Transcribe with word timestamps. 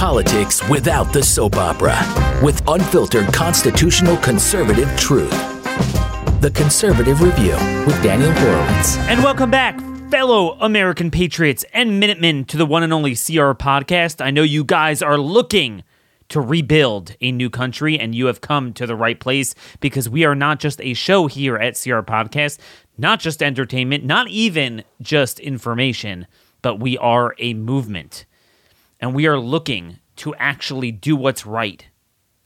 politics 0.00 0.66
without 0.70 1.12
the 1.12 1.22
soap 1.22 1.56
opera 1.56 1.94
with 2.42 2.66
unfiltered 2.68 3.30
constitutional 3.34 4.16
conservative 4.16 4.88
truth. 4.96 5.30
The 6.40 6.50
Conservative 6.54 7.20
Review 7.20 7.52
with 7.84 8.02
Daniel 8.02 8.32
Horowitz. 8.32 8.96
And 8.96 9.22
welcome 9.22 9.50
back, 9.50 9.78
fellow 10.10 10.52
American 10.52 11.10
patriots 11.10 11.66
and 11.74 12.00
Minutemen, 12.00 12.46
to 12.46 12.56
the 12.56 12.64
one 12.64 12.82
and 12.82 12.94
only 12.94 13.10
CR 13.10 13.52
podcast. 13.52 14.24
I 14.24 14.30
know 14.30 14.42
you 14.42 14.64
guys 14.64 15.02
are 15.02 15.18
looking 15.18 15.84
to 16.30 16.40
rebuild 16.40 17.14
a 17.20 17.30
new 17.30 17.50
country, 17.50 17.98
and 17.98 18.14
you 18.14 18.24
have 18.24 18.40
come 18.40 18.72
to 18.72 18.86
the 18.86 18.96
right 18.96 19.20
place 19.20 19.54
because 19.80 20.08
we 20.08 20.24
are 20.24 20.34
not 20.34 20.60
just 20.60 20.80
a 20.80 20.94
show 20.94 21.26
here 21.26 21.58
at 21.58 21.74
CR 21.74 22.00
Podcast, 22.00 22.58
not 22.96 23.20
just 23.20 23.42
entertainment, 23.42 24.02
not 24.04 24.28
even 24.28 24.82
just 25.02 25.38
information, 25.40 26.26
but 26.62 26.80
we 26.80 26.96
are 26.96 27.34
a 27.38 27.52
movement. 27.52 28.24
And 29.00 29.14
we 29.14 29.26
are 29.26 29.38
looking 29.38 29.98
to 30.16 30.34
actually 30.36 30.92
do 30.92 31.16
what's 31.16 31.46
right 31.46 31.86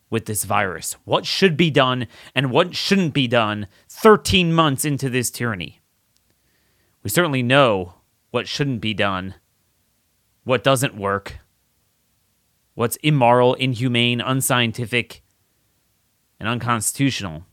with 0.09 0.27
this 0.27 0.45
virus. 0.45 0.95
What 1.05 1.27
should 1.27 1.57
be 1.57 1.71
done 1.71 2.07
and 2.35 2.53
what 2.53 2.77
shouldn't 2.77 3.13
be 3.13 3.27
done 3.27 3.67
13 3.89 4.53
months 4.53 4.85
into 4.85 5.11
this 5.11 5.31
tyranny. 5.31 5.81
We 7.03 7.11
certainly 7.11 7.43
know 7.43 7.95
what 8.31 8.47
shouldn't 8.47 8.81
be 8.81 8.95
done, 8.95 9.35
what 10.45 10.63
doesn't 10.63 10.97
work, 10.97 11.39
what's 12.75 12.97
immoral, 12.97 13.55
inhumane, 13.55 14.21
unscientific, 14.21 15.23
and 16.39 16.49
unconstitutional. 16.49 17.45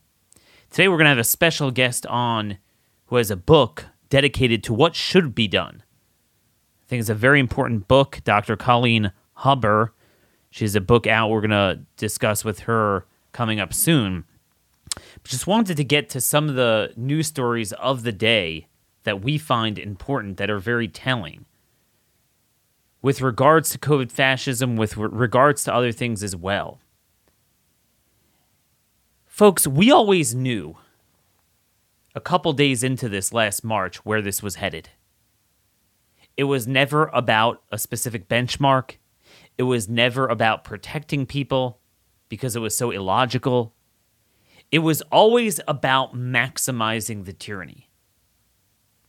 Today, 0.70 0.88
we're 0.88 0.96
going 0.96 1.06
to 1.06 1.10
have 1.10 1.18
a 1.18 1.24
special 1.24 1.70
guest 1.70 2.06
on 2.06 2.58
who 3.06 3.16
has 3.16 3.30
a 3.30 3.36
book 3.36 3.86
dedicated 4.08 4.62
to 4.64 4.72
what 4.72 4.94
should 4.94 5.34
be 5.34 5.48
done. 5.48 5.82
Think 6.92 7.00
it's 7.00 7.08
a 7.08 7.14
very 7.14 7.40
important 7.40 7.88
book. 7.88 8.20
Dr. 8.22 8.54
Colleen 8.54 9.12
Huber. 9.44 9.94
She 10.50 10.66
has 10.66 10.76
a 10.76 10.80
book 10.82 11.06
out 11.06 11.30
we're 11.30 11.40
going 11.40 11.48
to 11.48 11.80
discuss 11.96 12.44
with 12.44 12.60
her 12.60 13.06
coming 13.32 13.58
up 13.58 13.72
soon. 13.72 14.26
But 14.94 15.24
just 15.24 15.46
wanted 15.46 15.78
to 15.78 15.84
get 15.84 16.10
to 16.10 16.20
some 16.20 16.50
of 16.50 16.54
the 16.54 16.92
news 16.94 17.28
stories 17.28 17.72
of 17.72 18.02
the 18.02 18.12
day 18.12 18.66
that 19.04 19.22
we 19.22 19.38
find 19.38 19.78
important 19.78 20.36
that 20.36 20.50
are 20.50 20.58
very 20.58 20.86
telling 20.86 21.46
with 23.00 23.22
regards 23.22 23.70
to 23.70 23.78
COVID 23.78 24.12
fascism, 24.12 24.76
with 24.76 24.98
regards 24.98 25.64
to 25.64 25.74
other 25.74 25.92
things 25.92 26.22
as 26.22 26.36
well. 26.36 26.78
Folks, 29.24 29.66
we 29.66 29.90
always 29.90 30.34
knew 30.34 30.76
a 32.14 32.20
couple 32.20 32.52
days 32.52 32.84
into 32.84 33.08
this 33.08 33.32
last 33.32 33.64
March 33.64 34.04
where 34.04 34.20
this 34.20 34.42
was 34.42 34.56
headed. 34.56 34.90
It 36.36 36.44
was 36.44 36.66
never 36.66 37.06
about 37.12 37.62
a 37.70 37.78
specific 37.78 38.28
benchmark. 38.28 38.96
It 39.58 39.64
was 39.64 39.88
never 39.88 40.26
about 40.26 40.64
protecting 40.64 41.26
people 41.26 41.80
because 42.28 42.56
it 42.56 42.60
was 42.60 42.76
so 42.76 42.90
illogical. 42.90 43.74
It 44.70 44.78
was 44.78 45.02
always 45.12 45.60
about 45.68 46.14
maximizing 46.16 47.26
the 47.26 47.32
tyranny. 47.34 47.90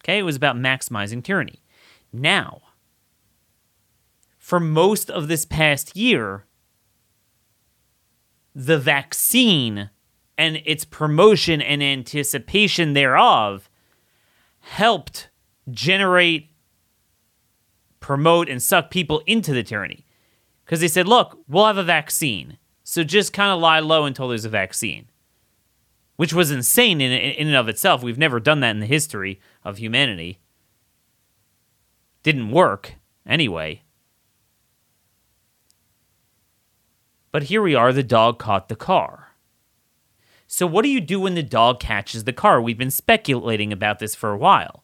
Okay, 0.03 0.19
it 0.19 0.23
was 0.23 0.35
about 0.35 0.57
maximizing 0.57 1.23
tyranny. 1.23 1.61
Now, 2.11 2.61
for 4.37 4.59
most 4.59 5.09
of 5.09 5.29
this 5.29 5.45
past 5.45 5.95
year, 5.95 6.45
the 8.53 8.77
vaccine 8.77 9.89
and 10.37 10.61
its 10.65 10.83
promotion 10.83 11.61
and 11.61 11.81
anticipation 11.81 12.93
thereof 12.93 13.69
helped 14.59 15.29
generate, 15.71 16.49
promote, 18.03 18.49
and 18.49 18.61
suck 18.61 18.91
people 18.91 19.23
into 19.25 19.53
the 19.53 19.63
tyranny. 19.63 20.05
Because 20.63 20.81
they 20.81 20.87
said, 20.87 21.07
look, 21.07 21.39
we'll 21.47 21.65
have 21.65 21.77
a 21.77 21.83
vaccine. 21.83 22.57
So 22.83 23.03
just 23.03 23.33
kind 23.33 23.51
of 23.51 23.59
lie 23.59 23.79
low 23.79 24.05
until 24.05 24.27
there's 24.27 24.45
a 24.45 24.49
vaccine. 24.49 25.07
Which 26.17 26.33
was 26.33 26.51
insane 26.51 27.01
in, 27.01 27.11
in 27.11 27.47
and 27.47 27.55
of 27.55 27.69
itself. 27.69 28.03
We've 28.03 28.17
never 28.17 28.39
done 28.39 28.59
that 28.59 28.71
in 28.71 28.81
the 28.81 28.85
history 28.85 29.39
of 29.63 29.77
humanity. 29.77 30.39
Didn't 32.21 32.51
work 32.51 32.95
anyway. 33.25 33.83
But 37.31 37.43
here 37.43 37.61
we 37.61 37.73
are, 37.73 37.91
the 37.91 38.03
dog 38.03 38.37
caught 38.37 38.69
the 38.69 38.75
car. 38.75 39.29
So, 40.45 40.67
what 40.67 40.83
do 40.83 40.89
you 40.89 41.01
do 41.01 41.19
when 41.21 41.33
the 41.33 41.41
dog 41.41 41.79
catches 41.79 42.25
the 42.25 42.33
car? 42.33 42.61
We've 42.61 42.77
been 42.77 42.91
speculating 42.91 43.73
about 43.73 43.97
this 43.97 44.13
for 44.13 44.29
a 44.29 44.37
while. 44.37 44.82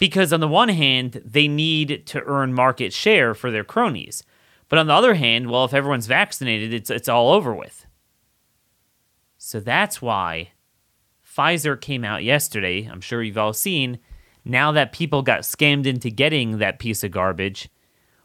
Because, 0.00 0.32
on 0.32 0.40
the 0.40 0.48
one 0.48 0.70
hand, 0.70 1.22
they 1.24 1.46
need 1.46 2.06
to 2.06 2.24
earn 2.24 2.52
market 2.52 2.92
share 2.92 3.34
for 3.34 3.52
their 3.52 3.62
cronies. 3.62 4.24
But 4.68 4.80
on 4.80 4.88
the 4.88 4.94
other 4.94 5.14
hand, 5.14 5.50
well, 5.50 5.64
if 5.64 5.74
everyone's 5.74 6.06
vaccinated, 6.06 6.74
it's, 6.74 6.90
it's 6.90 7.08
all 7.08 7.32
over 7.32 7.54
with. 7.54 7.86
So, 9.38 9.60
that's 9.60 10.02
why 10.02 10.50
Pfizer 11.24 11.80
came 11.80 12.04
out 12.04 12.24
yesterday. 12.24 12.88
I'm 12.90 13.00
sure 13.00 13.22
you've 13.22 13.38
all 13.38 13.52
seen. 13.52 14.00
Now 14.44 14.72
that 14.72 14.92
people 14.92 15.22
got 15.22 15.42
scammed 15.42 15.86
into 15.86 16.10
getting 16.10 16.58
that 16.58 16.78
piece 16.78 17.04
of 17.04 17.10
garbage, 17.10 17.68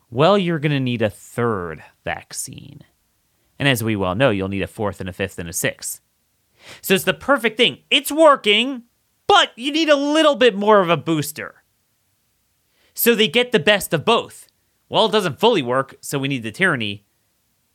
well, 0.09 0.38
you're 0.38 0.59
going 0.59 0.72
to 0.72 0.80
need 0.80 1.02
a 1.02 1.09
third 1.09 1.84
vaccine. 2.06 2.81
And 3.59 3.68
as 3.68 3.84
we 3.84 3.97
well 3.97 4.16
know, 4.16 4.30
you'll 4.30 4.47
need 4.47 4.62
a 4.62 4.68
fourth 4.68 5.02
and 5.02 5.09
a 5.09 5.14
fifth 5.14 5.40
and 5.40 5.50
a 5.50 5.53
sixth. 5.53 6.00
So 6.81 6.94
it's 6.94 7.03
the 7.03 7.14
perfect 7.14 7.58
thing. 7.58 7.80
It's 7.90 8.12
working, 8.12 8.84
but 9.28 9.52
you 9.58 9.72
need 9.72 9.90
a 9.90 9.96
little 9.96 10.35
bit 10.35 10.56
more 10.56 10.80
of 10.80 10.90
a 10.90 10.97
booster. 10.97 11.64
So 12.96 13.14
they 13.14 13.28
get 13.28 13.52
the 13.52 13.60
best 13.60 13.94
of 13.94 14.04
both. 14.04 14.48
Well, 14.90 15.06
it 15.06 15.12
doesn't 15.12 15.40
fully 15.40 15.62
work, 15.62 15.96
so 16.02 16.18
we 16.18 16.28
need 16.28 16.42
the 16.42 16.52
tyranny, 16.52 17.06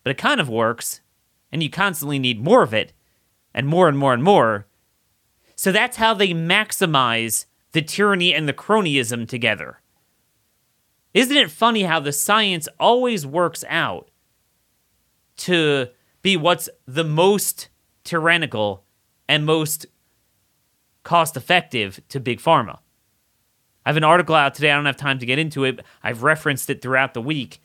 but 0.03 0.11
it 0.11 0.19
kind 0.19 0.41
of 0.41 0.49
works, 0.49 1.01
and 1.53 1.63
you 1.63 1.71
constantly 1.71 2.19
need 2.19 2.43
more 2.43 2.63
of 2.63 2.75
it, 2.75 2.93
and 3.55 3.69
more 3.69 3.89
and 3.89 3.97
more 3.97 4.13
and 4.13 4.25
more. 4.25 4.67
So 5.55 5.71
that's 5.71 5.99
how 5.99 6.15
they 6.15 6.31
maximize 6.31 7.45
the 7.73 7.83
tyranny 7.83 8.35
and 8.35 8.49
the 8.49 8.53
cronyism 8.53 9.29
together. 9.29 9.81
Isn't 11.15 11.37
it 11.37 11.51
funny 11.51 11.83
how 11.83 12.01
the 12.01 12.13
science 12.13 12.69
always 12.79 13.27
works 13.27 13.65
out 13.69 14.11
to 15.41 15.89
be 16.23 16.37
what's 16.37 16.69
the 16.87 17.05
most 17.05 17.69
tyrannical 18.05 18.85
and 19.29 19.47
most 19.47 19.87
cost 21.03 21.37
effective 21.37 22.01
to 22.09 22.21
big 22.21 22.41
pharma. 22.41 22.79
I 23.85 23.89
have 23.91 23.97
an 23.97 24.05
article 24.05 24.35
out 24.35 24.55
today. 24.55 24.71
I 24.71 24.77
don't 24.77 24.87
have 24.87 24.97
time 24.97 25.19
to 25.19 25.27
get 25.27 25.39
into 25.39 25.65
it. 25.65 25.81
I've 26.03 26.23
referenced 26.23 26.69
it 26.71 26.83
throughout 26.83 27.15
the 27.15 27.23
week. 27.23 27.63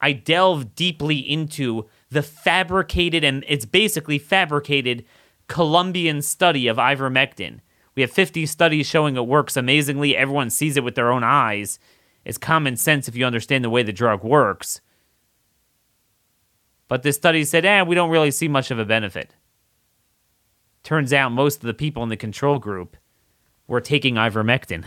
I 0.00 0.12
delve 0.12 0.74
deeply 0.74 1.18
into 1.18 1.86
the 2.10 2.22
fabricated, 2.22 3.24
and 3.24 3.44
it's 3.48 3.64
basically 3.64 4.18
fabricated 4.18 5.04
Colombian 5.48 6.22
study 6.22 6.68
of 6.68 6.76
ivermectin. 6.76 7.60
We 7.94 8.02
have 8.02 8.10
50 8.12 8.46
studies 8.46 8.86
showing 8.86 9.16
it 9.16 9.26
works 9.26 9.56
amazingly. 9.56 10.16
Everyone 10.16 10.50
sees 10.50 10.76
it 10.76 10.84
with 10.84 10.94
their 10.94 11.10
own 11.10 11.24
eyes. 11.24 11.78
It's 12.24 12.38
common 12.38 12.76
sense 12.76 13.08
if 13.08 13.16
you 13.16 13.26
understand 13.26 13.64
the 13.64 13.70
way 13.70 13.82
the 13.82 13.92
drug 13.92 14.22
works. 14.22 14.80
But 16.86 17.02
this 17.02 17.16
study 17.16 17.44
said, 17.44 17.64
eh, 17.64 17.82
we 17.82 17.94
don't 17.94 18.10
really 18.10 18.30
see 18.30 18.48
much 18.48 18.70
of 18.70 18.78
a 18.78 18.84
benefit. 18.84 19.34
Turns 20.82 21.12
out 21.12 21.32
most 21.32 21.56
of 21.56 21.66
the 21.66 21.74
people 21.74 22.02
in 22.02 22.08
the 22.08 22.16
control 22.16 22.58
group 22.58 22.96
were 23.66 23.80
taking 23.80 24.14
ivermectin. 24.14 24.84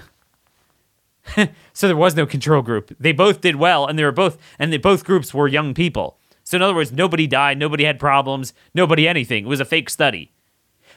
so 1.74 1.88
there 1.88 1.96
was 1.96 2.16
no 2.16 2.26
control 2.26 2.62
group. 2.62 2.96
They 3.00 3.12
both 3.12 3.42
did 3.42 3.56
well, 3.56 3.86
and 3.86 3.98
they 3.98 4.04
were 4.04 4.12
both, 4.12 4.38
and 4.60 4.72
they, 4.72 4.78
both 4.78 5.06
groups 5.06 5.34
were 5.34 5.48
young 5.48 5.74
people. 5.74 6.18
So 6.44 6.56
in 6.58 6.62
other 6.62 6.76
words, 6.76 6.92
nobody 6.92 7.28
died, 7.28 7.58
nobody 7.58 7.84
had 7.84 8.00
problems, 8.00 8.54
nobody 8.74 9.08
anything. 9.08 9.46
It 9.46 9.50
was 9.50 9.60
a 9.60 9.66
fake 9.66 9.90
study. 9.90 10.32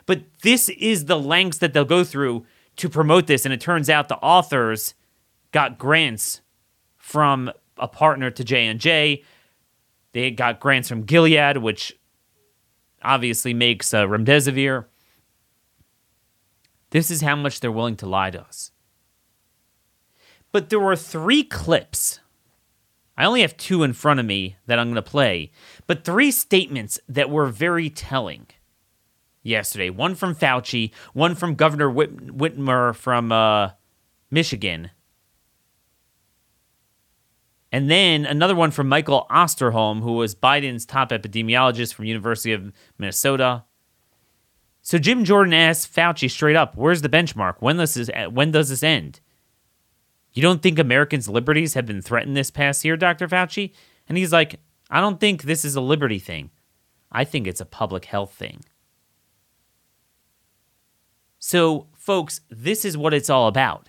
But 0.06 0.22
this 0.42 0.68
is 0.68 1.06
the 1.06 1.18
lengths 1.18 1.58
that 1.58 1.72
they'll 1.72 1.84
go 1.84 2.04
through 2.04 2.46
to 2.76 2.88
promote 2.88 3.26
this, 3.26 3.44
and 3.44 3.54
it 3.54 3.60
turns 3.60 3.88
out 3.88 4.08
the 4.08 4.16
authors 4.16 4.94
got 5.52 5.78
grants 5.78 6.40
from 6.96 7.52
a 7.78 7.86
partner 7.86 8.30
to 8.30 8.42
J 8.42 8.66
and 8.66 8.80
J 8.80 9.22
they 10.14 10.30
got 10.30 10.60
grants 10.60 10.88
from 10.88 11.02
Gilead, 11.02 11.58
which 11.58 11.98
obviously 13.02 13.52
makes 13.52 13.92
uh, 13.92 14.06
remdesivir. 14.06 14.86
This 16.90 17.10
is 17.10 17.20
how 17.20 17.34
much 17.34 17.58
they're 17.58 17.72
willing 17.72 17.96
to 17.96 18.06
lie 18.06 18.30
to 18.30 18.40
us. 18.40 18.70
But 20.54 20.70
there 20.70 20.78
were 20.78 20.94
three 20.94 21.42
clips. 21.42 22.20
I 23.18 23.24
only 23.24 23.40
have 23.40 23.56
two 23.56 23.82
in 23.82 23.92
front 23.92 24.20
of 24.20 24.26
me 24.26 24.54
that 24.66 24.78
I'm 24.78 24.86
going 24.86 24.94
to 24.94 25.02
play, 25.02 25.50
but 25.88 26.04
three 26.04 26.30
statements 26.30 27.00
that 27.08 27.28
were 27.28 27.48
very 27.48 27.90
telling 27.90 28.46
yesterday. 29.42 29.90
One 29.90 30.14
from 30.14 30.32
Fauci, 30.32 30.92
one 31.12 31.34
from 31.34 31.56
Governor 31.56 31.90
Whit- 31.90 32.38
Whitmer 32.38 32.94
from 32.94 33.32
uh, 33.32 33.70
Michigan, 34.30 34.92
and 37.72 37.90
then 37.90 38.24
another 38.24 38.54
one 38.54 38.70
from 38.70 38.88
Michael 38.88 39.26
Osterholm, 39.32 40.02
who 40.02 40.12
was 40.12 40.36
Biden's 40.36 40.86
top 40.86 41.10
epidemiologist 41.10 41.94
from 41.94 42.04
University 42.04 42.52
of 42.52 42.72
Minnesota. 42.96 43.64
So 44.82 44.98
Jim 44.98 45.24
Jordan 45.24 45.52
asked 45.52 45.92
Fauci 45.92 46.30
straight 46.30 46.54
up, 46.54 46.76
"Where's 46.76 47.02
the 47.02 47.08
benchmark? 47.08 47.56
When 47.58 47.78
does 47.78 47.94
this 47.94 48.08
when 48.30 48.52
does 48.52 48.68
this 48.68 48.84
end? 48.84 49.18
You 50.34 50.42
don't 50.42 50.62
think 50.62 50.78
Americans' 50.78 51.28
liberties 51.28 51.74
have 51.74 51.86
been 51.86 52.02
threatened 52.02 52.36
this 52.36 52.50
past 52.50 52.84
year, 52.84 52.96
Dr. 52.96 53.28
Fauci?" 53.28 53.72
And 54.08 54.18
he's 54.18 54.32
like, 54.32 54.60
I 54.90 55.00
don't 55.00 55.20
think 55.20 55.42
this 55.42 55.64
is 55.64 55.76
a 55.76 55.80
liberty 55.80 56.18
thing. 56.18 56.50
I 57.10 57.24
think 57.24 57.46
it's 57.46 57.60
a 57.60 57.66
public 57.66 58.06
health 58.06 58.34
thing. 58.34 58.64
So, 61.38 61.88
folks, 61.96 62.40
this 62.50 62.84
is 62.84 62.96
what 62.96 63.14
it's 63.14 63.30
all 63.30 63.48
about. 63.48 63.88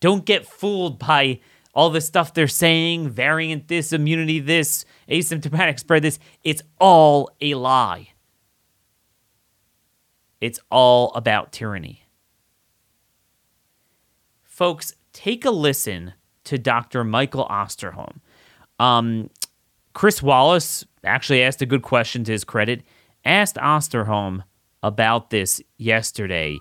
Don't 0.00 0.24
get 0.24 0.46
fooled 0.46 0.98
by 0.98 1.40
all 1.74 1.90
the 1.90 2.00
stuff 2.00 2.34
they're 2.34 2.48
saying 2.48 3.10
variant 3.10 3.68
this, 3.68 3.92
immunity 3.92 4.40
this, 4.40 4.84
asymptomatic 5.08 5.78
spread 5.78 6.02
this. 6.02 6.18
It's 6.44 6.62
all 6.80 7.30
a 7.40 7.54
lie. 7.54 8.08
It's 10.40 10.60
all 10.70 11.12
about 11.14 11.52
tyranny. 11.52 12.04
Folks, 14.42 14.94
take 15.18 15.44
a 15.44 15.50
listen 15.50 16.12
to 16.44 16.56
Dr. 16.56 17.02
Michael 17.02 17.44
Osterholm. 17.50 18.20
Um, 18.78 19.30
Chris 19.92 20.22
Wallace 20.22 20.86
actually 21.02 21.42
asked 21.42 21.60
a 21.60 21.66
good 21.66 21.82
question 21.82 22.22
to 22.22 22.30
his 22.30 22.44
credit, 22.44 22.84
asked 23.24 23.56
Osterholm 23.56 24.44
about 24.80 25.30
this 25.30 25.60
yesterday. 25.76 26.56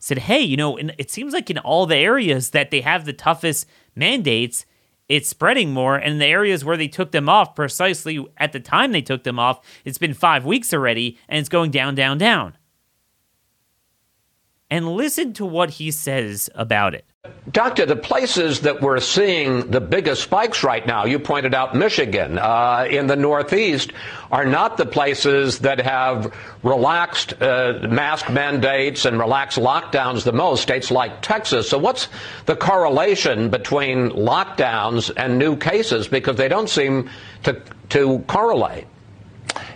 Said, 0.00 0.18
hey, 0.18 0.40
you 0.40 0.56
know, 0.56 0.76
it 0.76 1.08
seems 1.08 1.32
like 1.32 1.50
in 1.50 1.58
all 1.58 1.86
the 1.86 1.96
areas 1.96 2.50
that 2.50 2.72
they 2.72 2.80
have 2.80 3.04
the 3.04 3.12
toughest 3.12 3.64
mandates, 3.94 4.66
it's 5.08 5.28
spreading 5.28 5.72
more. 5.72 5.94
And 5.94 6.14
in 6.14 6.18
the 6.18 6.26
areas 6.26 6.64
where 6.64 6.76
they 6.76 6.88
took 6.88 7.12
them 7.12 7.28
off, 7.28 7.54
precisely 7.54 8.26
at 8.38 8.50
the 8.50 8.58
time 8.58 8.90
they 8.90 9.02
took 9.02 9.22
them 9.22 9.38
off, 9.38 9.60
it's 9.84 9.98
been 9.98 10.14
five 10.14 10.44
weeks 10.44 10.74
already, 10.74 11.16
and 11.28 11.38
it's 11.38 11.48
going 11.48 11.70
down, 11.70 11.94
down, 11.94 12.18
down. 12.18 12.58
And 14.68 14.96
listen 14.96 15.32
to 15.34 15.46
what 15.46 15.70
he 15.70 15.92
says 15.92 16.50
about 16.56 16.94
it. 16.94 17.09
Doctor, 17.50 17.84
the 17.84 17.96
places 17.96 18.60
that 18.60 18.80
we're 18.80 19.00
seeing 19.00 19.70
the 19.70 19.80
biggest 19.80 20.22
spikes 20.22 20.62
right 20.62 20.86
now, 20.86 21.04
you 21.04 21.18
pointed 21.18 21.52
out 21.52 21.74
Michigan, 21.74 22.38
uh, 22.38 22.86
in 22.88 23.08
the 23.08 23.16
Northeast, 23.16 23.92
are 24.30 24.46
not 24.46 24.78
the 24.78 24.86
places 24.86 25.58
that 25.58 25.80
have 25.80 26.34
relaxed 26.62 27.34
uh, 27.42 27.86
mask 27.90 28.30
mandates 28.30 29.04
and 29.04 29.18
relaxed 29.18 29.58
lockdowns 29.58 30.24
the 30.24 30.32
most, 30.32 30.62
states 30.62 30.90
like 30.90 31.20
Texas. 31.22 31.68
So, 31.68 31.76
what's 31.76 32.08
the 32.46 32.56
correlation 32.56 33.50
between 33.50 34.10
lockdowns 34.10 35.10
and 35.14 35.38
new 35.38 35.56
cases? 35.56 36.08
Because 36.08 36.36
they 36.36 36.48
don't 36.48 36.70
seem 36.70 37.10
to, 37.42 37.60
to 37.90 38.20
correlate. 38.28 38.86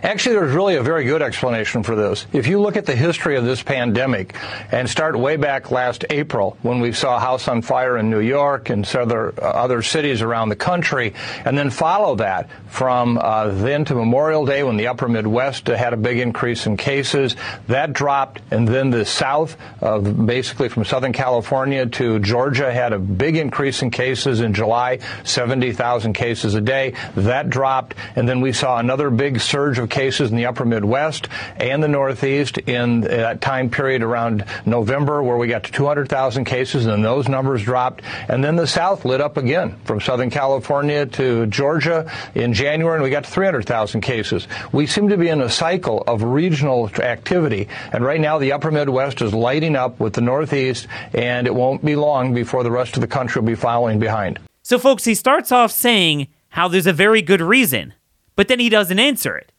Actually, 0.04 0.36
there's 0.36 0.54
really 0.54 0.76
a 0.76 0.82
very 0.82 1.04
good 1.04 1.22
explanation 1.22 1.82
for 1.82 1.96
this. 1.96 2.26
If 2.30 2.46
you 2.46 2.60
look 2.60 2.76
at 2.76 2.84
the 2.84 2.94
history 2.94 3.36
of 3.36 3.46
this 3.46 3.62
pandemic 3.62 4.34
and 4.70 4.88
start 4.88 5.18
way 5.18 5.36
back 5.36 5.70
last 5.70 6.04
April 6.10 6.58
when 6.60 6.80
we 6.80 6.92
saw 6.92 7.16
a 7.16 7.20
house 7.20 7.48
on 7.48 7.62
fire 7.62 7.96
in 7.96 8.10
New 8.10 8.20
York 8.20 8.68
and 8.68 8.86
other, 8.94 9.32
uh, 9.40 9.46
other 9.46 9.80
cities 9.80 10.20
around 10.20 10.50
the 10.50 10.56
country, 10.56 11.14
and 11.46 11.56
then 11.56 11.70
follow 11.70 12.16
that 12.16 12.50
from 12.66 13.16
uh, 13.16 13.48
then 13.48 13.86
to 13.86 13.94
Memorial 13.94 14.44
Day 14.44 14.62
when 14.62 14.76
the 14.76 14.88
upper 14.88 15.08
Midwest 15.08 15.68
had 15.68 15.94
a 15.94 15.96
big 15.96 16.18
increase 16.18 16.66
in 16.66 16.76
cases, 16.76 17.34
that 17.68 17.94
dropped, 17.94 18.42
and 18.50 18.68
then 18.68 18.90
the 18.90 19.06
South, 19.06 19.56
uh, 19.80 20.00
basically 20.00 20.68
from 20.68 20.84
Southern 20.84 21.14
California 21.14 21.86
to 21.86 22.18
Georgia, 22.18 22.70
had 22.70 22.92
a 22.92 22.98
big 22.98 23.38
increase 23.38 23.80
in 23.80 23.90
cases 23.90 24.42
in 24.42 24.52
July, 24.52 24.98
70,000 25.22 26.12
cases 26.12 26.54
a 26.54 26.60
day. 26.60 26.92
That 27.16 27.48
dropped, 27.48 27.94
and 28.16 28.28
then 28.28 28.42
we 28.42 28.52
saw 28.52 28.76
another 28.76 29.08
big 29.08 29.40
surge 29.40 29.78
of 29.78 29.93
cases 29.94 30.30
in 30.30 30.36
the 30.36 30.46
upper 30.46 30.64
Midwest 30.64 31.28
and 31.56 31.80
the 31.80 31.88
Northeast 31.88 32.58
in 32.58 33.02
that 33.02 33.40
time 33.40 33.70
period 33.70 34.02
around 34.02 34.44
November 34.66 35.22
where 35.22 35.36
we 35.36 35.46
got 35.46 35.62
to 35.64 35.72
200,000 35.72 36.44
cases 36.44 36.84
and 36.84 36.92
then 36.92 37.02
those 37.02 37.28
numbers 37.28 37.62
dropped. 37.62 38.02
And 38.28 38.42
then 38.42 38.56
the 38.56 38.66
South 38.66 39.04
lit 39.04 39.20
up 39.20 39.36
again 39.36 39.76
from 39.84 40.00
Southern 40.00 40.30
California 40.30 41.06
to 41.06 41.46
Georgia 41.46 42.10
in 42.34 42.52
January 42.52 42.96
and 42.96 43.04
we 43.04 43.10
got 43.10 43.24
to 43.24 43.30
300,000 43.30 44.00
cases. 44.00 44.48
We 44.72 44.86
seem 44.86 45.08
to 45.10 45.16
be 45.16 45.28
in 45.28 45.40
a 45.40 45.48
cycle 45.48 46.02
of 46.08 46.24
regional 46.24 46.90
activity 46.96 47.68
and 47.92 48.04
right 48.04 48.20
now 48.20 48.38
the 48.38 48.50
upper 48.50 48.72
Midwest 48.72 49.22
is 49.22 49.32
lighting 49.32 49.76
up 49.76 50.00
with 50.00 50.14
the 50.14 50.20
Northeast 50.20 50.88
and 51.12 51.46
it 51.46 51.54
won't 51.54 51.84
be 51.84 51.94
long 51.94 52.34
before 52.34 52.64
the 52.64 52.70
rest 52.72 52.96
of 52.96 53.00
the 53.00 53.06
country 53.06 53.40
will 53.40 53.46
be 53.46 53.54
following 53.54 54.00
behind. 54.00 54.40
So 54.64 54.78
folks, 54.78 55.04
he 55.04 55.14
starts 55.14 55.52
off 55.52 55.70
saying 55.70 56.26
how 56.48 56.66
there's 56.66 56.88
a 56.88 56.92
very 56.92 57.22
good 57.22 57.40
reason, 57.40 57.94
but 58.34 58.48
then 58.48 58.58
he 58.58 58.68
doesn't 58.68 58.98
answer 58.98 59.36
it. 59.36 59.52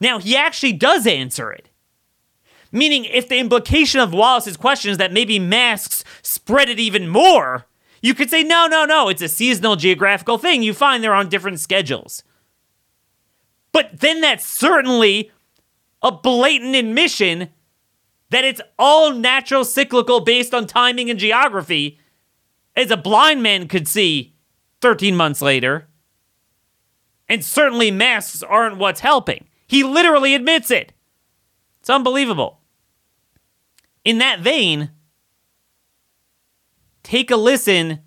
Now, 0.00 0.18
he 0.18 0.36
actually 0.36 0.72
does 0.72 1.06
answer 1.06 1.50
it. 1.52 1.68
Meaning, 2.70 3.04
if 3.04 3.28
the 3.28 3.38
implication 3.38 4.00
of 4.00 4.14
Wallace's 4.14 4.56
question 4.56 4.90
is 4.90 4.98
that 4.98 5.12
maybe 5.12 5.38
masks 5.38 6.04
spread 6.22 6.70
it 6.70 6.80
even 6.80 7.08
more, 7.08 7.66
you 8.00 8.14
could 8.14 8.30
say, 8.30 8.42
no, 8.42 8.66
no, 8.66 8.84
no, 8.84 9.08
it's 9.08 9.22
a 9.22 9.28
seasonal 9.28 9.76
geographical 9.76 10.38
thing. 10.38 10.62
You 10.62 10.72
find 10.72 11.04
they're 11.04 11.14
on 11.14 11.28
different 11.28 11.60
schedules. 11.60 12.24
But 13.72 14.00
then 14.00 14.20
that's 14.20 14.46
certainly 14.46 15.30
a 16.02 16.10
blatant 16.10 16.74
admission 16.74 17.50
that 18.30 18.44
it's 18.44 18.62
all 18.78 19.12
natural 19.12 19.64
cyclical 19.64 20.20
based 20.20 20.54
on 20.54 20.66
timing 20.66 21.10
and 21.10 21.18
geography, 21.18 21.98
as 22.74 22.90
a 22.90 22.96
blind 22.96 23.42
man 23.42 23.68
could 23.68 23.86
see 23.86 24.34
13 24.80 25.14
months 25.14 25.42
later. 25.42 25.86
And 27.28 27.44
certainly 27.44 27.90
masks 27.90 28.42
aren't 28.42 28.78
what's 28.78 29.00
helping. 29.00 29.46
He 29.72 29.84
literally 29.84 30.34
admits 30.34 30.70
it. 30.70 30.92
It's 31.80 31.88
unbelievable. 31.88 32.60
In 34.04 34.18
that 34.18 34.40
vein, 34.40 34.90
take 37.02 37.30
a 37.30 37.36
listen 37.36 38.00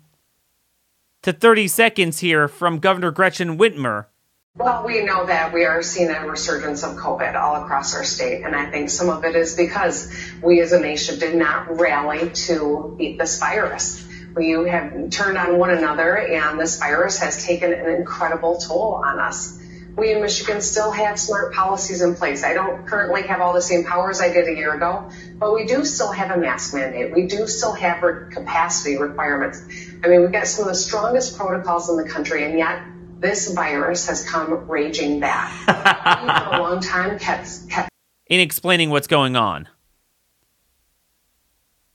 to 1.22 1.32
30 1.32 1.66
seconds 1.66 2.20
here 2.20 2.46
from 2.46 2.78
Governor 2.78 3.10
Gretchen 3.10 3.58
Whitmer. 3.58 4.06
Well, 4.54 4.86
we 4.86 5.02
know 5.02 5.26
that 5.26 5.52
we 5.52 5.64
are 5.64 5.82
seeing 5.82 6.08
a 6.08 6.28
resurgence 6.28 6.84
of 6.84 6.94
COVID 6.98 7.34
all 7.34 7.64
across 7.64 7.96
our 7.96 8.04
state, 8.04 8.44
and 8.44 8.54
I 8.54 8.70
think 8.70 8.88
some 8.88 9.08
of 9.08 9.24
it 9.24 9.34
is 9.34 9.56
because 9.56 10.08
we 10.40 10.60
as 10.60 10.70
a 10.70 10.78
nation 10.78 11.18
did 11.18 11.34
not 11.34 11.80
rally 11.80 12.30
to 12.46 12.94
beat 12.96 13.18
this 13.18 13.40
virus. 13.40 14.06
We 14.36 14.52
have 14.52 15.10
turned 15.10 15.36
on 15.36 15.58
one 15.58 15.70
another, 15.70 16.16
and 16.16 16.60
this 16.60 16.78
virus 16.78 17.18
has 17.18 17.44
taken 17.44 17.72
an 17.72 17.86
incredible 17.86 18.58
toll 18.58 19.02
on 19.04 19.18
us 19.18 19.58
we 19.96 20.12
in 20.12 20.20
Michigan 20.20 20.60
still 20.60 20.90
have 20.90 21.18
smart 21.18 21.54
policies 21.54 22.02
in 22.02 22.14
place. 22.14 22.44
I 22.44 22.52
don't 22.52 22.86
currently 22.86 23.22
have 23.22 23.40
all 23.40 23.54
the 23.54 23.62
same 23.62 23.84
powers 23.84 24.20
I 24.20 24.30
did 24.30 24.46
a 24.46 24.54
year 24.54 24.74
ago, 24.74 25.10
but 25.38 25.54
we 25.54 25.64
do 25.64 25.84
still 25.84 26.12
have 26.12 26.30
a 26.30 26.38
mask 26.38 26.74
mandate. 26.74 27.14
We 27.14 27.26
do 27.26 27.46
still 27.46 27.72
have 27.72 28.02
capacity 28.30 28.98
requirements. 28.98 29.62
I 30.04 30.08
mean, 30.08 30.20
we've 30.20 30.32
got 30.32 30.46
some 30.46 30.64
of 30.64 30.68
the 30.68 30.78
strongest 30.78 31.38
protocols 31.38 31.88
in 31.88 31.96
the 31.96 32.08
country, 32.08 32.44
and 32.44 32.58
yet 32.58 32.82
this 33.20 33.52
virus 33.52 34.06
has 34.08 34.28
come 34.28 34.68
raging 34.68 35.18
back. 35.18 35.50
for 35.64 36.56
a 36.56 36.60
long 36.60 36.80
time 36.80 37.18
kept, 37.18 37.68
kept 37.70 37.88
in 38.26 38.40
explaining 38.40 38.90
what's 38.90 39.06
going 39.06 39.34
on. 39.34 39.66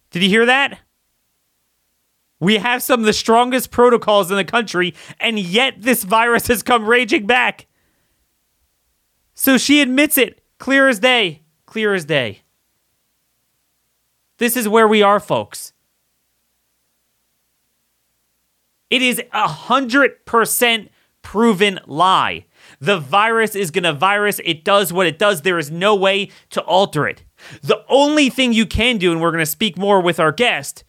Did 0.09 0.23
you 0.23 0.29
hear 0.29 0.47
that? 0.47 0.79
We 2.39 2.57
have 2.57 2.81
some 2.81 3.01
of 3.01 3.05
the 3.05 3.13
strongest 3.13 3.69
protocols 3.69 4.31
in 4.31 4.37
the 4.37 4.43
country, 4.43 4.95
and 5.19 5.37
yet 5.37 5.75
this 5.77 6.03
virus 6.03 6.47
has 6.47 6.63
come 6.63 6.87
raging 6.87 7.27
back. 7.27 7.67
So 9.33 9.57
she 9.57 9.81
admits 9.81 10.17
it, 10.17 10.43
clear 10.57 10.87
as 10.87 10.99
day, 10.99 11.41
clear 11.65 11.93
as 11.93 12.05
day. 12.05 12.41
This 14.37 14.57
is 14.57 14.67
where 14.67 14.87
we 14.87 15.01
are, 15.01 15.19
folks. 15.19 15.73
It 18.89 19.01
is 19.01 19.21
a 19.31 19.47
hundred 19.47 20.25
percent 20.25 20.89
proven 21.21 21.79
lie. 21.85 22.45
The 22.79 22.99
virus 22.99 23.55
is 23.55 23.71
gonna 23.71 23.93
virus. 23.93 24.41
It 24.43 24.63
does 24.63 24.91
what 24.91 25.07
it 25.07 25.17
does. 25.17 25.41
There 25.41 25.59
is 25.59 25.71
no 25.71 25.95
way 25.95 26.29
to 26.49 26.61
alter 26.61 27.07
it. 27.07 27.23
The 27.61 27.85
only 27.87 28.29
thing 28.29 28.53
you 28.53 28.65
can 28.65 28.97
do, 28.97 29.11
and 29.11 29.21
we're 29.21 29.31
gonna 29.31 29.45
speak 29.45 29.77
more 29.77 30.01
with 30.01 30.19
our 30.19 30.31
guest, 30.31 30.83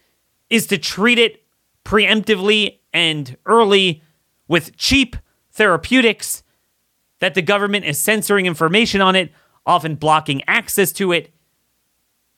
is 0.50 0.66
to 0.68 0.78
treat 0.78 1.18
it 1.18 1.44
preemptively 1.84 2.78
and 2.92 3.37
early 3.46 4.02
with 4.49 4.76
cheap 4.76 5.16
therapeutics 5.50 6.41
that 7.23 7.35
the 7.35 7.41
government 7.41 7.85
is 7.85 8.00
censoring 8.00 8.47
information 8.47 9.00
on 9.00 9.14
it, 9.14 9.31
often 9.64 9.95
blocking 9.95 10.43
access 10.49 10.91
to 10.91 11.12
it. 11.12 11.33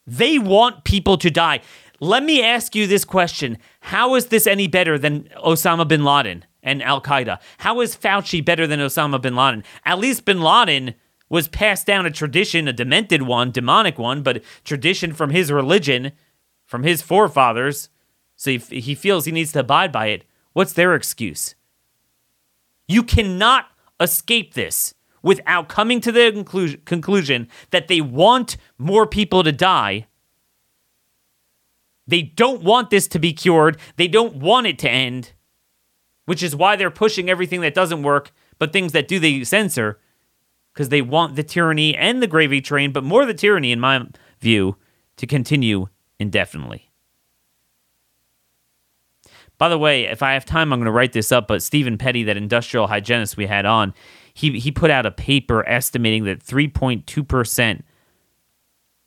They 0.06 0.38
want 0.38 0.84
people 0.84 1.16
to 1.16 1.30
die. 1.30 1.62
Let 2.00 2.22
me 2.22 2.42
ask 2.42 2.74
you 2.74 2.86
this 2.86 3.06
question 3.06 3.56
How 3.80 4.14
is 4.14 4.26
this 4.26 4.46
any 4.46 4.68
better 4.68 4.98
than 4.98 5.22
Osama 5.42 5.88
bin 5.88 6.04
Laden 6.04 6.44
and 6.62 6.82
Al 6.82 7.00
Qaeda? 7.00 7.40
How 7.56 7.80
is 7.80 7.96
Fauci 7.96 8.44
better 8.44 8.66
than 8.66 8.78
Osama 8.78 9.22
bin 9.22 9.34
Laden? 9.34 9.64
At 9.86 10.00
least 10.00 10.26
bin 10.26 10.42
Laden 10.42 10.94
was 11.30 11.48
passed 11.48 11.86
down 11.86 12.04
a 12.04 12.10
tradition, 12.10 12.68
a 12.68 12.72
demented 12.74 13.22
one, 13.22 13.50
demonic 13.52 13.98
one, 13.98 14.22
but 14.22 14.44
tradition 14.64 15.14
from 15.14 15.30
his 15.30 15.50
religion, 15.50 16.12
from 16.66 16.82
his 16.82 17.00
forefathers. 17.00 17.88
So 18.36 18.50
he, 18.50 18.58
he 18.58 18.94
feels 18.94 19.24
he 19.24 19.32
needs 19.32 19.52
to 19.52 19.60
abide 19.60 19.92
by 19.92 20.08
it. 20.08 20.24
What's 20.52 20.74
their 20.74 20.94
excuse? 20.94 21.54
You 22.86 23.02
cannot 23.02 23.68
escape 24.00 24.54
this 24.54 24.94
without 25.22 25.68
coming 25.68 26.00
to 26.00 26.12
the 26.12 26.32
conclu- 26.32 26.84
conclusion 26.84 27.48
that 27.70 27.88
they 27.88 28.00
want 28.00 28.56
more 28.78 29.06
people 29.06 29.42
to 29.42 29.52
die. 29.52 30.06
They 32.06 32.22
don't 32.22 32.62
want 32.62 32.90
this 32.90 33.08
to 33.08 33.18
be 33.18 33.32
cured. 33.32 33.78
They 33.96 34.08
don't 34.08 34.36
want 34.36 34.66
it 34.66 34.78
to 34.80 34.90
end, 34.90 35.32
which 36.26 36.42
is 36.42 36.54
why 36.54 36.76
they're 36.76 36.90
pushing 36.90 37.30
everything 37.30 37.62
that 37.62 37.74
doesn't 37.74 38.02
work 38.02 38.32
but 38.58 38.72
things 38.72 38.92
that 38.92 39.08
do 39.08 39.18
they 39.18 39.42
censor 39.44 39.98
because 40.72 40.88
they 40.88 41.02
want 41.02 41.36
the 41.36 41.42
tyranny 41.42 41.96
and 41.96 42.22
the 42.22 42.26
gravy 42.26 42.60
train, 42.60 42.92
but 42.92 43.04
more 43.04 43.24
the 43.24 43.34
tyranny, 43.34 43.72
in 43.72 43.80
my 43.80 44.06
view, 44.40 44.76
to 45.16 45.26
continue 45.26 45.86
indefinitely. 46.18 46.83
By 49.58 49.68
the 49.68 49.78
way, 49.78 50.04
if 50.04 50.22
I 50.22 50.34
have 50.34 50.44
time, 50.44 50.72
I'm 50.72 50.78
going 50.80 50.86
to 50.86 50.92
write 50.92 51.12
this 51.12 51.30
up. 51.30 51.46
But 51.46 51.62
Stephen 51.62 51.96
Petty, 51.96 52.24
that 52.24 52.36
industrial 52.36 52.88
hygienist 52.88 53.36
we 53.36 53.46
had 53.46 53.66
on, 53.66 53.94
he 54.32 54.58
he 54.58 54.70
put 54.70 54.90
out 54.90 55.06
a 55.06 55.10
paper 55.10 55.66
estimating 55.68 56.24
that 56.24 56.44
3.2 56.44 57.26
percent, 57.26 57.84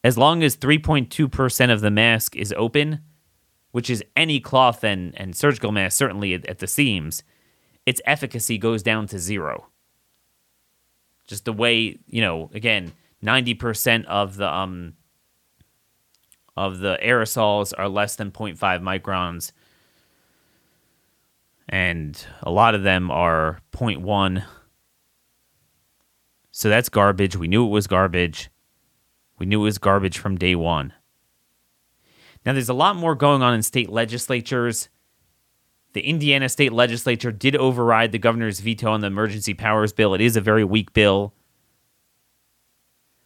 as 0.04 0.18
long 0.18 0.44
as 0.44 0.56
3.2 0.56 1.30
percent 1.32 1.72
of 1.72 1.82
the 1.82 1.92
mask 1.92 2.36
is 2.36 2.54
open, 2.58 3.02
which 3.72 3.90
is 3.90 4.04
any 4.16 4.40
cloth 4.40 4.84
and 4.84 5.14
and 5.20 5.36
surgical 5.36 5.72
mask, 5.72 5.98
certainly 5.98 6.34
at, 6.34 6.46
at 6.46 6.60
the 6.60 6.68
seams, 6.68 7.24
its 7.86 8.02
efficacy 8.06 8.58
goes 8.58 8.82
down 8.82 9.08
to 9.08 9.20
zero. 9.20 9.68
Just 11.28 11.44
the 11.44 11.52
way 11.52 12.00
you 12.08 12.22
know, 12.22 12.50
again, 12.54 12.94
90 13.22 13.54
percent 13.56 14.06
of 14.06 14.38
the 14.38 14.52
um 14.52 14.94
of 16.56 16.80
the 16.80 16.98
aerosols 17.04 17.74
are 17.78 17.90
less 17.90 18.16
than 18.16 18.32
0.5 18.32 18.58
microns 18.82 19.52
and 21.70 22.26
a 22.42 22.52
lot 22.52 22.76
of 22.76 22.84
them 22.84 23.12
are 23.12 23.60
0.1. 23.74 24.44
So 26.52 26.70
that's 26.70 26.90
garbage. 26.90 27.36
We 27.36 27.48
knew 27.48 27.66
it 27.66 27.70
was 27.70 27.88
garbage. 27.88 28.50
We 29.38 29.46
knew 29.46 29.62
it 29.62 29.66
was 29.66 29.78
garbage 29.78 30.18
from 30.18 30.38
day 30.38 30.56
one. 30.56 30.94
Now, 32.46 32.54
there's 32.54 32.70
a 32.70 32.74
lot 32.74 32.96
more 32.96 33.14
going 33.14 33.42
on 33.42 33.54
in 33.54 33.62
state 33.62 33.90
legislatures. 33.90 34.90
The 35.94 36.02
Indiana 36.02 36.48
state 36.50 36.72
legislature 36.72 37.32
did 37.32 37.56
override 37.56 38.12
the 38.12 38.20
governor's 38.20 38.60
veto 38.60 38.92
on 38.92 39.02
the 39.02 39.08
emergency 39.08 39.54
powers 39.54 39.92
bill. 39.92 40.14
It 40.14 40.22
is 40.22 40.36
a 40.36 40.42
very 40.42 40.64
weak 40.64 40.94
bill. 40.94 41.34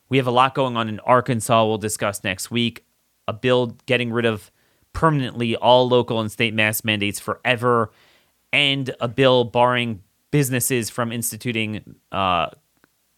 We 0.09 0.17
have 0.17 0.27
a 0.27 0.31
lot 0.31 0.55
going 0.55 0.75
on 0.75 0.89
in 0.89 0.99
Arkansas, 1.01 1.65
we'll 1.65 1.77
discuss 1.77 2.23
next 2.23 2.51
week. 2.51 2.83
A 3.27 3.33
bill 3.33 3.77
getting 3.85 4.11
rid 4.11 4.25
of 4.25 4.51
permanently 4.91 5.55
all 5.55 5.87
local 5.87 6.19
and 6.19 6.29
state 6.29 6.53
mask 6.53 6.83
mandates 6.83 7.19
forever 7.19 7.91
and 8.53 8.93
a 8.99 9.07
bill 9.07 9.43
barring 9.43 10.01
businesses 10.31 10.89
from 10.89 11.11
instituting 11.11 11.95
uh, 12.11 12.47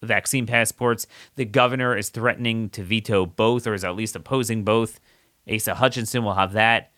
vaccine 0.02 0.46
passports. 0.46 1.08
The 1.36 1.46
governor 1.46 1.96
is 1.96 2.10
threatening 2.10 2.70
to 2.70 2.84
veto 2.84 3.26
both, 3.26 3.66
or 3.68 3.74
is 3.74 3.84
at 3.84 3.96
least 3.96 4.16
opposing 4.16 4.64
both. 4.64 5.00
Asa 5.52 5.76
Hutchinson 5.76 6.24
will 6.24 6.34
have 6.34 6.54
that. 6.54 6.92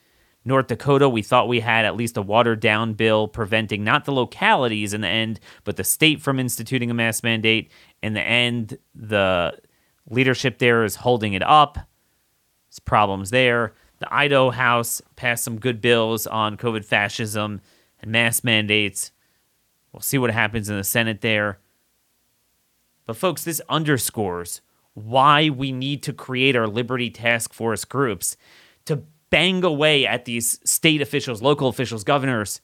North 0.48 0.68
Dakota, 0.68 1.10
we 1.10 1.24
thought 1.24 1.48
we 1.48 1.62
had 1.62 1.86
at 1.86 1.96
least 1.96 2.18
a 2.18 2.22
watered 2.22 2.60
down 2.60 2.94
bill 2.94 3.28
preventing 3.28 3.84
not 3.84 4.06
the 4.06 4.12
localities 4.12 4.94
in 4.94 5.02
the 5.02 5.08
end, 5.08 5.40
but 5.64 5.76
the 5.76 5.84
state 5.84 6.22
from 6.22 6.40
instituting 6.40 6.92
a 6.92 6.94
mask 6.94 7.24
mandate. 7.24 7.72
In 8.04 8.14
the 8.14 8.22
end, 8.22 8.78
the 8.94 9.58
leadership 10.08 10.60
there 10.60 10.84
is 10.84 10.98
holding 10.98 11.34
it 11.34 11.42
up. 11.42 11.80
There's 12.70 12.80
problems 12.80 13.32
there. 13.32 13.74
The 13.98 14.14
Idaho 14.14 14.52
House 14.52 15.02
passed 15.16 15.44
some 15.44 15.60
good 15.60 15.82
bills 15.82 16.28
on 16.28 16.58
COVID 16.58 16.86
fascism 16.86 17.62
and 18.02 18.12
mask 18.12 18.44
mandates. 18.44 19.12
We'll 19.92 20.02
see 20.02 20.18
what 20.18 20.32
happens 20.32 20.70
in 20.70 20.78
the 20.78 20.84
Senate 20.84 21.22
there. 21.22 21.60
But, 23.06 23.18
folks, 23.18 23.44
this 23.44 23.62
underscores 23.70 24.62
why 24.94 25.50
we 25.50 25.72
need 25.72 26.02
to 26.04 26.14
create 26.14 26.56
our 26.56 26.68
Liberty 26.68 27.10
Task 27.10 27.54
Force 27.54 27.86
groups 27.86 28.36
to 28.86 29.04
bang 29.30 29.64
away 29.64 30.08
at 30.08 30.26
these 30.26 30.60
state 30.64 31.02
officials, 31.02 31.42
local 31.42 31.68
officials, 31.68 32.04
governors, 32.04 32.62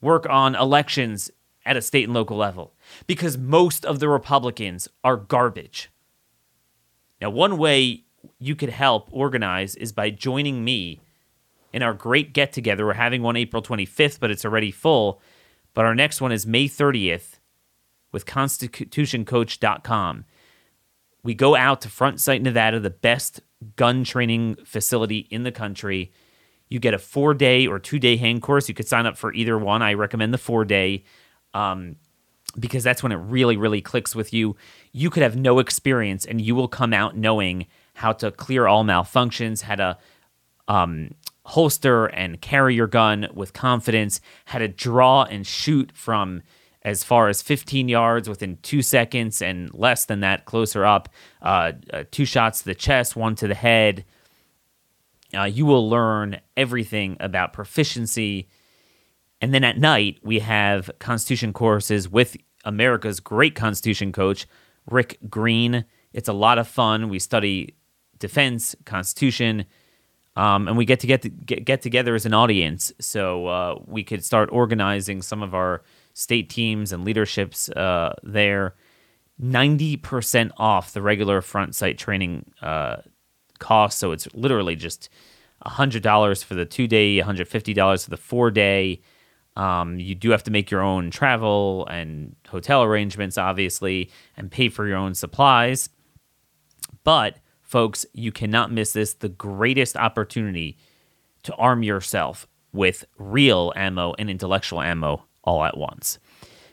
work 0.00 0.28
on 0.28 0.54
elections 0.54 1.30
at 1.66 1.76
a 1.76 1.82
state 1.82 2.04
and 2.04 2.14
local 2.14 2.36
level. 2.36 2.74
Because 3.06 3.38
most 3.38 3.84
of 3.84 3.98
the 3.98 4.08
Republicans 4.08 4.88
are 5.02 5.16
garbage. 5.16 5.90
Now, 7.20 7.30
one 7.30 7.58
way 7.58 8.04
you 8.38 8.54
could 8.54 8.70
help 8.70 9.08
organize 9.10 9.74
is 9.76 9.92
by 9.92 10.10
joining 10.10 10.64
me 10.64 11.00
in 11.74 11.82
our 11.82 11.92
great 11.92 12.32
get 12.32 12.52
together. 12.52 12.86
We're 12.86 12.92
having 12.92 13.20
one 13.20 13.36
April 13.36 13.60
25th, 13.60 14.20
but 14.20 14.30
it's 14.30 14.44
already 14.44 14.70
full. 14.70 15.20
But 15.74 15.84
our 15.84 15.94
next 15.96 16.20
one 16.20 16.30
is 16.30 16.46
May 16.46 16.68
30th 16.68 17.40
with 18.12 18.26
constitutioncoach.com. 18.26 20.24
We 21.24 21.34
go 21.34 21.56
out 21.56 21.80
to 21.80 21.88
Front 21.88 22.20
Sight, 22.20 22.42
Nevada, 22.42 22.78
the 22.78 22.90
best 22.90 23.40
gun 23.74 24.04
training 24.04 24.58
facility 24.64 25.26
in 25.30 25.42
the 25.42 25.50
country. 25.50 26.12
You 26.68 26.78
get 26.78 26.94
a 26.94 26.98
four 26.98 27.34
day 27.34 27.66
or 27.66 27.80
two 27.80 27.98
day 27.98 28.16
hand 28.16 28.40
course. 28.40 28.68
You 28.68 28.74
could 28.74 28.86
sign 28.86 29.04
up 29.04 29.16
for 29.16 29.32
either 29.34 29.58
one. 29.58 29.82
I 29.82 29.94
recommend 29.94 30.32
the 30.32 30.38
four 30.38 30.64
day 30.64 31.02
um, 31.54 31.96
because 32.56 32.84
that's 32.84 33.02
when 33.02 33.10
it 33.10 33.16
really, 33.16 33.56
really 33.56 33.80
clicks 33.80 34.14
with 34.14 34.32
you. 34.32 34.54
You 34.92 35.10
could 35.10 35.24
have 35.24 35.34
no 35.34 35.58
experience 35.58 36.24
and 36.24 36.40
you 36.40 36.54
will 36.54 36.68
come 36.68 36.92
out 36.92 37.16
knowing 37.16 37.66
how 37.94 38.12
to 38.12 38.30
clear 38.30 38.68
all 38.68 38.84
malfunctions, 38.84 39.62
how 39.62 39.74
to 39.74 39.98
um, 40.68 41.10
holster 41.44 42.06
and 42.06 42.40
carry 42.40 42.74
your 42.74 42.86
gun 42.86 43.28
with 43.34 43.52
confidence, 43.52 44.20
how 44.46 44.58
to 44.58 44.68
draw 44.68 45.24
and 45.24 45.46
shoot 45.46 45.92
from 45.94 46.42
as 46.82 47.02
far 47.02 47.28
as 47.28 47.40
15 47.40 47.88
yards 47.88 48.28
within 48.28 48.58
two 48.62 48.82
seconds 48.82 49.40
and 49.40 49.72
less 49.72 50.04
than 50.04 50.20
that, 50.20 50.44
closer 50.44 50.84
up, 50.84 51.08
uh, 51.40 51.72
uh, 51.92 52.04
two 52.10 52.26
shots 52.26 52.60
to 52.60 52.66
the 52.66 52.74
chest, 52.74 53.16
one 53.16 53.34
to 53.36 53.48
the 53.48 53.54
head. 53.54 54.04
Uh, 55.34 55.44
you 55.44 55.64
will 55.64 55.88
learn 55.88 56.40
everything 56.56 57.16
about 57.20 57.52
proficiency. 57.52 58.48
And 59.40 59.52
then 59.52 59.64
at 59.64 59.78
night, 59.78 60.20
we 60.22 60.40
have 60.40 60.90
Constitution 60.98 61.52
courses 61.52 62.08
with 62.08 62.36
America's 62.64 63.20
great 63.20 63.54
Constitution 63.54 64.12
coach, 64.12 64.46
Rick 64.88 65.18
Green. 65.28 65.86
It's 66.12 66.28
a 66.28 66.34
lot 66.34 66.58
of 66.58 66.68
fun. 66.68 67.08
We 67.08 67.18
study 67.18 67.76
defense, 68.18 68.76
Constitution, 68.84 69.64
um, 70.36 70.68
and 70.68 70.76
we 70.76 70.84
get 70.84 71.00
to 71.00 71.06
get, 71.06 71.22
to 71.22 71.28
get 71.28 71.64
get 71.64 71.82
together 71.82 72.14
as 72.14 72.26
an 72.26 72.34
audience, 72.34 72.92
so 73.00 73.46
uh, 73.46 73.78
we 73.86 74.02
could 74.02 74.24
start 74.24 74.48
organizing 74.52 75.22
some 75.22 75.42
of 75.42 75.54
our 75.54 75.82
state 76.12 76.48
teams 76.48 76.92
and 76.92 77.04
leaderships 77.04 77.68
uh, 77.70 78.14
there. 78.22 78.74
Ninety 79.38 79.96
percent 79.96 80.52
off 80.58 80.92
the 80.92 81.02
regular 81.02 81.40
front 81.40 81.74
sight 81.74 81.98
training 81.98 82.52
uh, 82.62 82.96
cost, 83.58 83.98
so 83.98 84.12
it's 84.12 84.28
literally 84.34 84.76
just 84.76 85.08
hundred 85.66 86.02
dollars 86.02 86.42
for 86.42 86.54
the 86.54 86.66
two 86.66 86.86
day, 86.86 87.16
one 87.18 87.26
hundred 87.26 87.48
fifty 87.48 87.72
dollars 87.72 88.04
for 88.04 88.10
the 88.10 88.16
four 88.16 88.50
day. 88.50 89.00
Um, 89.56 89.98
you 90.00 90.14
do 90.14 90.30
have 90.30 90.42
to 90.44 90.50
make 90.50 90.70
your 90.70 90.82
own 90.82 91.10
travel 91.10 91.86
and 91.86 92.34
hotel 92.48 92.82
arrangements, 92.82 93.38
obviously, 93.38 94.10
and 94.36 94.50
pay 94.50 94.68
for 94.68 94.86
your 94.86 94.96
own 94.96 95.14
supplies. 95.14 95.88
But 97.04 97.38
Folks, 97.74 98.06
you 98.12 98.30
cannot 98.30 98.70
miss 98.70 98.92
this 98.92 99.14
the 99.14 99.28
greatest 99.28 99.96
opportunity 99.96 100.78
to 101.42 101.52
arm 101.56 101.82
yourself 101.82 102.46
with 102.72 103.04
real 103.18 103.72
ammo 103.74 104.14
and 104.16 104.30
intellectual 104.30 104.80
ammo 104.80 105.24
all 105.42 105.64
at 105.64 105.76
once. 105.76 106.20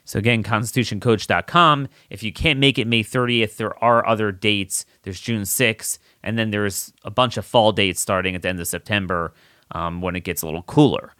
So, 0.05 0.19
again, 0.19 0.43
constitutioncoach.com. 0.43 1.87
If 2.11 2.21
you 2.21 2.31
can't 2.31 2.59
make 2.59 2.77
it 2.77 2.85
May 2.85 3.03
30th, 3.03 3.57
there 3.57 3.83
are 3.83 4.07
other 4.07 4.31
dates. 4.31 4.85
There's 5.01 5.19
June 5.19 5.41
6th, 5.41 5.97
and 6.21 6.37
then 6.37 6.51
there's 6.51 6.93
a 7.03 7.09
bunch 7.09 7.35
of 7.35 7.47
fall 7.47 7.71
dates 7.71 7.99
starting 7.99 8.35
at 8.35 8.43
the 8.43 8.49
end 8.49 8.59
of 8.59 8.67
September 8.67 9.33
um, 9.71 10.01
when 10.01 10.15
it 10.15 10.23
gets 10.23 10.43
a 10.43 10.45
little 10.45 10.61
cooler. 10.61 11.15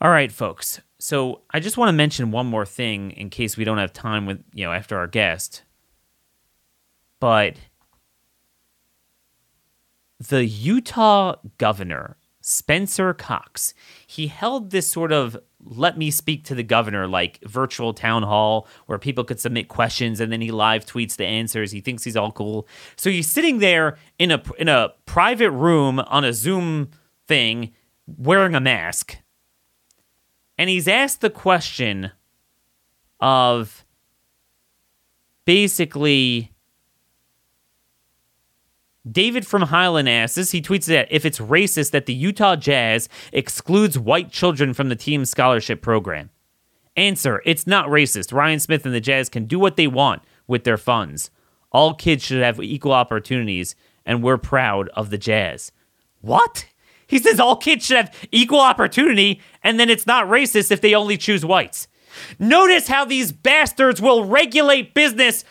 All 0.00 0.10
right, 0.10 0.32
folks. 0.32 0.80
So, 0.98 1.42
I 1.52 1.60
just 1.60 1.76
want 1.76 1.90
to 1.90 1.92
mention 1.92 2.32
one 2.32 2.46
more 2.46 2.66
thing 2.66 3.12
in 3.12 3.30
case 3.30 3.56
we 3.56 3.62
don't 3.62 3.78
have 3.78 3.92
time 3.92 4.26
with, 4.26 4.42
you 4.52 4.64
know, 4.64 4.72
after 4.72 4.98
our 4.98 5.06
guest. 5.06 5.62
But 7.20 7.54
the 10.28 10.44
Utah 10.44 11.36
governor, 11.58 12.16
Spencer 12.40 13.14
Cox, 13.14 13.74
he 14.06 14.26
held 14.28 14.70
this 14.70 14.88
sort 14.90 15.12
of 15.12 15.36
let 15.64 15.96
me 15.96 16.10
speak 16.10 16.44
to 16.44 16.56
the 16.56 16.62
governor 16.64 17.06
like 17.06 17.40
virtual 17.44 17.94
town 17.94 18.24
hall 18.24 18.66
where 18.86 18.98
people 18.98 19.22
could 19.22 19.38
submit 19.38 19.68
questions 19.68 20.18
and 20.18 20.32
then 20.32 20.40
he 20.40 20.50
live 20.50 20.84
tweets 20.84 21.14
the 21.14 21.24
answers. 21.24 21.70
He 21.70 21.80
thinks 21.80 22.02
he's 22.02 22.16
all 22.16 22.32
cool. 22.32 22.66
So 22.96 23.10
he's 23.10 23.30
sitting 23.30 23.58
there 23.58 23.96
in 24.18 24.32
a 24.32 24.42
in 24.58 24.68
a 24.68 24.92
private 25.06 25.52
room 25.52 26.00
on 26.00 26.24
a 26.24 26.32
Zoom 26.32 26.90
thing 27.28 27.72
wearing 28.06 28.56
a 28.56 28.60
mask. 28.60 29.18
And 30.58 30.68
he's 30.68 30.88
asked 30.88 31.20
the 31.20 31.30
question 31.30 32.10
of 33.20 33.84
basically 35.44 36.51
David 39.10 39.46
from 39.46 39.62
Highland 39.62 40.08
asks 40.08 40.36
this. 40.36 40.52
He 40.52 40.62
tweets 40.62 40.86
that 40.86 41.08
if 41.10 41.24
it's 41.24 41.38
racist 41.38 41.90
that 41.90 42.06
the 42.06 42.14
Utah 42.14 42.56
Jazz 42.56 43.08
excludes 43.32 43.98
white 43.98 44.30
children 44.30 44.74
from 44.74 44.88
the 44.88 44.96
team's 44.96 45.30
scholarship 45.30 45.82
program. 45.82 46.30
Answer 46.96 47.42
It's 47.44 47.66
not 47.66 47.88
racist. 47.88 48.32
Ryan 48.32 48.60
Smith 48.60 48.84
and 48.84 48.94
the 48.94 49.00
Jazz 49.00 49.28
can 49.28 49.46
do 49.46 49.58
what 49.58 49.76
they 49.76 49.86
want 49.86 50.22
with 50.46 50.64
their 50.64 50.76
funds. 50.76 51.30
All 51.72 51.94
kids 51.94 52.22
should 52.22 52.42
have 52.42 52.60
equal 52.60 52.92
opportunities, 52.92 53.74
and 54.04 54.22
we're 54.22 54.36
proud 54.36 54.88
of 54.90 55.10
the 55.10 55.18
Jazz. 55.18 55.72
What? 56.20 56.66
He 57.06 57.18
says 57.18 57.40
all 57.40 57.56
kids 57.56 57.86
should 57.86 57.96
have 57.96 58.28
equal 58.30 58.60
opportunity, 58.60 59.40
and 59.64 59.80
then 59.80 59.90
it's 59.90 60.06
not 60.06 60.26
racist 60.26 60.70
if 60.70 60.80
they 60.80 60.94
only 60.94 61.16
choose 61.16 61.44
whites. 61.44 61.88
Notice 62.38 62.88
how 62.88 63.04
these 63.04 63.32
bastards 63.32 64.00
will 64.00 64.24
regulate 64.24 64.94
business 64.94 65.44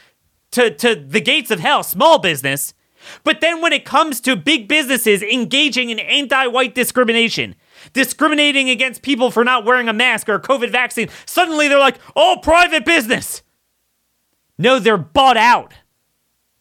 to, 0.52 0.70
to 0.76 0.96
the 0.96 1.22
gates 1.22 1.52
of 1.52 1.60
hell, 1.60 1.84
small 1.84 2.20
business. 2.20 2.74
But 3.24 3.42
then 3.42 3.62
when 3.62 3.74
it 3.74 3.86
comes 3.86 4.20
to 4.22 4.36
big 4.36 4.68
businesses 4.68 5.22
engaging 5.22 5.90
in 5.90 6.00
anti 6.00 6.48
white 6.48 6.76
discrimination, 6.76 7.56
discriminating 7.94 8.70
against 8.70 9.02
people 9.02 9.32
for 9.32 9.44
not 9.44 9.66
wearing 9.66 9.90
a 9.90 9.94
mask 9.94 10.30
or 10.30 10.36
a 10.36 10.42
COVID 10.42 10.72
vaccine, 10.72 11.10
suddenly 11.26 11.68
they're 11.68 11.80
like, 11.80 11.98
oh, 12.16 12.40
private 12.42 12.86
business. 12.86 13.42
No, 14.58 14.80
they're 14.80 14.98
bought 14.98 15.38
out. 15.38 15.74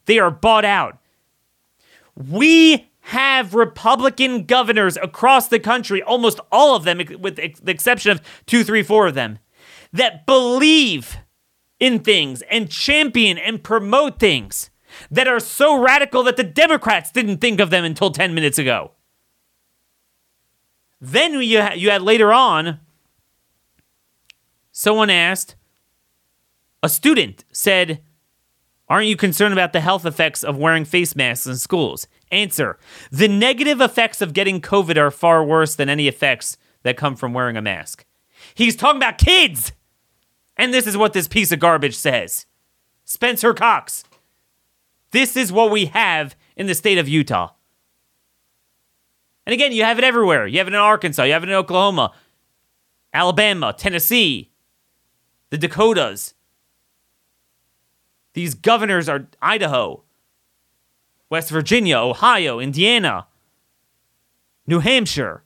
They 0.07 0.19
are 0.19 0.31
bought 0.31 0.65
out. 0.65 0.99
We 2.17 2.91
have 3.01 3.55
Republican 3.55 4.45
governors 4.45 4.97
across 4.97 5.49
the 5.49 5.59
country, 5.59 6.03
almost 6.03 6.41
all 6.53 6.77
of 6.77 6.85
them, 6.85 7.01
with 7.19 7.37
the 7.37 7.71
exception 7.71 8.13
of 8.13 8.21
two, 8.47 8.65
three, 8.65 8.83
four 8.83 9.07
of 9.07 9.15
them, 9.15 9.39
that 9.93 10.27
believe 10.27 11.17
in 11.79 12.01
things 12.01 12.43
and 12.43 12.71
champion 12.71 13.39
and 13.39 13.65
promote 13.65 14.19
things 14.19 14.71
that 15.11 15.29
are 15.29 15.41
so 15.41 15.81
radical 15.81 16.23
that 16.25 16.37
the 16.37 16.45
Democrats 16.45 17.11
didn't 17.11 17.39
think 17.39 17.61
of 17.61 17.71
them 17.71 17.85
until 17.85 18.11
10 18.11 18.35
minutes 18.35 18.59
ago. 18.59 18.93
Then 21.01 21.35
you, 21.35 21.63
you 21.75 21.91
had 21.91 22.03
later 22.03 22.33
on, 22.33 22.81
someone 24.73 25.11
asked, 25.11 25.57
a 26.83 26.89
student 26.89 27.45
said, 27.53 28.03
Aren't 28.89 29.07
you 29.07 29.17
concerned 29.17 29.53
about 29.53 29.73
the 29.73 29.81
health 29.81 30.05
effects 30.05 30.43
of 30.43 30.57
wearing 30.57 30.85
face 30.85 31.15
masks 31.15 31.47
in 31.47 31.57
schools? 31.57 32.07
Answer 32.31 32.79
The 33.11 33.29
negative 33.29 33.81
effects 33.81 34.21
of 34.21 34.33
getting 34.33 34.61
COVID 34.61 34.97
are 34.97 35.11
far 35.11 35.45
worse 35.45 35.75
than 35.75 35.89
any 35.89 36.09
effects 36.09 36.59
that 36.83 36.97
come 36.97 37.17
from 37.17 37.33
wearing 37.33 37.57
a 37.57 37.63
mask. 37.63 38.05
He's 38.55 38.77
talking 38.77 38.99
about 38.99 39.19
kids! 39.19 39.73
And 40.57 40.75
this 40.75 40.87
is 40.87 40.97
what 40.97 41.13
this 41.13 41.29
piece 41.29 41.53
of 41.53 41.59
garbage 41.59 41.97
says 41.97 42.47
Spencer 43.05 43.55
Cox. 43.55 44.05
This 45.11 45.37
is 45.37 45.53
what 45.53 45.71
we 45.71 45.87
have 45.87 46.37
in 46.57 46.67
the 46.67 46.75
state 46.75 46.99
of 46.99 47.09
Utah. 47.09 47.51
And 49.47 49.53
again, 49.53 49.73
you 49.73 49.85
have 49.85 49.99
it 49.99 50.05
everywhere. 50.05 50.47
You 50.47 50.59
have 50.59 50.69
it 50.69 50.75
in 50.75 50.81
Arkansas, 50.81 51.25
you 51.25 51.33
have 51.33 51.43
it 51.43 51.49
in 51.49 51.55
Oklahoma, 51.55 52.13
Alabama, 53.13 53.75
Tennessee, 53.77 54.51
the 55.51 55.59
Dakotas. 55.59 56.35
These 58.35 58.55
governors 58.55 59.09
are 59.09 59.27
Idaho, 59.43 60.05
West 61.29 61.51
Virginia, 61.51 61.99
Ohio, 61.99 62.61
Indiana, 62.61 63.27
New 64.67 64.79
Hampshire. 64.79 65.43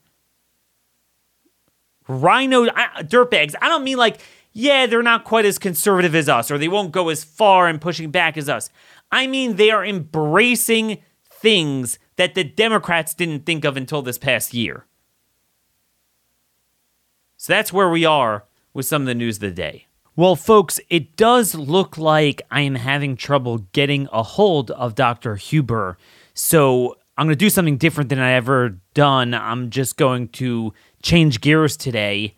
RINO 2.07 2.67
dirtbags. 2.67 3.55
I 3.59 3.67
don't 3.67 3.83
mean 3.83 3.97
like 3.97 4.19
yeah, 4.57 4.85
they're 4.85 5.03
not 5.03 5.25
quite 5.25 5.43
as 5.43 5.59
conservative 5.59 6.15
as 6.15 6.29
us, 6.29 6.49
or 6.49 6.57
they 6.57 6.69
won't 6.69 6.93
go 6.93 7.09
as 7.09 7.25
far 7.25 7.67
in 7.67 7.77
pushing 7.77 8.09
back 8.09 8.37
as 8.37 8.47
us. 8.47 8.69
I 9.15 9.27
mean, 9.27 9.55
they 9.55 9.71
are 9.71 9.85
embracing 9.85 10.97
things 11.23 11.97
that 12.17 12.35
the 12.35 12.43
Democrats 12.43 13.13
didn't 13.13 13.45
think 13.45 13.63
of 13.63 13.77
until 13.77 14.01
this 14.01 14.17
past 14.17 14.53
year. 14.53 14.85
So 17.37 17.53
that's 17.53 17.71
where 17.71 17.89
we 17.89 18.03
are 18.03 18.43
with 18.73 18.85
some 18.85 19.03
of 19.03 19.05
the 19.05 19.15
news 19.15 19.37
of 19.37 19.41
the 19.41 19.51
day. 19.51 19.87
Well, 20.17 20.35
folks, 20.35 20.81
it 20.89 21.15
does 21.15 21.55
look 21.55 21.97
like 21.97 22.41
I 22.51 22.61
am 22.61 22.75
having 22.75 23.15
trouble 23.15 23.59
getting 23.71 24.09
a 24.11 24.21
hold 24.21 24.69
of 24.71 24.95
Dr. 24.95 25.37
Huber. 25.37 25.97
So 26.33 26.97
I'm 27.17 27.27
going 27.27 27.37
to 27.37 27.45
do 27.45 27.49
something 27.49 27.77
different 27.77 28.09
than 28.09 28.19
I 28.19 28.33
ever 28.33 28.77
done. 28.93 29.33
I'm 29.33 29.69
just 29.69 29.95
going 29.95 30.27
to 30.29 30.73
change 31.01 31.39
gears 31.39 31.77
today 31.77 32.35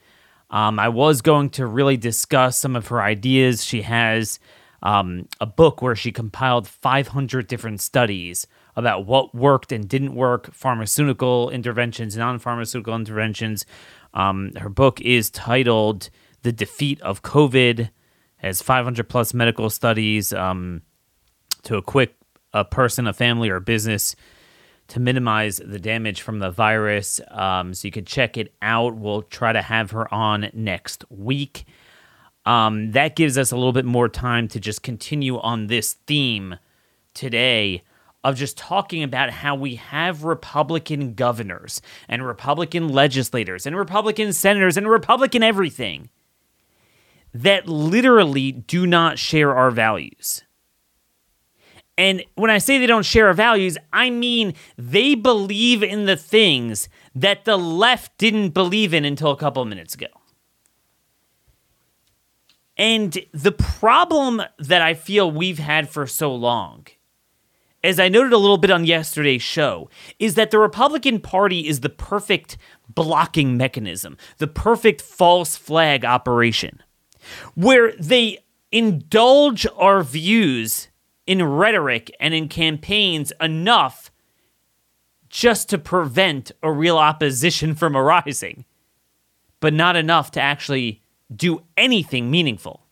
um, 0.49 0.79
I 0.79 0.89
was 0.89 1.21
going 1.21 1.49
to 1.51 1.65
really 1.65 1.97
discuss 1.97 2.57
some 2.57 2.75
of 2.75 2.87
her 2.87 3.01
ideas. 3.01 3.63
She 3.63 3.81
has 3.81 4.39
um, 4.83 5.27
a 5.39 5.45
book 5.45 5.81
where 5.81 5.95
she 5.95 6.11
compiled 6.11 6.67
500 6.67 7.47
different 7.47 7.81
studies 7.81 8.47
about 8.75 9.05
what 9.05 9.33
worked 9.33 9.71
and 9.71 9.89
didn't 9.89 10.13
work, 10.13 10.53
pharmaceutical 10.53 11.49
interventions, 11.49 12.15
non 12.15 12.39
pharmaceutical 12.39 12.95
interventions. 12.95 13.65
Um, 14.13 14.51
her 14.55 14.69
book 14.69 15.01
is 15.01 15.29
titled 15.29 16.09
The 16.43 16.51
Defeat 16.51 17.01
of 17.01 17.23
COVID, 17.23 17.89
has 18.37 18.61
500 18.61 19.09
plus 19.09 19.33
medical 19.33 19.69
studies 19.69 20.31
um, 20.31 20.83
to 21.63 21.77
equip 21.77 22.15
a 22.53 22.63
person, 22.63 23.07
a 23.07 23.13
family, 23.13 23.49
or 23.49 23.57
a 23.57 23.61
business 23.61 24.15
to 24.89 24.99
minimize 24.99 25.57
the 25.57 25.79
damage 25.79 26.21
from 26.21 26.39
the 26.39 26.49
virus. 26.49 27.19
Um, 27.29 27.73
so 27.73 27.87
you 27.87 27.91
can 27.91 28.05
check 28.05 28.37
it 28.37 28.53
out. 28.61 28.95
We'll 28.95 29.23
try 29.23 29.51
to 29.51 29.61
have 29.61 29.91
her 29.91 30.11
on 30.13 30.49
next 30.53 31.03
week. 31.09 31.65
Um, 32.47 32.91
that 32.93 33.17
gives 33.17 33.37
us 33.37 33.51
a 33.51 33.57
little 33.57 33.73
bit 33.73 33.83
more 33.83 34.07
time 34.07 34.47
to 34.47 34.59
just 34.59 34.81
continue 34.81 35.37
on 35.37 35.67
this 35.67 35.95
theme 36.07 36.55
today 37.13 37.83
of 38.23 38.37
just 38.37 38.57
talking 38.57 39.03
about 39.03 39.29
how 39.29 39.53
we 39.53 39.75
have 39.75 40.23
Republican 40.23 41.13
governors 41.13 41.81
and 42.07 42.25
Republican 42.25 42.87
legislators 42.87 43.65
and 43.65 43.75
Republican 43.75 44.31
senators 44.31 44.77
and 44.77 44.87
Republican 44.87 45.43
everything 45.43 46.09
that 47.33 47.67
literally 47.67 48.53
do 48.53 48.87
not 48.87 49.19
share 49.19 49.53
our 49.53 49.69
values. 49.69 50.43
And 51.97 52.23
when 52.35 52.49
I 52.49 52.59
say 52.59 52.77
they 52.77 52.87
don't 52.87 53.05
share 53.05 53.27
our 53.27 53.33
values, 53.33 53.77
I 53.91 54.09
mean 54.09 54.53
they 54.77 55.15
believe 55.15 55.83
in 55.83 56.05
the 56.05 56.15
things 56.15 56.87
that 57.13 57.43
the 57.43 57.57
left 57.57 58.17
didn't 58.17 58.51
believe 58.51 58.93
in 58.93 59.03
until 59.03 59.31
a 59.31 59.37
couple 59.37 59.65
minutes 59.65 59.95
ago. 59.95 60.07
And 62.77 63.17
the 63.33 63.51
problem 63.51 64.41
that 64.59 64.81
I 64.81 64.93
feel 64.93 65.31
we've 65.31 65.59
had 65.59 65.89
for 65.89 66.05
so 66.05 66.33
long, 66.33 66.85
as 67.83 67.99
I 67.99 68.09
noted 68.09 68.33
a 68.33 68.37
little 68.37 68.57
bit 68.57 68.69
on 68.69 68.85
yesterday's 68.85 69.41
show, 69.41 69.89
is 70.19 70.35
that 70.35 70.51
the 70.51 70.59
Republican 70.59 71.19
Party 71.19 71.67
is 71.67 71.79
the 71.79 71.89
perfect 71.89 72.57
blocking 72.89 73.57
mechanism, 73.57 74.17
the 74.37 74.47
perfect 74.47 75.01
false 75.01 75.55
flag 75.55 76.05
operation, 76.05 76.81
where 77.55 77.93
they 77.93 78.39
indulge 78.71 79.65
our 79.75 80.03
views 80.03 80.89
in 81.25 81.43
rhetoric 81.43 82.15
and 82.19 82.33
in 82.33 82.47
campaigns 82.47 83.33
enough 83.41 84.11
just 85.29 85.69
to 85.69 85.77
prevent 85.77 86.51
a 86.63 86.71
real 86.71 86.97
opposition 86.97 87.75
from 87.75 87.97
arising, 87.97 88.65
but 89.59 89.73
not 89.73 89.95
enough 89.95 90.31
to 90.31 90.41
actually 90.41 91.01
do 91.33 91.63
anything 91.75 92.31
meaningful. 92.31 92.83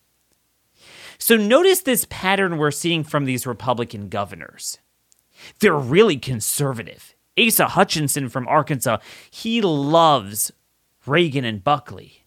So 1.17 1.38
notice 1.38 1.82
this 1.82 2.06
pattern 2.10 2.58
we're 2.58 2.71
seeing 2.71 3.04
from 3.04 3.26
these 3.26 3.48
Republican 3.48 4.10
governors. 4.10 4.80
They're 5.60 5.76
really 5.76 6.17
conservative. 6.17 7.15
Asa 7.38 7.67
Hutchinson 7.69 8.30
from 8.30 8.48
Arkansas, 8.48 8.98
he 9.30 9.62
loves 9.62 10.52
Reagan 11.06 11.45
and 11.45 11.63
Buckley. 11.63 12.26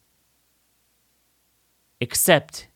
Except 2.01 2.69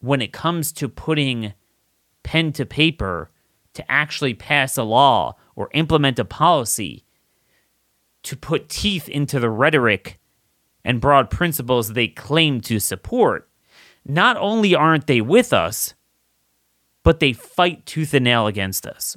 when 0.00 0.22
it 0.22 0.32
comes 0.32 0.72
to 0.72 0.88
putting 0.88 1.54
pen 2.22 2.52
to 2.52 2.66
paper 2.66 3.30
to 3.74 3.90
actually 3.90 4.34
pass 4.34 4.76
a 4.76 4.82
law 4.82 5.36
or 5.54 5.70
implement 5.72 6.18
a 6.18 6.24
policy 6.24 7.04
to 8.22 8.36
put 8.36 8.68
teeth 8.68 9.08
into 9.08 9.38
the 9.38 9.50
rhetoric 9.50 10.18
and 10.86 11.00
broad 11.00 11.28
principles 11.28 11.92
they 11.92 12.08
claim 12.08 12.62
to 12.62 12.78
support, 12.78 13.50
not 14.06 14.38
only 14.38 14.74
aren't 14.74 15.06
they 15.06 15.20
with 15.20 15.52
us, 15.52 15.92
but 17.02 17.20
they 17.20 17.34
fight 17.34 17.84
tooth 17.84 18.14
and 18.14 18.24
nail 18.24 18.46
against 18.46 18.86
us. 18.86 19.16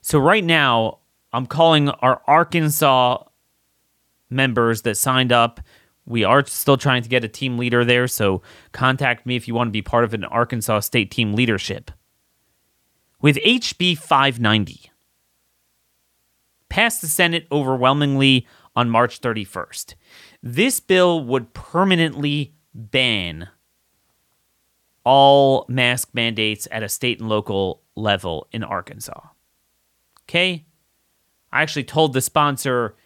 So, 0.00 0.18
right 0.18 0.44
now, 0.44 0.98
I'm 1.32 1.46
calling 1.46 1.88
our 1.90 2.20
Arkansas 2.26 3.22
members 4.28 4.82
that 4.82 4.96
signed 4.96 5.32
up 5.32 5.60
we 6.06 6.24
are 6.24 6.44
still 6.46 6.76
trying 6.76 7.02
to 7.02 7.08
get 7.08 7.24
a 7.24 7.28
team 7.28 7.56
leader 7.56 7.84
there, 7.84 8.06
so 8.08 8.42
contact 8.72 9.24
me 9.24 9.36
if 9.36 9.48
you 9.48 9.54
want 9.54 9.68
to 9.68 9.72
be 9.72 9.82
part 9.82 10.04
of 10.04 10.12
an 10.12 10.24
Arkansas 10.24 10.80
State 10.80 11.10
team 11.10 11.34
leadership. 11.34 11.90
With 13.22 13.36
HB 13.36 13.96
590, 13.96 14.90
passed 16.68 17.00
the 17.00 17.06
Senate 17.06 17.46
overwhelmingly 17.50 18.46
on 18.76 18.90
March 18.90 19.20
31st. 19.20 19.94
This 20.42 20.80
bill 20.80 21.24
would 21.24 21.54
permanently 21.54 22.54
ban 22.74 23.48
all 25.04 25.64
mask 25.68 26.10
mandates 26.12 26.66
at 26.70 26.82
a 26.82 26.88
state 26.88 27.20
and 27.20 27.28
local 27.28 27.82
level 27.94 28.48
in 28.52 28.64
Arkansas. 28.64 29.20
Okay? 30.24 30.64
I 31.52 31.62
actually 31.62 31.84
told 31.84 32.12
the 32.12 32.20
sponsor 32.20 32.96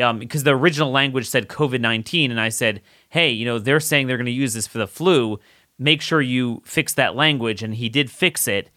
um, 0.00 0.18
because 0.18 0.42
the 0.42 0.56
original 0.56 0.90
language 0.90 1.28
said 1.28 1.48
COVID 1.48 1.80
19, 1.80 2.30
and 2.30 2.40
I 2.40 2.48
said, 2.48 2.82
hey, 3.10 3.30
you 3.30 3.44
know, 3.44 3.58
they're 3.58 3.80
saying 3.80 4.06
they're 4.06 4.16
going 4.16 4.26
to 4.26 4.32
use 4.32 4.54
this 4.54 4.66
for 4.66 4.78
the 4.78 4.88
flu. 4.88 5.38
Make 5.78 6.02
sure 6.02 6.20
you 6.20 6.62
fix 6.64 6.92
that 6.94 7.14
language. 7.14 7.62
And 7.62 7.74
he 7.74 7.88
did 7.88 8.10
fix 8.10 8.48
it. 8.48 8.70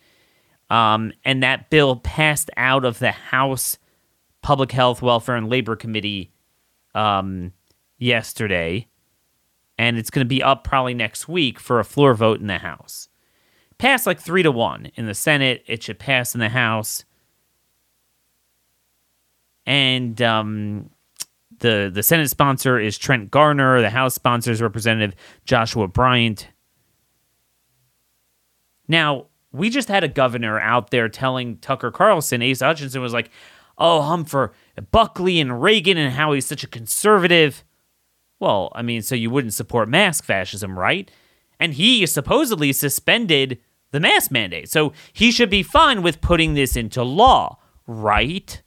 Um, 0.69 1.13
and 1.23 1.41
that 1.41 1.69
bill 1.69 1.95
passed 1.95 2.49
out 2.57 2.85
of 2.85 2.99
the 2.99 3.11
House 3.11 3.77
Public 4.47 4.71
Health, 4.71 5.01
Welfare, 5.01 5.35
and 5.35 5.49
Labor 5.49 5.75
Committee 5.75 6.31
um, 6.95 7.51
yesterday. 7.97 8.87
and 9.77 9.97
it's 9.97 10.09
going 10.09 10.25
to 10.25 10.29
be 10.29 10.41
up 10.41 10.63
probably 10.63 10.93
next 10.93 11.27
week 11.27 11.59
for 11.59 11.79
a 11.79 11.83
floor 11.83 12.13
vote 12.13 12.39
in 12.39 12.47
the 12.47 12.57
House. 12.57 13.09
Passed 13.77 14.07
like 14.07 14.19
three 14.19 14.43
to 14.43 14.51
one 14.51 14.89
in 14.95 15.05
the 15.05 15.13
Senate. 15.13 15.63
It 15.67 15.83
should 15.83 15.99
pass 15.99 16.33
in 16.33 16.39
the 16.39 16.49
House. 16.49 17.05
And 19.65 20.19
um, 20.21 20.89
the 21.59 21.91
the 21.93 22.01
Senate 22.01 22.29
sponsor 22.29 22.79
is 22.79 22.97
Trent 22.97 23.29
Garner. 23.29 23.81
The 23.81 23.89
House 23.89 24.15
sponsor 24.15 24.51
is 24.51 24.61
Representative 24.61 25.13
Joshua 25.45 25.87
Bryant. 25.87 26.47
Now, 28.87 29.25
we 29.51 29.69
just 29.69 29.89
had 29.89 30.05
a 30.05 30.07
governor 30.07 30.57
out 30.59 30.89
there 30.91 31.09
telling 31.09 31.57
Tucker 31.57 31.91
Carlson, 31.91 32.41
Asa 32.41 32.65
Hutchinson 32.65 33.01
was 33.01 33.11
like, 33.11 33.29
oh, 33.77 34.23
for 34.23 34.53
Buckley 34.91 35.39
and 35.39 35.61
Reagan 35.61 35.97
and 35.97 36.13
how 36.13 36.33
he's 36.33 36.45
such 36.45 36.63
a 36.63 36.67
conservative. 36.67 37.63
Well, 38.39 38.71
I 38.75 38.81
mean, 38.81 39.01
so 39.01 39.15
you 39.15 39.29
wouldn't 39.29 39.53
support 39.53 39.89
mask 39.89 40.23
fascism, 40.23 40.77
right? 40.77 41.09
And 41.59 41.73
he 41.73 42.05
supposedly 42.05 42.71
suspended 42.71 43.59
the 43.91 43.99
mask 43.99 44.31
mandate. 44.31 44.69
So 44.69 44.93
he 45.13 45.31
should 45.31 45.49
be 45.49 45.63
fine 45.63 46.01
with 46.01 46.21
putting 46.21 46.53
this 46.53 46.75
into 46.75 47.03
law, 47.03 47.57
right? 47.87 48.61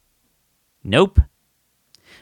Nope. 0.83 1.21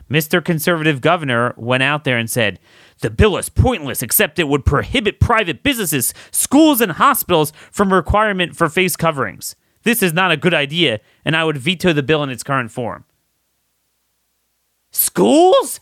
Mr. 0.10 0.44
Conservative 0.44 1.02
Governor 1.02 1.54
went 1.56 1.84
out 1.84 2.04
there 2.04 2.18
and 2.18 2.30
said, 2.30 2.60
the 3.02 3.10
bill 3.10 3.38
is 3.38 3.48
pointless 3.48 4.02
except 4.02 4.40
it 4.40 4.48
would 4.48 4.66
prohibit 4.66 5.20
private 5.20 5.64
businesses, 5.64 6.14
schools, 6.32 6.82
and 6.82 6.94
hospitals 6.94 7.54
from 7.72 7.94
requirement 7.94 8.56
for 8.56 8.70
face 8.70 8.96
coverings. 8.96 9.56
This 9.84 10.04
is 10.04 10.14
not 10.14 10.32
a 10.32 10.38
good 10.38 10.54
idea, 10.54 11.00
and 11.24 11.36
I 11.36 11.44
would 11.44 11.58
veto 11.58 11.94
the 11.94 12.04
bill 12.04 12.24
in 12.24 12.30
its 12.30 12.44
current 12.44 12.72
form. 12.72 13.06
Schools? 14.92 15.80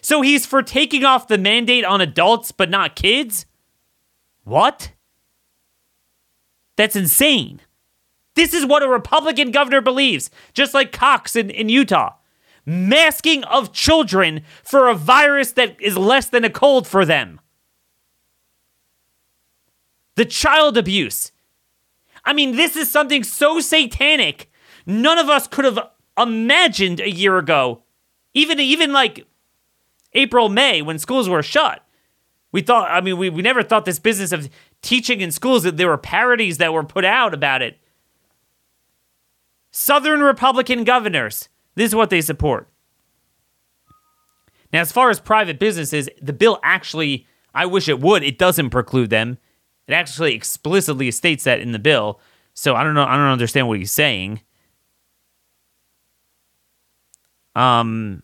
So 0.00 0.22
he's 0.22 0.46
for 0.46 0.62
taking 0.62 1.04
off 1.04 1.28
the 1.28 1.38
mandate 1.38 1.84
on 1.84 2.00
adults 2.00 2.52
but 2.52 2.70
not 2.70 2.96
kids? 2.96 3.46
What? 4.44 4.92
That's 6.76 6.96
insane. 6.96 7.60
This 8.34 8.52
is 8.52 8.66
what 8.66 8.82
a 8.82 8.88
Republican 8.88 9.50
governor 9.50 9.80
believes, 9.80 10.30
just 10.52 10.74
like 10.74 10.92
Cox 10.92 11.34
in, 11.34 11.50
in 11.50 11.68
Utah 11.68 12.14
masking 12.66 13.44
of 13.44 13.72
children 13.72 14.42
for 14.64 14.88
a 14.88 14.94
virus 14.94 15.52
that 15.52 15.80
is 15.80 15.96
less 15.96 16.28
than 16.28 16.44
a 16.44 16.50
cold 16.50 16.86
for 16.86 17.04
them. 17.04 17.40
The 20.16 20.24
child 20.24 20.76
abuse. 20.76 21.30
I 22.26 22.34
mean, 22.34 22.56
this 22.56 22.76
is 22.76 22.90
something 22.90 23.24
so 23.24 23.60
satanic, 23.60 24.50
none 24.84 25.16
of 25.16 25.30
us 25.30 25.46
could 25.46 25.64
have 25.64 25.78
imagined 26.18 27.00
a 27.00 27.10
year 27.10 27.38
ago. 27.38 27.82
Even 28.34 28.60
even 28.60 28.92
like 28.92 29.26
April, 30.12 30.48
May, 30.50 30.82
when 30.82 30.98
schools 30.98 31.28
were 31.28 31.42
shut. 31.42 31.82
We 32.52 32.62
thought, 32.62 32.90
I 32.90 33.00
mean, 33.00 33.16
we, 33.18 33.30
we 33.30 33.42
never 33.42 33.62
thought 33.62 33.84
this 33.84 33.98
business 33.98 34.32
of 34.32 34.48
teaching 34.82 35.20
in 35.20 35.30
schools 35.30 35.62
that 35.62 35.76
there 35.76 35.88
were 35.88 35.98
parodies 35.98 36.58
that 36.58 36.72
were 36.72 36.84
put 36.84 37.04
out 37.04 37.34
about 37.34 37.62
it. 37.62 37.78
Southern 39.70 40.20
Republican 40.20 40.84
governors 40.84 41.48
this 41.76 41.90
is 41.90 41.94
what 41.94 42.10
they 42.10 42.20
support. 42.20 42.68
Now, 44.72 44.80
as 44.80 44.90
far 44.90 45.10
as 45.10 45.20
private 45.20 45.60
businesses, 45.60 46.08
the 46.20 46.32
bill 46.32 46.58
actually, 46.64 47.26
I 47.54 47.66
wish 47.66 47.88
it 47.88 48.00
would, 48.00 48.24
it 48.24 48.38
doesn't 48.38 48.70
preclude 48.70 49.10
them. 49.10 49.38
It 49.86 49.92
actually 49.92 50.34
explicitly 50.34 51.10
states 51.10 51.44
that 51.44 51.60
in 51.60 51.72
the 51.72 51.78
bill. 51.78 52.20
So 52.54 52.74
I 52.74 52.82
don't 52.82 52.94
know, 52.94 53.04
I 53.04 53.16
don't 53.16 53.26
understand 53.26 53.68
what 53.68 53.78
he's 53.78 53.92
saying. 53.92 54.40
Um, 57.54 58.22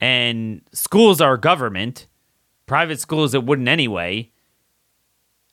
and 0.00 0.62
schools 0.72 1.20
are 1.20 1.36
government. 1.36 2.06
Private 2.66 3.00
schools, 3.00 3.34
it 3.34 3.44
wouldn't 3.44 3.68
anyway. 3.68 4.30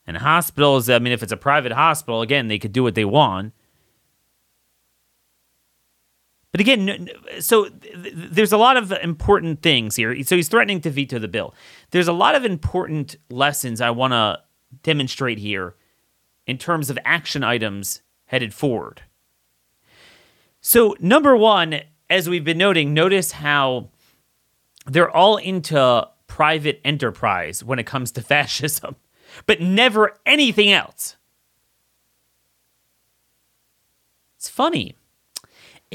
And 0.08 0.18
hospitals, 0.18 0.90
I 0.90 1.00
mean, 1.00 1.14
if 1.14 1.24
it's 1.24 1.32
a 1.32 1.38
private 1.38 1.72
hospital, 1.72 2.22
again, 2.22 2.48
they 2.48 2.60
could 2.60 2.72
do 2.72 2.84
what 2.84 2.96
they 2.96 3.06
want. 3.06 3.54
But 6.56 6.62
again, 6.62 7.10
so 7.42 7.68
there's 7.68 8.54
a 8.54 8.58
lot 8.58 8.78
of 8.78 8.94
important 8.94 9.62
things 9.62 9.98
here. 9.98 10.24
So 10.24 10.38
he's 10.38 10.48
threatening 10.48 10.80
to 10.84 10.90
veto 10.90 11.20
the 11.20 11.28
bill. 11.28 11.54
There's 11.92 12.08
a 12.08 12.14
lot 12.14 12.34
of 12.34 12.46
important 12.46 13.18
lessons 13.30 13.82
I 13.82 13.90
want 13.90 14.14
to 14.14 14.40
demonstrate 14.82 15.38
here 15.38 15.76
in 16.48 16.58
terms 16.58 16.90
of 16.90 16.98
action 17.04 17.44
items 17.44 18.04
headed 18.28 18.54
forward. 18.54 19.02
So, 20.62 20.96
number 21.02 21.36
one, 21.36 21.82
as 22.10 22.30
we've 22.30 22.46
been 22.46 22.58
noting, 22.58 22.94
notice 22.94 23.34
how 23.34 23.90
they're 24.86 25.12
all 25.12 25.36
into 25.36 26.08
private 26.28 26.80
enterprise 26.86 27.66
when 27.66 27.80
it 27.80 27.86
comes 27.86 28.14
to 28.14 28.22
fascism, 28.22 28.96
but 29.46 29.60
never 29.60 30.14
anything 30.26 30.72
else. 30.72 31.18
It's 34.38 34.48
funny 34.48 34.96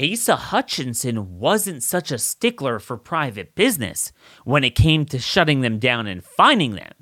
Asa 0.01 0.35
Hutchinson 0.35 1.37
wasn't 1.37 1.83
such 1.83 2.11
a 2.11 2.17
stickler 2.17 2.79
for 2.79 2.97
private 2.97 3.53
business 3.53 4.11
when 4.45 4.63
it 4.63 4.75
came 4.75 5.05
to 5.05 5.19
shutting 5.19 5.61
them 5.61 5.77
down 5.77 6.07
and 6.07 6.23
fining 6.23 6.73
them. 6.75 6.93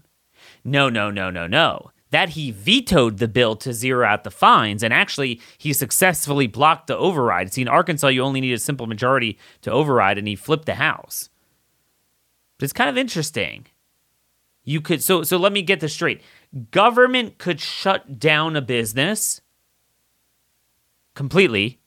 No, 0.66 0.90
no, 0.90 1.10
no, 1.10 1.30
no, 1.30 1.48
no. 1.48 1.92
That 2.12 2.30
he 2.30 2.52
vetoed 2.52 3.20
the 3.20 3.28
bill 3.28 3.56
to 3.58 3.72
zero 3.72 4.06
out 4.06 4.24
the 4.24 4.32
fines, 4.32 4.84
and 4.84 4.94
actually, 4.94 5.40
he 5.58 5.74
successfully 5.74 6.48
blocked 6.48 6.88
the 6.88 6.98
override. 6.98 7.54
See, 7.54 7.62
in 7.62 7.68
Arkansas, 7.68 8.08
you 8.08 8.24
only 8.24 8.42
need 8.42 8.54
a 8.54 8.60
simple 8.60 8.88
majority 8.88 9.38
to 9.62 9.72
override, 9.72 10.18
and 10.18 10.28
he 10.28 10.36
flipped 10.36 10.66
the 10.66 10.76
House. 10.76 11.30
But 12.58 12.66
it's 12.66 12.74
kind 12.74 12.90
of 12.90 12.98
interesting. 12.98 13.68
You 14.64 14.82
could 14.82 15.02
so 15.02 15.24
so 15.24 15.38
let 15.38 15.54
me 15.54 15.62
get 15.62 15.80
this 15.80 15.94
straight. 15.94 16.22
Government 16.72 17.38
could 17.38 17.62
shut 17.62 18.20
down 18.20 18.56
a 18.56 18.62
business 18.62 19.42
completely 21.16 21.80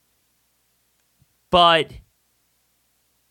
but 1.53 1.93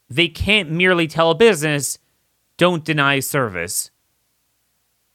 they 0.07 0.29
can't 0.29 0.71
merely 0.71 1.07
tell 1.07 1.31
a 1.31 1.35
business, 1.35 1.97
don't 2.55 2.85
deny 2.85 3.19
service 3.19 3.91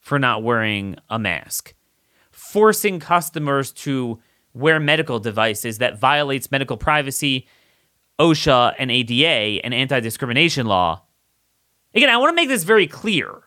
for 0.00 0.18
not 0.18 0.42
wearing 0.42 0.96
a 1.08 1.18
mask. 1.18 1.72
Forcing 2.30 2.98
customers 2.98 3.72
to 3.72 4.20
wear 4.52 4.80
medical 4.80 5.20
devices 5.20 5.78
that 5.78 5.98
violates 5.98 6.50
medical 6.50 6.76
privacy, 6.76 7.46
OSHA 8.18 8.74
and 8.78 8.90
ADA 8.90 9.64
and 9.64 9.72
anti-discrimination 9.72 10.66
law. 10.66 11.02
Again, 11.94 12.08
I 12.08 12.16
want 12.16 12.30
to 12.30 12.34
make 12.34 12.48
this 12.48 12.64
very 12.64 12.88
clear. 12.88 13.42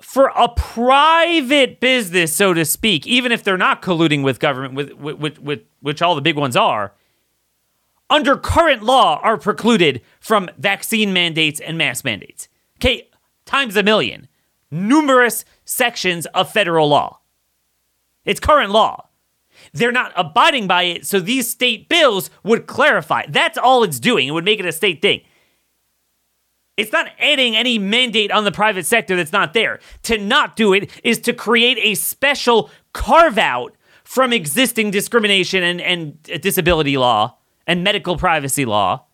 For 0.00 0.32
a 0.34 0.48
private 0.48 1.78
business, 1.78 2.32
so 2.32 2.54
to 2.54 2.64
speak, 2.64 3.06
even 3.06 3.30
if 3.30 3.44
they're 3.44 3.56
not 3.56 3.82
colluding 3.82 4.24
with 4.24 4.40
government, 4.40 4.74
with, 4.74 4.92
with, 4.94 5.18
with, 5.18 5.38
with 5.38 5.60
which 5.80 6.02
all 6.02 6.14
the 6.14 6.22
big 6.22 6.36
ones 6.36 6.56
are, 6.56 6.92
under 8.08 8.36
current 8.36 8.82
law 8.82 9.20
are 9.22 9.36
precluded 9.36 10.00
from 10.20 10.48
vaccine 10.58 11.12
mandates 11.12 11.60
and 11.60 11.76
mask 11.76 12.04
mandates. 12.04 12.48
Okay, 12.78 13.08
times 13.44 13.76
a 13.76 13.82
million. 13.82 14.28
Numerous 14.70 15.44
sections 15.64 16.26
of 16.26 16.50
federal 16.50 16.88
law. 16.88 17.20
It's 18.24 18.40
current 18.40 18.70
law. 18.70 19.08
They're 19.72 19.92
not 19.92 20.12
abiding 20.16 20.66
by 20.66 20.84
it, 20.84 21.06
so 21.06 21.18
these 21.20 21.48
state 21.48 21.88
bills 21.88 22.30
would 22.42 22.66
clarify. 22.66 23.24
That's 23.28 23.58
all 23.58 23.82
it's 23.82 24.00
doing. 24.00 24.28
It 24.28 24.32
would 24.32 24.44
make 24.44 24.60
it 24.60 24.66
a 24.66 24.72
state 24.72 25.00
thing. 25.00 25.22
It's 26.76 26.92
not 26.92 27.08
adding 27.18 27.56
any 27.56 27.78
mandate 27.78 28.30
on 28.30 28.44
the 28.44 28.52
private 28.52 28.84
sector 28.84 29.16
that's 29.16 29.32
not 29.32 29.54
there. 29.54 29.80
To 30.04 30.18
not 30.18 30.56
do 30.56 30.74
it 30.74 30.90
is 31.02 31.18
to 31.20 31.32
create 31.32 31.78
a 31.80 31.94
special 31.94 32.70
carve 32.92 33.38
out 33.38 33.74
from 34.04 34.32
existing 34.32 34.90
discrimination 34.90 35.62
and, 35.62 35.80
and 35.80 36.22
disability 36.22 36.98
law 36.98 37.38
and 37.66 37.82
medical 37.82 38.16
privacy 38.16 38.64
law 38.64 39.06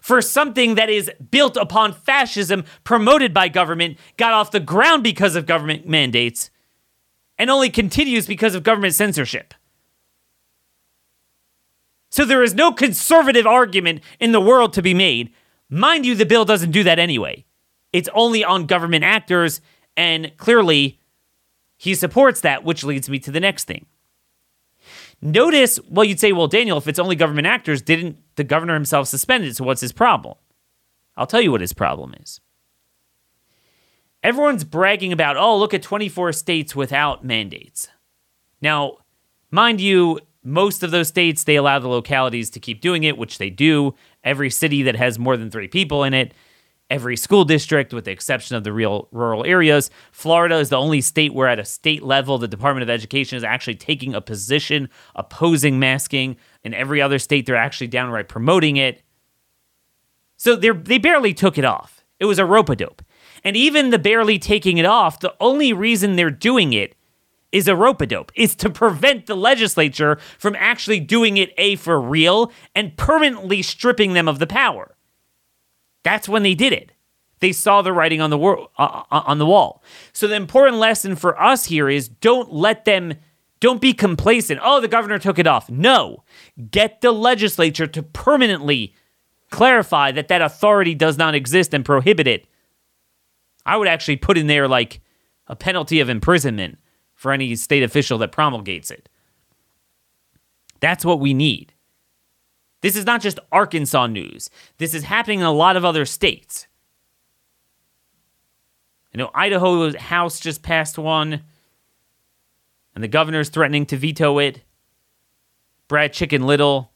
for 0.00 0.22
something 0.22 0.76
that 0.76 0.88
is 0.88 1.10
built 1.30 1.56
upon 1.56 1.92
fascism 1.92 2.64
promoted 2.82 3.34
by 3.34 3.48
government, 3.48 3.98
got 4.16 4.32
off 4.32 4.50
the 4.50 4.60
ground 4.60 5.02
because 5.02 5.36
of 5.36 5.44
government 5.44 5.86
mandates, 5.86 6.50
and 7.36 7.50
only 7.50 7.68
continues 7.68 8.26
because 8.26 8.54
of 8.54 8.62
government 8.62 8.94
censorship. 8.94 9.52
So 12.10 12.24
there 12.24 12.42
is 12.42 12.54
no 12.54 12.72
conservative 12.72 13.46
argument 13.46 14.00
in 14.18 14.32
the 14.32 14.40
world 14.40 14.72
to 14.72 14.82
be 14.82 14.94
made. 14.94 15.30
Mind 15.68 16.06
you, 16.06 16.14
the 16.14 16.24
bill 16.24 16.46
doesn't 16.46 16.70
do 16.70 16.82
that 16.84 16.98
anyway. 16.98 17.44
It's 17.92 18.08
only 18.14 18.42
on 18.42 18.66
government 18.66 19.04
actors, 19.04 19.60
and 19.96 20.32
clearly 20.38 21.00
he 21.76 21.94
supports 21.94 22.40
that, 22.40 22.64
which 22.64 22.82
leads 22.82 23.10
me 23.10 23.18
to 23.18 23.30
the 23.30 23.40
next 23.40 23.64
thing. 23.64 23.86
Notice, 25.20 25.80
well, 25.88 26.04
you'd 26.04 26.20
say, 26.20 26.32
well, 26.32 26.46
Daniel, 26.46 26.78
if 26.78 26.86
it's 26.86 26.98
only 26.98 27.16
government 27.16 27.46
actors, 27.46 27.82
didn't 27.82 28.18
the 28.36 28.44
governor 28.44 28.74
himself 28.74 29.08
suspend 29.08 29.44
it? 29.44 29.56
So 29.56 29.64
what's 29.64 29.80
his 29.80 29.92
problem? 29.92 30.36
I'll 31.16 31.26
tell 31.26 31.40
you 31.40 31.50
what 31.50 31.60
his 31.60 31.72
problem 31.72 32.14
is. 32.20 32.40
Everyone's 34.22 34.64
bragging 34.64 35.12
about, 35.12 35.36
oh, 35.36 35.58
look 35.58 35.74
at 35.74 35.82
24 35.82 36.32
states 36.32 36.76
without 36.76 37.24
mandates. 37.24 37.88
Now, 38.60 38.98
mind 39.50 39.80
you, 39.80 40.20
most 40.44 40.82
of 40.82 40.90
those 40.90 41.08
states, 41.08 41.44
they 41.44 41.56
allow 41.56 41.78
the 41.78 41.88
localities 41.88 42.50
to 42.50 42.60
keep 42.60 42.80
doing 42.80 43.04
it, 43.04 43.18
which 43.18 43.38
they 43.38 43.50
do. 43.50 43.94
every 44.24 44.50
city 44.50 44.82
that 44.82 44.96
has 44.96 45.18
more 45.18 45.36
than 45.36 45.50
three 45.50 45.68
people 45.68 46.04
in 46.04 46.12
it, 46.14 46.34
every 46.90 47.16
school 47.16 47.44
district, 47.44 47.92
with 47.92 48.04
the 48.04 48.10
exception 48.10 48.56
of 48.56 48.64
the 48.64 48.72
real 48.72 49.08
rural 49.12 49.44
areas. 49.44 49.90
Florida 50.10 50.56
is 50.56 50.70
the 50.70 50.76
only 50.76 51.00
state 51.00 51.34
where, 51.34 51.48
at 51.48 51.58
a 51.58 51.64
state 51.64 52.02
level, 52.02 52.38
the 52.38 52.48
Department 52.48 52.82
of 52.82 52.90
Education 52.90 53.36
is 53.36 53.44
actually 53.44 53.74
taking 53.74 54.14
a 54.14 54.20
position 54.20 54.88
opposing 55.14 55.78
masking. 55.78 56.36
In 56.64 56.74
every 56.74 57.00
other 57.00 57.18
state, 57.18 57.46
they're 57.46 57.56
actually 57.56 57.88
downright 57.88 58.28
promoting 58.28 58.76
it. 58.76 59.02
So 60.36 60.56
they 60.56 60.70
they 60.70 60.98
barely 60.98 61.34
took 61.34 61.58
it 61.58 61.64
off. 61.64 62.04
It 62.20 62.24
was 62.24 62.38
a 62.38 62.44
rope 62.44 62.68
a 62.68 62.76
dope. 62.76 63.02
And 63.44 63.56
even 63.56 63.90
the 63.90 63.98
barely 63.98 64.38
taking 64.38 64.78
it 64.78 64.86
off, 64.86 65.20
the 65.20 65.34
only 65.40 65.72
reason 65.72 66.16
they're 66.16 66.30
doing 66.30 66.72
it 66.72 66.96
is 67.52 67.68
a 67.68 67.76
rope 67.76 68.00
a 68.00 68.06
dope. 68.06 68.32
Is 68.34 68.54
to 68.56 68.70
prevent 68.70 69.26
the 69.26 69.36
legislature 69.36 70.18
from 70.38 70.56
actually 70.56 71.00
doing 71.00 71.36
it 71.36 71.52
a 71.56 71.76
for 71.76 72.00
real 72.00 72.52
and 72.74 72.96
permanently 72.96 73.62
stripping 73.62 74.12
them 74.12 74.28
of 74.28 74.38
the 74.38 74.46
power. 74.46 74.96
That's 76.08 76.26
when 76.26 76.42
they 76.42 76.54
did 76.54 76.72
it. 76.72 76.90
They 77.40 77.52
saw 77.52 77.82
the 77.82 77.92
writing 77.92 78.22
on 78.22 78.30
the 78.30 78.38
wor- 78.38 78.70
uh, 78.78 79.02
uh, 79.10 79.22
on 79.26 79.36
the 79.36 79.44
wall. 79.44 79.82
So 80.14 80.26
the 80.26 80.36
important 80.36 80.78
lesson 80.78 81.16
for 81.16 81.38
us 81.38 81.66
here 81.66 81.90
is 81.90 82.08
don't 82.08 82.50
let 82.50 82.86
them 82.86 83.12
don't 83.60 83.78
be 83.78 83.92
complacent. 83.92 84.58
Oh, 84.62 84.80
the 84.80 84.88
governor 84.88 85.18
took 85.18 85.38
it 85.38 85.46
off. 85.46 85.68
No. 85.68 86.24
Get 86.70 87.02
the 87.02 87.12
legislature 87.12 87.86
to 87.88 88.02
permanently 88.02 88.94
clarify 89.50 90.10
that 90.12 90.28
that 90.28 90.40
authority 90.40 90.94
does 90.94 91.18
not 91.18 91.34
exist 91.34 91.74
and 91.74 91.84
prohibit 91.84 92.26
it. 92.26 92.46
I 93.66 93.76
would 93.76 93.88
actually 93.88 94.16
put 94.16 94.38
in 94.38 94.46
there 94.46 94.66
like 94.66 95.02
a 95.46 95.56
penalty 95.56 96.00
of 96.00 96.08
imprisonment 96.08 96.78
for 97.12 97.32
any 97.32 97.54
state 97.54 97.82
official 97.82 98.16
that 98.18 98.32
promulgates 98.32 98.90
it. 98.90 99.10
That's 100.80 101.04
what 101.04 101.20
we 101.20 101.34
need. 101.34 101.74
This 102.80 102.96
is 102.96 103.04
not 103.04 103.20
just 103.20 103.40
Arkansas 103.50 104.06
news. 104.06 104.50
This 104.78 104.94
is 104.94 105.04
happening 105.04 105.40
in 105.40 105.46
a 105.46 105.52
lot 105.52 105.76
of 105.76 105.84
other 105.84 106.04
states. 106.04 106.66
I 109.14 109.18
know 109.18 109.30
Idaho's 109.34 109.96
House 109.96 110.38
just 110.38 110.62
passed 110.62 110.98
one, 110.98 111.42
and 112.94 113.02
the 113.02 113.08
governor's 113.08 113.48
threatening 113.48 113.86
to 113.86 113.96
veto 113.96 114.38
it. 114.38 114.62
Brad 115.88 116.12
Chicken 116.12 116.46
Little. 116.46 116.92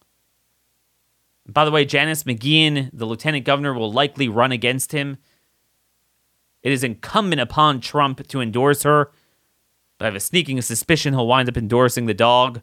By 1.48 1.64
the 1.64 1.70
way, 1.70 1.84
Janice 1.84 2.24
McGeachin, 2.24 2.90
the 2.92 3.06
lieutenant 3.06 3.44
governor, 3.44 3.74
will 3.74 3.92
likely 3.92 4.28
run 4.28 4.52
against 4.52 4.92
him. 4.92 5.16
It 6.62 6.70
is 6.70 6.84
incumbent 6.84 7.40
upon 7.40 7.80
Trump 7.80 8.26
to 8.28 8.40
endorse 8.40 8.84
her, 8.84 9.10
but 9.98 10.04
I 10.04 10.08
have 10.08 10.14
a 10.14 10.20
sneaking 10.20 10.60
suspicion 10.62 11.14
he'll 11.14 11.26
wind 11.26 11.48
up 11.48 11.56
endorsing 11.56 12.06
the 12.06 12.14
dog. 12.14 12.60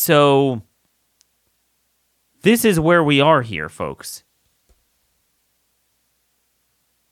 So, 0.00 0.62
this 2.42 2.64
is 2.64 2.78
where 2.78 3.02
we 3.02 3.20
are 3.20 3.42
here, 3.42 3.68
folks. 3.68 4.22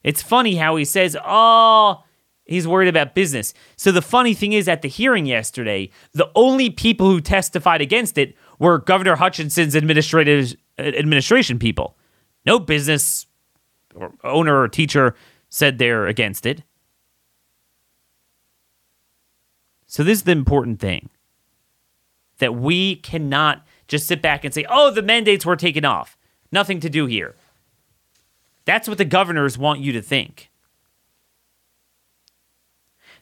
It's 0.05 0.23
funny 0.23 0.55
how 0.55 0.77
he 0.77 0.85
says, 0.85 1.17
oh, 1.25 2.05
he's 2.45 2.69
worried 2.69 2.87
about 2.87 3.13
business. 3.13 3.55
So, 3.75 3.91
the 3.91 4.01
funny 4.01 4.35
thing 4.35 4.53
is, 4.53 4.69
at 4.69 4.83
the 4.83 4.89
hearing 4.89 5.27
yesterday, 5.27 5.91
the 6.13 6.31
only 6.37 6.71
people 6.71 7.11
who 7.11 7.21
testified 7.21 7.81
against 7.81 8.19
it 8.19 8.37
were 8.61 8.79
Governor 8.79 9.17
Hutchinson's 9.17 9.75
administrative 9.75 10.55
administration 10.79 11.59
people. 11.59 11.99
No 12.47 12.61
business 12.61 13.27
or 13.97 14.13
owner 14.23 14.61
or 14.61 14.69
teacher 14.69 15.17
said 15.49 15.79
they're 15.79 16.07
against 16.07 16.47
it. 16.47 16.63
So, 19.89 20.05
this 20.05 20.19
is 20.19 20.25
the 20.25 20.31
important 20.31 20.79
thing 20.79 21.11
that 22.39 22.55
we 22.55 22.97
cannot 22.97 23.67
just 23.89 24.07
sit 24.07 24.21
back 24.23 24.45
and 24.45 24.53
say, 24.53 24.65
oh, 24.69 24.91
the 24.91 25.03
mandates 25.03 25.47
were 25.47 25.57
taken 25.57 25.85
off. 25.85 26.17
Nothing 26.53 26.81
to 26.81 26.91
do 26.91 27.07
here. 27.07 27.35
That's 28.65 28.89
what 28.89 28.99
the 28.99 29.05
governors 29.05 29.57
want 29.57 29.81
you 29.81 29.93
to 29.93 30.03
think. 30.03 30.51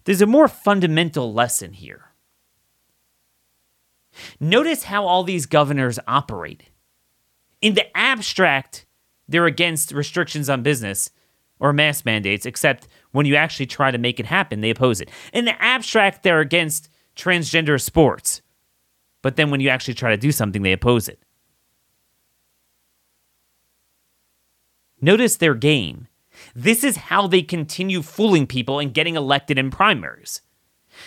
There's 0.05 0.23
a 0.23 0.27
more 0.27 0.49
fundamental 0.49 1.33
lesson 1.33 1.73
here. 1.73 2.07
Notice 4.39 4.85
how 4.85 5.07
all 5.07 5.25
these 5.25 5.47
governors 5.47 5.99
operate. 6.07 6.65
In 7.61 7.75
the 7.75 7.97
abstract, 7.97 8.87
they're 9.27 9.47
against 9.47 9.93
restrictions 9.93 10.49
on 10.49 10.63
business 10.63 11.11
or 11.59 11.73
mask 11.73 12.05
mandates, 12.05 12.47
except 12.47 12.87
when 13.13 13.27
you 13.27 13.37
actually 13.37 13.67
try 13.67 13.91
to 13.91 13.99
make 13.99 14.21
it 14.21 14.27
happen, 14.27 14.61
they 14.61 14.71
oppose 14.71 15.01
it. 15.01 15.09
In 15.33 15.47
the 15.47 15.61
abstract, 15.63 16.23
they're 16.23 16.41
against 16.41 16.91
transgender 17.17 17.81
sports 17.81 18.43
but 19.25 19.37
then 19.37 19.51
when 19.51 19.59
you 19.59 19.71
actually 19.71 19.95
try 19.95 20.11
to 20.11 20.19
do 20.19 20.31
something, 20.31 20.61
they 20.61 20.75
oppose 20.75 21.09
it. 21.09 21.19
Notice 25.01 25.37
their 25.37 25.55
game. 25.55 26.09
This 26.55 26.85
is 26.85 27.09
how 27.09 27.27
they 27.27 27.41
continue 27.41 28.03
fooling 28.03 28.47
people 28.47 28.79
and 28.79 28.93
getting 28.93 29.17
elected 29.17 29.57
in 29.59 29.71
primaries. 29.71 30.43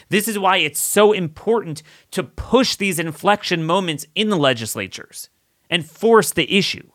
This 0.09 0.27
is 0.27 0.39
why 0.39 0.57
it's 0.57 0.79
so 0.79 1.11
important 1.11 1.83
to 2.09 2.23
push 2.23 2.75
these 2.75 2.97
inflection 2.97 3.63
moments 3.63 4.07
in 4.15 4.29
the 4.29 4.35
legislatures 4.35 5.29
and 5.69 5.85
force 5.85 6.31
the 6.31 6.57
issue 6.57 6.89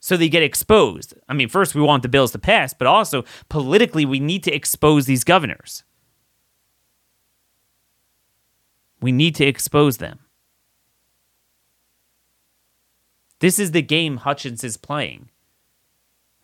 so 0.00 0.16
they 0.16 0.28
get 0.28 0.42
exposed. 0.42 1.14
I 1.28 1.34
mean, 1.34 1.48
first, 1.48 1.76
we 1.76 1.82
want 1.82 2.02
the 2.02 2.08
bills 2.08 2.32
to 2.32 2.38
pass, 2.40 2.74
but 2.74 2.88
also 2.88 3.24
politically, 3.48 4.04
we 4.04 4.18
need 4.18 4.42
to 4.42 4.52
expose 4.52 5.06
these 5.06 5.22
governors. 5.22 5.84
We 9.04 9.12
need 9.12 9.34
to 9.34 9.44
expose 9.44 9.98
them. 9.98 10.20
This 13.40 13.58
is 13.58 13.72
the 13.72 13.82
game 13.82 14.16
Hutchins 14.16 14.64
is 14.64 14.78
playing. 14.78 15.28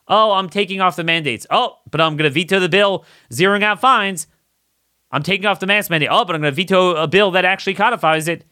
Oh, 0.07 0.33
I'm 0.33 0.51
taking 0.51 0.83
off 0.83 0.95
the 0.95 1.03
mandates. 1.03 1.47
Oh, 1.49 1.79
but 1.91 2.03
I'm 2.03 2.19
going 2.19 2.31
to 2.31 2.35
veto 2.35 2.61
the 2.61 2.69
bill 2.69 3.07
zeroing 3.31 3.63
out 3.63 3.81
fines. 3.81 4.27
I'm 5.11 5.23
taking 5.23 5.47
off 5.47 5.59
the 5.59 5.67
mask 5.67 5.89
mandate. 5.89 6.11
Oh, 6.13 6.27
but 6.27 6.35
I'm 6.35 6.43
going 6.43 6.53
to 6.53 6.55
veto 6.55 6.97
a 6.97 7.09
bill 7.09 7.31
that 7.31 7.47
actually 7.47 7.73
codifies 7.73 8.29
it. 8.29 8.45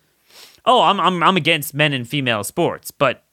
Oh, 0.65 0.81
I'm, 0.81 0.99
I'm, 1.01 1.23
I'm 1.23 1.37
against 1.37 1.75
men 1.75 1.93
and 1.93 2.09
female 2.09 2.45
sports. 2.45 2.91
But, 2.91 3.25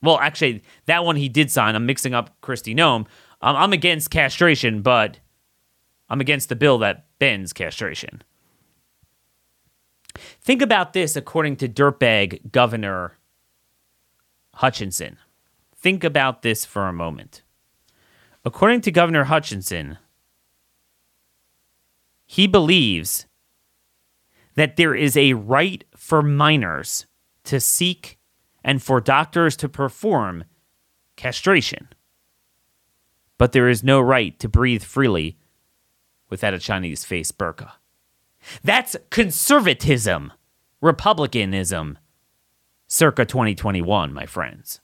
well, 0.00 0.18
actually, 0.18 0.62
that 0.86 1.04
one 1.04 1.16
he 1.16 1.28
did 1.28 1.50
sign. 1.50 1.74
I'm 1.74 1.84
mixing 1.84 2.14
up 2.14 2.40
Kristi 2.40 2.74
Noem. 2.74 3.06
I'm, 3.42 3.54
I'm 3.54 3.72
against 3.74 4.10
castration, 4.10 4.80
but 4.80 5.18
I'm 6.08 6.22
against 6.22 6.48
the 6.48 6.56
bill 6.56 6.78
that 6.78 7.04
bans 7.18 7.52
castration. 7.52 8.22
Think 10.14 10.62
about 10.62 10.92
this 10.92 11.16
according 11.16 11.56
to 11.56 11.68
dirtbag 11.68 12.52
Governor 12.52 13.18
Hutchinson. 14.54 15.18
Think 15.76 16.04
about 16.04 16.42
this 16.42 16.64
for 16.64 16.88
a 16.88 16.92
moment. 16.92 17.42
According 18.44 18.82
to 18.82 18.90
Governor 18.90 19.24
Hutchinson, 19.24 19.98
he 22.26 22.46
believes 22.46 23.26
that 24.54 24.76
there 24.76 24.94
is 24.94 25.16
a 25.16 25.34
right 25.34 25.84
for 25.96 26.22
minors 26.22 27.06
to 27.44 27.60
seek 27.60 28.18
and 28.62 28.82
for 28.82 29.00
doctors 29.00 29.56
to 29.56 29.68
perform 29.68 30.44
castration. 31.16 31.88
But 33.36 33.52
there 33.52 33.68
is 33.68 33.82
no 33.82 34.00
right 34.00 34.38
to 34.38 34.48
breathe 34.48 34.82
freely 34.82 35.38
without 36.30 36.54
a 36.54 36.58
Chinese 36.58 37.04
face 37.04 37.32
burqa. 37.32 37.72
That's 38.62 38.96
conservatism, 39.10 40.32
republicanism, 40.80 41.98
circa 42.86 43.24
2021, 43.24 44.12
my 44.12 44.26
friends. 44.26 44.80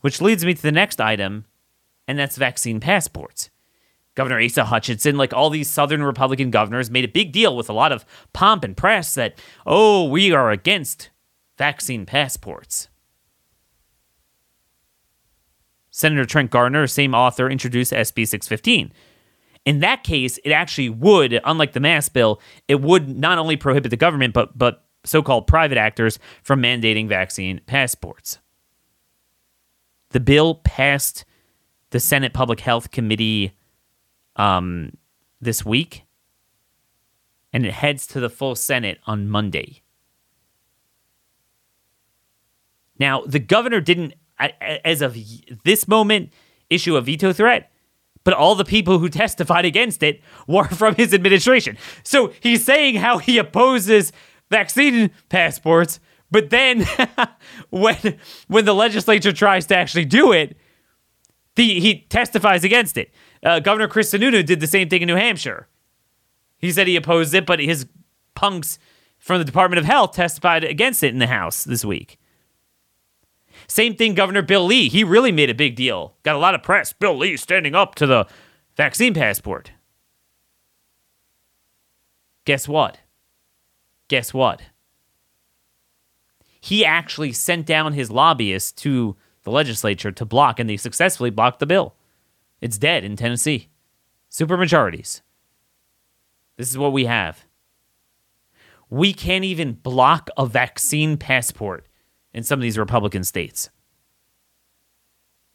Which 0.00 0.20
leads 0.20 0.44
me 0.44 0.54
to 0.54 0.62
the 0.62 0.72
next 0.72 1.00
item, 1.00 1.46
and 2.08 2.18
that's 2.18 2.36
vaccine 2.36 2.80
passports. 2.80 3.50
Governor 4.14 4.40
Asa 4.40 4.64
Hutchinson, 4.64 5.16
like 5.16 5.32
all 5.32 5.48
these 5.48 5.70
Southern 5.70 6.02
Republican 6.02 6.50
governors, 6.50 6.90
made 6.90 7.04
a 7.04 7.08
big 7.08 7.32
deal 7.32 7.56
with 7.56 7.70
a 7.70 7.72
lot 7.72 7.92
of 7.92 8.04
pomp 8.32 8.62
and 8.62 8.76
press 8.76 9.14
that, 9.14 9.38
oh, 9.64 10.04
we 10.04 10.32
are 10.32 10.50
against 10.50 11.10
vaccine 11.56 12.04
passports. 12.04 12.88
Senator 15.90 16.24
Trent 16.24 16.50
Garner, 16.50 16.86
same 16.86 17.14
author, 17.14 17.48
introduced 17.48 17.92
SB 17.92 18.26
615, 18.26 18.92
in 19.64 19.80
that 19.80 20.02
case, 20.02 20.38
it 20.44 20.50
actually 20.50 20.88
would, 20.88 21.40
unlike 21.44 21.72
the 21.72 21.80
mask 21.80 22.12
bill, 22.12 22.40
it 22.68 22.80
would 22.80 23.08
not 23.08 23.38
only 23.38 23.56
prohibit 23.56 23.90
the 23.90 23.96
government, 23.96 24.34
but 24.34 24.56
but 24.56 24.84
so-called 25.04 25.46
private 25.46 25.78
actors 25.78 26.18
from 26.42 26.62
mandating 26.62 27.08
vaccine 27.08 27.60
passports. 27.66 28.38
The 30.10 30.20
bill 30.20 30.56
passed 30.56 31.24
the 31.90 31.98
Senate 31.98 32.32
Public 32.32 32.60
Health 32.60 32.90
Committee 32.90 33.52
um, 34.36 34.92
this 35.40 35.64
week, 35.64 36.04
and 37.52 37.66
it 37.66 37.72
heads 37.72 38.06
to 38.08 38.20
the 38.20 38.30
full 38.30 38.54
Senate 38.54 38.98
on 39.06 39.28
Monday. 39.28 39.82
Now, 42.98 43.22
the 43.22 43.40
governor 43.40 43.80
didn't, 43.80 44.14
as 44.38 45.02
of 45.02 45.16
this 45.64 45.88
moment, 45.88 46.32
issue 46.70 46.96
a 46.96 47.00
veto 47.00 47.32
threat 47.32 47.71
but 48.24 48.34
all 48.34 48.54
the 48.54 48.64
people 48.64 48.98
who 48.98 49.08
testified 49.22 49.64
against 49.64 50.02
it 50.02 50.20
were 50.46 50.64
from 50.68 50.94
his 50.94 51.14
administration. 51.14 51.76
So 52.02 52.32
he's 52.40 52.64
saying 52.64 52.96
how 52.96 53.18
he 53.18 53.38
opposes 53.38 54.12
vaccine 54.50 55.10
passports, 55.28 56.00
but 56.30 56.50
then 56.50 56.86
when 57.70 58.18
when 58.48 58.64
the 58.64 58.74
legislature 58.74 59.32
tries 59.32 59.66
to 59.66 59.76
actually 59.76 60.04
do 60.04 60.32
it, 60.32 60.56
the, 61.56 61.80
he 61.80 62.00
testifies 62.08 62.64
against 62.64 62.96
it. 62.96 63.12
Uh, 63.42 63.60
Governor 63.60 63.88
Chris 63.88 64.12
Sununu 64.12 64.44
did 64.44 64.60
the 64.60 64.66
same 64.66 64.88
thing 64.88 65.02
in 65.02 65.08
New 65.08 65.16
Hampshire. 65.16 65.68
He 66.58 66.70
said 66.70 66.86
he 66.86 66.96
opposed 66.96 67.34
it, 67.34 67.44
but 67.44 67.60
his 67.60 67.86
punks 68.34 68.78
from 69.18 69.38
the 69.38 69.44
Department 69.44 69.78
of 69.78 69.84
Health 69.84 70.12
testified 70.12 70.64
against 70.64 71.02
it 71.02 71.12
in 71.12 71.18
the 71.18 71.26
House 71.26 71.64
this 71.64 71.84
week. 71.84 72.18
Same 73.72 73.96
thing, 73.96 74.12
Governor 74.12 74.42
Bill 74.42 74.66
Lee. 74.66 74.90
He 74.90 75.02
really 75.02 75.32
made 75.32 75.48
a 75.48 75.54
big 75.54 75.76
deal. 75.76 76.14
Got 76.24 76.36
a 76.36 76.38
lot 76.38 76.54
of 76.54 76.62
press. 76.62 76.92
Bill 76.92 77.16
Lee 77.16 77.38
standing 77.38 77.74
up 77.74 77.94
to 77.94 78.06
the 78.06 78.26
vaccine 78.76 79.14
passport. 79.14 79.72
Guess 82.44 82.68
what? 82.68 82.98
Guess 84.08 84.34
what? 84.34 84.60
He 86.60 86.84
actually 86.84 87.32
sent 87.32 87.64
down 87.64 87.94
his 87.94 88.10
lobbyists 88.10 88.72
to 88.82 89.16
the 89.42 89.50
legislature 89.50 90.12
to 90.12 90.26
block, 90.26 90.60
and 90.60 90.68
they 90.68 90.76
successfully 90.76 91.30
blocked 91.30 91.58
the 91.58 91.64
bill. 91.64 91.94
It's 92.60 92.76
dead 92.76 93.04
in 93.04 93.16
Tennessee. 93.16 93.70
Supermajorities. 94.30 95.22
This 96.58 96.68
is 96.68 96.76
what 96.76 96.92
we 96.92 97.06
have. 97.06 97.46
We 98.90 99.14
can't 99.14 99.46
even 99.46 99.72
block 99.72 100.28
a 100.36 100.44
vaccine 100.44 101.16
passport 101.16 101.86
in 102.34 102.42
some 102.42 102.58
of 102.58 102.62
these 102.62 102.78
Republican 102.78 103.24
states. 103.24 103.70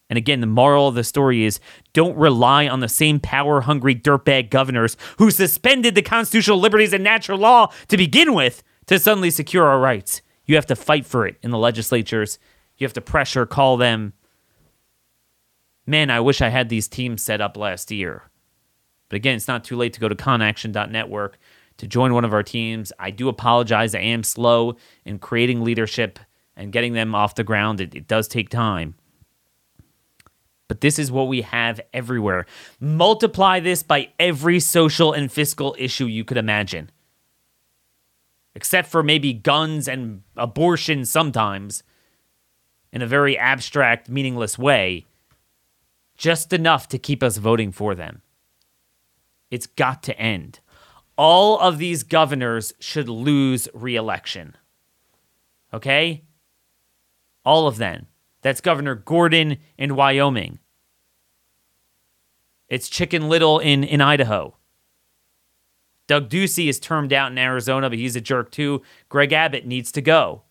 And 0.10 0.18
again, 0.18 0.40
the 0.40 0.48
moral 0.48 0.88
of 0.88 0.96
the 0.96 1.04
story 1.04 1.44
is 1.44 1.60
don't 1.94 2.16
rely 2.18 2.68
on 2.68 2.80
the 2.80 2.88
same 2.88 3.20
power 3.20 3.62
hungry 3.62 3.94
dirtbag 3.94 4.50
governors 4.50 4.96
who 5.18 5.32
suspended 5.32 5.96
the 5.96 6.02
constitutional 6.02 6.60
liberties 6.60 6.94
and 6.94 7.04
natural 7.04 7.40
law 7.40 7.72
to 7.90 7.98
begin 7.98 8.34
with 8.34 8.64
to 8.86 9.00
suddenly 9.00 9.30
secure 9.30 9.66
our 9.66 9.80
rights. 9.80 10.22
You 10.46 10.56
have 10.56 10.66
to 10.68 10.76
fight 10.76 11.06
for 11.06 11.28
it 11.28 11.36
in 11.42 11.52
the 11.52 11.58
legislatures. 11.58 12.40
You 12.78 12.86
have 12.86 12.94
to 12.94 13.02
pressure, 13.02 13.46
call 13.46 13.76
them. 13.76 14.14
Man, 15.86 16.10
I 16.10 16.22
wish 16.22 16.42
I 16.42 16.50
had 16.50 16.70
these 16.70 16.88
teams 16.88 17.22
set 17.22 17.42
up 17.42 17.58
last 17.58 17.92
year. 17.92 18.24
But 19.10 19.18
again, 19.18 19.36
it's 19.36 19.48
not 19.48 19.64
too 19.64 19.76
late 19.76 19.94
to 19.94 20.00
go 20.00 20.08
to 20.08 20.16
conaction.network 20.16 21.38
to 21.78 21.88
join 21.88 22.14
one 22.14 22.26
of 22.26 22.34
our 22.34 22.44
teams. 22.44 22.92
I 22.98 23.12
do 23.12 23.30
apologize. 23.30 23.94
I 23.94 24.00
am 24.00 24.24
slow 24.24 24.78
in 25.06 25.20
creating 25.20 25.64
leadership 25.64 26.20
and 26.58 26.74
getting 26.74 26.94
them 26.94 27.16
off 27.16 27.36
the 27.36 27.44
ground. 27.44 27.80
It, 27.80 27.96
it 27.96 28.08
does 28.08 28.28
take 28.28 28.50
time. 28.50 28.96
But 30.68 30.82
this 30.82 31.00
is 31.00 31.12
what 31.12 31.30
we 31.30 31.44
have 31.44 31.80
everywhere. 31.94 32.46
Multiply 32.80 33.62
this 33.62 33.84
by 33.84 34.10
every 34.20 34.60
social 34.60 35.14
and 35.14 35.32
fiscal 35.32 35.76
issue 35.80 36.08
you 36.08 36.26
could 36.26 36.36
imagine. 36.36 36.92
Except 38.54 38.90
for 38.90 39.02
maybe 39.02 39.32
guns 39.32 39.88
and 39.88 40.24
abortion 40.36 41.06
sometimes, 41.06 41.84
in 42.92 43.02
a 43.02 43.08
very 43.08 43.38
abstract, 43.38 44.10
meaningless 44.10 44.58
way, 44.58 45.06
just 46.18 46.52
enough 46.52 46.88
to 46.90 46.98
keep 46.98 47.22
us 47.22 47.38
voting 47.38 47.72
for 47.72 47.94
them. 47.94 48.22
It's 49.52 49.68
got 49.68 50.04
to 50.04 50.20
end. 50.20 50.60
All 51.18 51.60
of 51.60 51.78
these 51.78 52.04
governors 52.04 52.74
should 52.80 53.08
lose 53.08 53.70
re 53.74 53.96
election. 53.96 54.56
Okay? 55.74 56.24
All 57.48 57.66
of 57.66 57.78
them. 57.78 58.08
That's 58.42 58.60
Governor 58.60 58.94
Gordon 58.94 59.60
in 59.78 59.96
Wyoming. 59.96 60.60
It's 62.68 62.90
Chicken 62.90 63.30
Little 63.30 63.60
in, 63.60 63.86
in 63.86 64.02
Idaho. 64.02 64.58
Doug 66.08 66.28
Ducey 66.28 66.68
is 66.68 66.78
termed 66.78 67.14
out 67.14 67.32
in 67.32 67.38
Arizona, 67.38 67.90
but 67.90 68.00
he's 68.00 68.18
a 68.18 68.22
jerk 68.22 68.52
too. 68.52 68.82
Greg 69.08 69.32
Abbott 69.32 69.66
needs 69.66 69.94
to 69.94 70.02
go. 70.02 70.42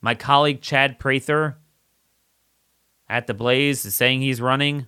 My 0.00 0.14
colleague 0.14 0.60
Chad 0.60 1.00
Prather 1.00 1.58
at 3.08 3.26
the 3.26 3.34
Blaze 3.34 3.84
is 3.84 3.96
saying 3.96 4.22
he's 4.22 4.40
running. 4.40 4.86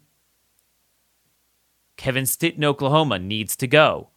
Kevin 1.96 2.26
Stitt 2.26 2.54
in 2.54 2.64
Oklahoma 2.64 3.18
needs 3.18 3.56
to 3.56 3.66
go. 3.66 4.10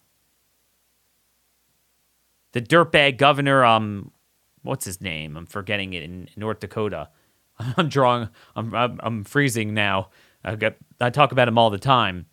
The 2.51 2.61
dirtbag 2.61 3.17
governor, 3.17 3.65
um, 3.65 4.11
what's 4.69 4.85
his 4.85 5.01
name? 5.01 5.35
I'm 5.35 5.45
forgetting 5.45 5.93
it 5.93 6.03
in 6.03 6.29
North 6.37 6.59
Dakota. 6.59 7.09
I'm 7.77 7.89
drawing. 7.89 8.29
I'm 8.55 8.73
I'm, 8.73 8.99
I'm 9.03 9.23
freezing 9.23 9.73
now. 9.73 10.09
I 10.43 10.55
got. 10.55 10.75
I 11.01 11.09
talk 11.09 11.31
about 11.31 11.47
him 11.47 11.57
all 11.57 11.69
the 11.69 11.77
time, 11.77 12.27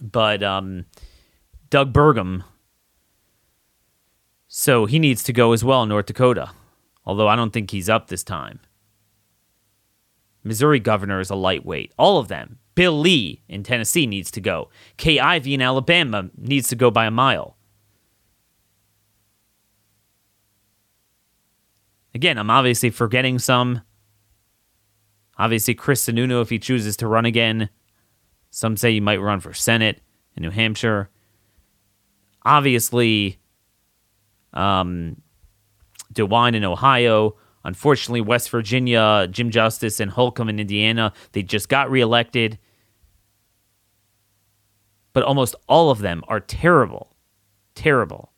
but 0.00 0.42
um, 0.42 0.86
Doug 1.70 1.92
Burgum. 1.92 2.44
So 4.46 4.86
he 4.86 5.00
needs 5.00 5.24
to 5.24 5.32
go 5.32 5.52
as 5.52 5.64
well 5.64 5.82
in 5.82 5.88
North 5.88 6.06
Dakota, 6.06 6.52
although 7.04 7.26
I 7.26 7.34
don't 7.34 7.52
think 7.52 7.72
he's 7.72 7.88
up 7.88 8.06
this 8.06 8.22
time. 8.22 8.60
Missouri 10.44 10.78
governor 10.78 11.18
is 11.18 11.30
a 11.30 11.34
lightweight. 11.34 11.92
All 11.98 12.18
of 12.18 12.28
them. 12.28 12.58
Bill 12.74 12.98
Lee 12.98 13.42
in 13.48 13.62
Tennessee 13.62 14.06
needs 14.06 14.30
to 14.32 14.40
go. 14.40 14.68
Kay 14.96 15.18
Ivey 15.18 15.54
in 15.54 15.62
Alabama 15.62 16.30
needs 16.36 16.68
to 16.68 16.76
go 16.76 16.90
by 16.90 17.06
a 17.06 17.10
mile. 17.10 17.56
Again, 22.14 22.38
I'm 22.38 22.50
obviously 22.50 22.90
forgetting 22.90 23.38
some. 23.38 23.82
Obviously, 25.36 25.74
Chris 25.74 26.06
Sununu, 26.06 26.40
if 26.42 26.50
he 26.50 26.58
chooses 26.58 26.96
to 26.98 27.08
run 27.08 27.24
again. 27.24 27.68
Some 28.50 28.76
say 28.76 28.92
he 28.92 29.00
might 29.00 29.20
run 29.20 29.40
for 29.40 29.52
Senate 29.52 30.00
in 30.36 30.42
New 30.42 30.50
Hampshire. 30.50 31.10
Obviously, 32.44 33.40
um, 34.52 35.20
DeWine 36.12 36.54
in 36.54 36.64
Ohio. 36.64 37.36
Unfortunately, 37.64 38.20
West 38.20 38.50
Virginia, 38.50 39.26
Jim 39.30 39.50
Justice 39.50 39.98
and 39.98 40.10
Holcomb 40.10 40.48
in 40.48 40.60
Indiana, 40.60 41.12
they 41.32 41.42
just 41.42 41.68
got 41.68 41.90
reelected. 41.90 42.58
But 45.14 45.24
almost 45.24 45.56
all 45.68 45.90
of 45.90 45.98
them 45.98 46.22
are 46.28 46.40
terrible. 46.40 47.16
Terrible. 47.74 48.30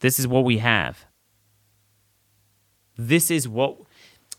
This 0.00 0.18
is 0.18 0.26
what 0.26 0.44
we 0.44 0.58
have. 0.58 1.06
This 2.96 3.30
is 3.30 3.48
what 3.48 3.78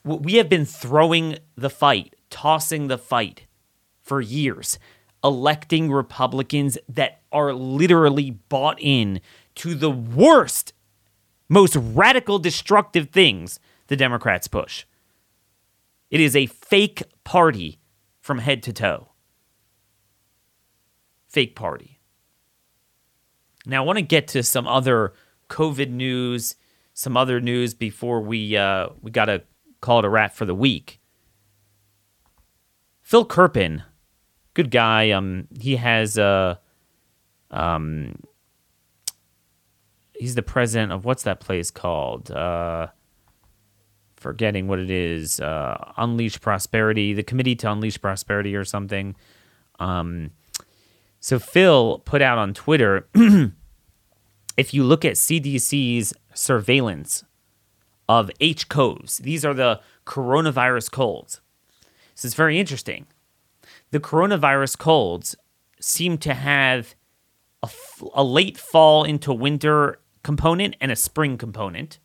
we 0.04 0.36
have 0.36 0.50
been 0.50 0.66
throwing 0.66 1.38
the 1.56 1.70
fight, 1.70 2.16
tossing 2.30 2.88
the 2.88 2.98
fight 2.98 3.46
for 4.02 4.22
years, 4.22 4.80
electing 5.24 5.92
Republicans 5.92 6.78
that 6.88 7.22
are 7.32 7.54
literally 7.54 8.32
bought 8.32 8.78
in 8.80 9.20
to 9.56 9.76
the 9.76 9.92
worst 9.92 10.74
most 11.50 11.76
radical, 11.76 12.40
destructive 12.40 13.10
things 13.10 13.60
the 13.88 13.96
Democrats 13.96 14.48
push. 14.48 14.86
It 16.10 16.20
is 16.20 16.36
a 16.36 16.46
fake 16.48 17.04
party 17.24 17.80
from 18.20 18.40
head 18.40 18.64
to 18.64 18.74
toe. 18.74 19.10
Fake 21.28 21.56
party. 21.56 22.00
Now, 23.66 23.84
I 23.84 23.86
want 23.86 23.98
to 23.98 24.04
get 24.04 24.28
to 24.30 24.44
some 24.44 24.68
other 24.68 25.14
COVID 25.50 25.90
news, 25.90 26.56
some 26.94 27.16
other 27.16 27.40
news 27.40 27.74
before 27.74 28.22
we 28.22 28.58
uh, 28.58 28.90
we 29.02 29.12
got 29.12 29.26
to 29.26 29.44
call 29.82 30.00
it 30.00 30.06
a 30.06 30.10
wrap 30.10 30.34
for 30.34 30.46
the 30.46 30.56
week. 30.56 31.00
Phil 33.02 33.26
Kerpen, 33.26 33.84
good 34.54 34.72
guy. 34.72 35.12
Um, 35.12 35.48
he 35.58 35.78
has 35.78 36.18
uh, 36.18 36.56
um, 37.52 38.20
he's 40.14 40.36
the 40.36 40.42
president 40.42 40.92
of 40.92 41.06
what's 41.06 41.24
that 41.24 41.40
place 41.40 41.72
called? 41.72 42.32
Uh, 42.32 42.88
forgetting 44.16 44.68
what 44.68 44.80
it 44.80 44.90
is. 44.90 45.40
Uh, 45.40 45.94
Unleash 45.98 46.42
Prosperity, 46.42 47.14
the 47.14 47.24
Committee 47.24 47.56
to 47.56 47.72
Unleash 47.72 48.02
Prosperity, 48.02 48.56
or 48.56 48.66
something. 48.66 49.16
Um, 49.80 50.32
so 51.20 51.40
Phil 51.40 52.00
put 52.00 52.22
out 52.22 52.38
on 52.38 52.54
Twitter. 52.54 53.08
if 54.58 54.74
you 54.74 54.84
look 54.84 55.06
at 55.06 55.14
CDC's 55.14 56.14
surveillance 56.34 57.24
of 58.10 58.32
HCOVs, 58.42 59.20
these 59.20 59.46
are 59.46 59.54
the 59.54 59.80
coronavirus 60.06 60.92
colds. 60.92 61.42
This 62.16 62.26
is 62.26 62.34
very 62.34 62.60
interesting. 62.60 63.06
The 63.92 64.00
coronavirus 64.00 64.80
colds 64.80 65.36
seem 65.80 66.18
to 66.18 66.34
have 66.34 66.96
a, 67.62 67.70
a 68.14 68.24
late 68.24 68.58
fall 68.58 69.04
into 69.04 69.32
winter 69.32 70.00
component 70.24 70.76
and 70.82 70.92
a 70.92 70.96
spring 70.96 71.38
component, 71.38 72.00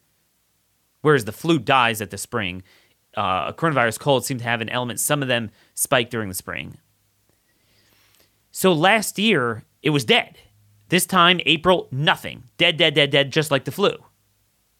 whereas 1.01 1.25
the 1.25 1.33
flu 1.33 1.59
dies 1.59 2.03
at 2.03 2.11
the 2.11 2.19
spring. 2.19 2.63
Uh, 3.17 3.53
coronavirus 3.53 3.99
colds 3.99 4.27
seem 4.27 4.39
to 4.39 4.45
have 4.45 4.61
an 4.61 4.69
element. 4.69 5.01
Some 5.01 5.23
of 5.23 5.29
them 5.29 5.51
spike 5.75 6.11
during 6.11 6.29
the 6.29 6.35
spring. 6.35 6.77
So 8.51 8.73
last 8.73 9.19
year, 9.19 9.65
it 9.83 9.91
was 9.91 10.05
dead. 10.05 10.39
This 10.93 11.07
time, 11.07 11.41
April, 11.47 11.89
nothing. 11.91 12.51
Dead, 12.59 12.77
dead, 12.77 12.93
dead, 12.93 13.11
dead, 13.11 13.33
just 13.33 13.51
like 13.51 13.65
the 13.65 13.73
flu. 13.73 13.97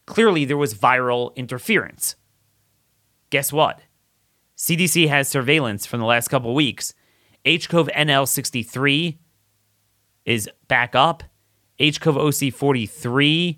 Clearly, 0.05 0.45
there 0.45 0.55
was 0.55 0.75
viral 0.75 1.35
interference. 1.35 2.17
Guess 3.31 3.51
what? 3.51 3.79
CDC 4.55 5.07
has 5.07 5.27
surveillance 5.27 5.87
from 5.87 6.01
the 6.01 6.05
last 6.05 6.27
couple 6.27 6.53
weeks. 6.53 6.93
HCOV 7.45 7.91
NL63 7.95 9.17
is 10.23 10.47
back 10.67 10.93
up 10.93 11.23
HCOV 11.79 12.51
OC43 12.51 13.57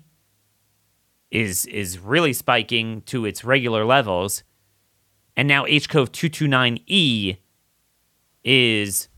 is 1.30 1.66
is 1.66 1.98
really 1.98 2.32
spiking 2.32 3.02
to 3.02 3.26
its 3.26 3.44
regular 3.44 3.84
levels. 3.84 4.44
And 5.36 5.46
now 5.46 5.66
HCOV 5.66 6.08
229E 6.08 7.36
is 8.44 9.08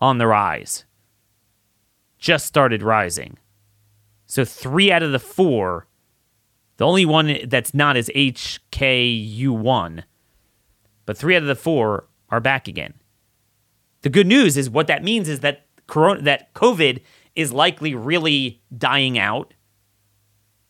on 0.00 0.18
the 0.18 0.28
rise. 0.28 0.84
Just 2.20 2.46
started 2.46 2.82
rising. 2.82 3.38
So 4.26 4.44
three 4.44 4.92
out 4.92 5.02
of 5.02 5.10
the 5.10 5.18
four, 5.18 5.88
the 6.76 6.86
only 6.86 7.04
one 7.04 7.38
that's 7.48 7.74
not 7.74 7.96
is 7.96 8.10
HKU1, 8.14 10.04
but 11.06 11.18
three 11.18 11.34
out 11.34 11.42
of 11.42 11.48
the 11.48 11.56
four 11.56 12.06
are 12.28 12.40
back 12.40 12.68
again. 12.68 12.94
The 14.02 14.08
good 14.08 14.26
news 14.26 14.56
is 14.56 14.70
what 14.70 14.86
that 14.86 15.02
means 15.02 15.28
is 15.28 15.40
that 15.40 15.66
corona, 15.86 16.22
that 16.22 16.54
COVID 16.54 17.00
is 17.34 17.52
likely 17.52 17.94
really 17.94 18.62
dying 18.76 19.18
out. 19.18 19.54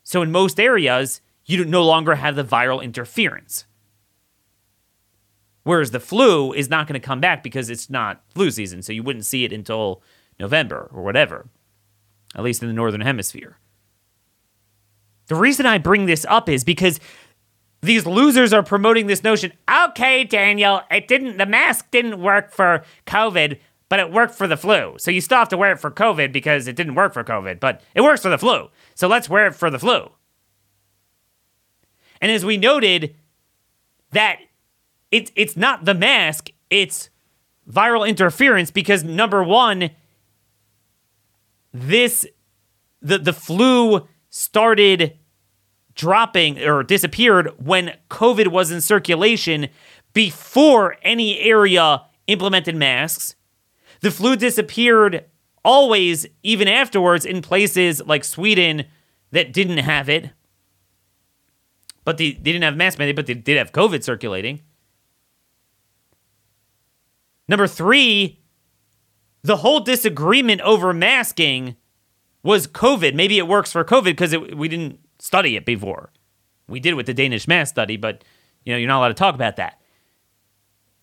So 0.02 0.22
in 0.22 0.32
most 0.32 0.58
areas, 0.58 1.20
you 1.44 1.64
no 1.64 1.84
longer 1.84 2.14
have 2.14 2.36
the 2.36 2.44
viral 2.44 2.82
interference. 2.82 3.66
Whereas 5.62 5.90
the 5.90 6.00
flu 6.00 6.52
is 6.52 6.70
not 6.70 6.86
going 6.86 7.00
to 7.00 7.06
come 7.06 7.20
back 7.20 7.42
because 7.42 7.68
it's 7.70 7.90
not 7.90 8.22
flu 8.34 8.50
season, 8.50 8.82
so 8.82 8.92
you 8.92 9.02
wouldn't 9.02 9.26
see 9.26 9.44
it 9.44 9.52
until 9.52 10.02
November 10.40 10.90
or 10.92 11.02
whatever, 11.02 11.46
at 12.34 12.42
least 12.42 12.62
in 12.62 12.68
the 12.68 12.74
northern 12.74 13.02
hemisphere. 13.02 13.58
The 15.26 15.36
reason 15.36 15.66
I 15.66 15.78
bring 15.78 16.06
this 16.06 16.26
up 16.28 16.48
is 16.48 16.64
because 16.64 16.98
these 17.82 18.04
losers 18.04 18.52
are 18.52 18.64
promoting 18.64 19.06
this 19.06 19.22
notion. 19.22 19.52
Okay, 19.70 20.24
Daniel, 20.24 20.82
it 20.90 21.06
didn't 21.06 21.36
the 21.36 21.46
mask 21.46 21.90
didn't 21.92 22.20
work 22.20 22.50
for 22.50 22.84
COVID, 23.06 23.58
but 23.88 24.00
it 24.00 24.10
worked 24.10 24.34
for 24.34 24.48
the 24.48 24.56
flu. 24.56 24.96
So 24.98 25.10
you 25.10 25.20
still 25.20 25.38
have 25.38 25.48
to 25.50 25.56
wear 25.56 25.72
it 25.72 25.80
for 25.80 25.90
COVID 25.90 26.32
because 26.32 26.66
it 26.66 26.74
didn't 26.74 26.96
work 26.96 27.12
for 27.12 27.22
COVID, 27.22 27.60
but 27.60 27.82
it 27.94 28.00
works 28.00 28.22
for 28.22 28.28
the 28.28 28.38
flu. 28.38 28.70
So 28.94 29.06
let's 29.06 29.28
wear 29.28 29.46
it 29.46 29.54
for 29.54 29.70
the 29.70 29.78
flu. 29.78 30.10
And 32.20 32.30
as 32.32 32.44
we 32.44 32.56
noted, 32.56 33.14
that 34.12 34.40
it's 35.10 35.30
it's 35.36 35.56
not 35.56 35.84
the 35.84 35.94
mask, 35.94 36.50
it's 36.70 37.08
viral 37.70 38.08
interference 38.08 38.70
because 38.70 39.04
number 39.04 39.42
one, 39.42 39.90
this 41.72 42.26
the 43.00 43.18
the 43.18 43.32
flu 43.32 44.08
started 44.28 45.18
dropping 45.94 46.58
or 46.62 46.82
disappeared 46.82 47.50
when 47.58 47.96
COVID 48.08 48.48
was 48.48 48.70
in 48.70 48.80
circulation 48.80 49.68
before 50.12 50.96
any 51.02 51.38
area 51.40 52.02
implemented 52.26 52.76
masks. 52.76 53.34
The 54.00 54.10
flu 54.10 54.36
disappeared 54.36 55.26
always, 55.64 56.26
even 56.42 56.68
afterwards, 56.68 57.24
in 57.24 57.42
places 57.42 58.00
like 58.06 58.24
Sweden 58.24 58.86
that 59.30 59.52
didn't 59.52 59.78
have 59.78 60.08
it. 60.08 60.30
But 62.04 62.16
they, 62.16 62.32
they 62.32 62.52
didn't 62.52 62.64
have 62.64 62.76
mask 62.76 62.98
mandate, 62.98 63.16
but 63.16 63.26
they 63.26 63.34
did 63.34 63.58
have 63.58 63.72
COVID 63.72 64.02
circulating. 64.02 64.62
Number 67.46 67.66
three, 67.66 68.39
the 69.42 69.58
whole 69.58 69.80
disagreement 69.80 70.60
over 70.62 70.92
masking 70.92 71.76
was 72.42 72.66
COVID. 72.66 73.14
Maybe 73.14 73.38
it 73.38 73.48
works 73.48 73.72
for 73.72 73.84
COVID 73.84 74.04
because 74.04 74.36
we 74.36 74.68
didn't 74.68 75.00
study 75.18 75.56
it 75.56 75.64
before. 75.64 76.12
We 76.68 76.80
did 76.80 76.94
with 76.94 77.06
the 77.06 77.14
Danish 77.14 77.48
mask 77.48 77.70
study, 77.70 77.96
but 77.96 78.24
you 78.64 78.72
know 78.72 78.78
you're 78.78 78.88
not 78.88 78.98
allowed 78.98 79.08
to 79.08 79.14
talk 79.14 79.34
about 79.34 79.56
that. 79.56 79.80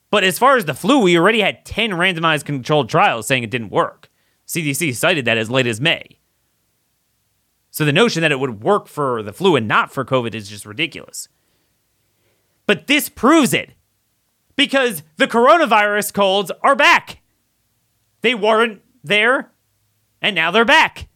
But 0.10 0.24
as 0.24 0.40
far 0.40 0.56
as 0.56 0.66
the 0.66 0.74
flu, 0.74 1.00
we 1.00 1.18
already 1.18 1.42
had 1.42 1.66
10 1.66 1.92
randomized 1.92 2.46
controlled 2.46 2.90
trials 2.90 3.28
saying 3.28 3.44
it 3.44 3.52
didn't 3.52 3.72
work. 3.72 4.10
CDC 4.48 4.96
cited 4.96 5.26
that 5.26 5.38
as 5.38 5.50
late 5.50 5.68
as 5.68 5.82
May. 5.82 6.20
So 7.72 7.84
the 7.84 7.92
notion 7.92 8.22
that 8.22 8.32
it 8.32 8.40
would 8.40 8.64
work 8.64 8.88
for 8.88 9.22
the 9.22 9.34
flu 9.34 9.56
and 9.56 9.68
not 9.68 9.92
for 9.92 10.06
COVID 10.06 10.34
is 10.34 10.50
just 10.50 10.66
ridiculous. 10.66 11.28
But 12.66 12.88
this 12.88 13.10
proves 13.10 13.54
it 13.54 13.74
because 14.56 15.04
the 15.18 15.28
coronavirus 15.28 16.14
colds 16.14 16.52
are 16.64 16.76
back. 16.76 17.20
They 18.22 18.36
weren't 18.36 18.82
there, 19.04 19.52
and 20.22 20.36
now 20.36 20.52
they're 20.52 20.66
back. 20.66 21.08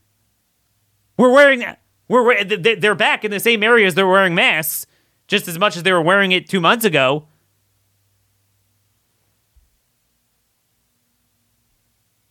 We're 1.17 1.31
wearing 1.31 1.63
we're 2.07 2.43
they're 2.43 2.95
back 2.95 3.23
in 3.23 3.31
the 3.31 3.39
same 3.39 3.63
areas 3.63 3.95
they're 3.95 4.07
wearing 4.07 4.35
masks 4.35 4.85
just 5.27 5.47
as 5.47 5.57
much 5.57 5.77
as 5.77 5.83
they 5.83 5.93
were 5.93 6.01
wearing 6.01 6.31
it 6.31 6.49
2 6.49 6.59
months 6.59 6.83
ago. 6.83 7.27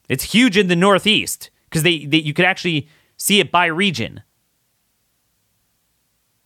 It's 0.08 0.24
huge 0.24 0.56
in 0.58 0.66
the 0.66 0.76
Northeast 0.76 1.50
because 1.64 1.84
they, 1.84 2.04
they 2.04 2.18
you 2.18 2.34
could 2.34 2.44
actually 2.44 2.88
see 3.16 3.38
it 3.38 3.52
by 3.52 3.66
region. 3.66 4.22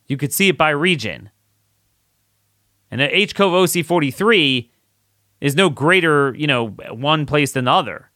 You 0.07 0.17
could 0.17 0.33
see 0.33 0.49
it 0.49 0.59
by 0.59 0.71
region. 0.71 1.31
And 2.91 3.01
an 3.01 3.11
HCOV 3.11 3.85
OC43 3.85 4.71
is 5.41 5.57
no 5.57 5.71
greater, 5.71 6.35
you 6.37 6.47
know, 6.47 6.69
one 6.69 7.27
place 7.27 7.53
than 7.53 7.65
the 7.65 7.73
other. 7.73 8.11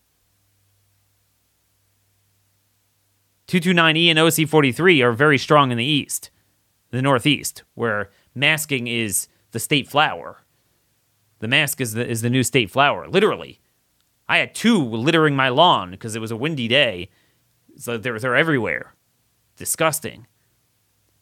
229E 3.48 4.08
and 4.08 4.18
OC43 4.18 5.02
are 5.02 5.12
very 5.12 5.38
strong 5.38 5.70
in 5.70 5.78
the 5.78 5.84
East, 5.84 6.30
the 6.90 7.00
Northeast, 7.00 7.62
where 7.74 8.10
masking 8.34 8.86
is 8.86 9.26
the 9.52 9.58
state 9.58 9.88
flower. 9.88 10.42
The 11.38 11.48
mask 11.48 11.80
is 11.80 11.94
the, 11.94 12.06
is 12.06 12.20
the 12.20 12.30
new 12.30 12.42
state 12.42 12.70
flower, 12.70 13.08
literally. 13.08 13.60
I 14.28 14.38
had 14.38 14.54
two 14.54 14.78
littering 14.78 15.34
my 15.34 15.48
lawn 15.48 15.90
because 15.92 16.14
it 16.14 16.20
was 16.20 16.30
a 16.30 16.36
windy 16.36 16.68
day. 16.68 17.08
So 17.78 17.96
they're, 17.96 18.18
they're 18.18 18.36
everywhere. 18.36 18.94
Disgusting. 19.56 20.26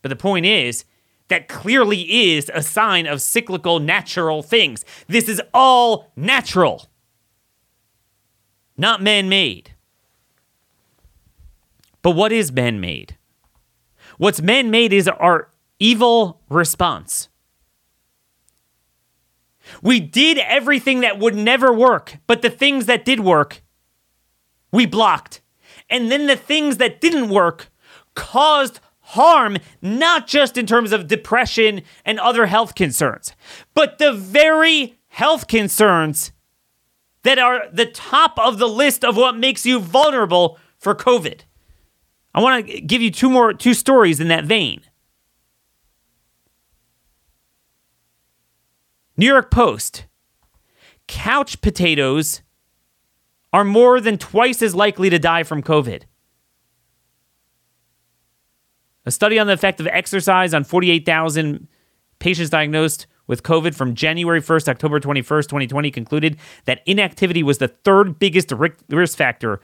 But 0.02 0.08
the 0.08 0.16
point 0.16 0.46
is, 0.46 0.84
that 1.28 1.48
clearly 1.48 2.34
is 2.34 2.50
a 2.54 2.62
sign 2.62 3.06
of 3.06 3.20
cyclical 3.20 3.80
natural 3.80 4.42
things. 4.42 4.84
This 5.08 5.28
is 5.28 5.42
all 5.52 6.12
natural, 6.16 6.88
not 8.76 9.02
man 9.02 9.28
made. 9.28 9.75
But 12.06 12.14
what 12.14 12.30
is 12.30 12.52
man 12.52 12.78
made? 12.80 13.16
What's 14.16 14.40
man 14.40 14.70
made 14.70 14.92
is 14.92 15.08
our 15.08 15.50
evil 15.80 16.40
response. 16.48 17.28
We 19.82 19.98
did 19.98 20.38
everything 20.38 21.00
that 21.00 21.18
would 21.18 21.34
never 21.34 21.72
work, 21.72 22.18
but 22.28 22.42
the 22.42 22.48
things 22.48 22.86
that 22.86 23.04
did 23.04 23.18
work, 23.18 23.60
we 24.70 24.86
blocked. 24.86 25.40
And 25.90 26.08
then 26.08 26.28
the 26.28 26.36
things 26.36 26.76
that 26.76 27.00
didn't 27.00 27.28
work 27.28 27.72
caused 28.14 28.78
harm, 29.00 29.56
not 29.82 30.28
just 30.28 30.56
in 30.56 30.64
terms 30.64 30.92
of 30.92 31.08
depression 31.08 31.82
and 32.04 32.20
other 32.20 32.46
health 32.46 32.76
concerns, 32.76 33.32
but 33.74 33.98
the 33.98 34.12
very 34.12 34.96
health 35.08 35.48
concerns 35.48 36.30
that 37.24 37.40
are 37.40 37.64
the 37.72 37.86
top 37.86 38.38
of 38.38 38.58
the 38.58 38.68
list 38.68 39.04
of 39.04 39.16
what 39.16 39.36
makes 39.36 39.66
you 39.66 39.80
vulnerable 39.80 40.56
for 40.78 40.94
COVID. 40.94 41.40
I 42.36 42.40
want 42.40 42.66
to 42.66 42.80
give 42.82 43.00
you 43.00 43.10
two 43.10 43.30
more 43.30 43.54
two 43.54 43.72
stories 43.72 44.20
in 44.20 44.28
that 44.28 44.44
vein. 44.44 44.82
New 49.16 49.26
York 49.26 49.50
Post. 49.50 50.04
Couch 51.08 51.62
potatoes 51.62 52.42
are 53.52 53.64
more 53.64 54.00
than 54.00 54.18
twice 54.18 54.60
as 54.60 54.74
likely 54.74 55.08
to 55.08 55.18
die 55.18 55.44
from 55.44 55.62
COVID. 55.62 56.02
A 59.06 59.10
study 59.10 59.38
on 59.38 59.46
the 59.46 59.52
effect 59.54 59.80
of 59.80 59.86
exercise 59.86 60.52
on 60.52 60.64
48,000 60.64 61.68
patients 62.18 62.50
diagnosed 62.50 63.06
with 63.28 63.44
COVID 63.44 63.74
from 63.74 63.94
January 63.94 64.42
1st, 64.42 64.68
October 64.68 65.00
21st, 65.00 65.44
2020 65.44 65.90
concluded 65.90 66.36
that 66.64 66.82
inactivity 66.86 67.42
was 67.42 67.58
the 67.58 67.68
third 67.68 68.18
biggest 68.18 68.52
risk 68.88 69.16
factor 69.16 69.60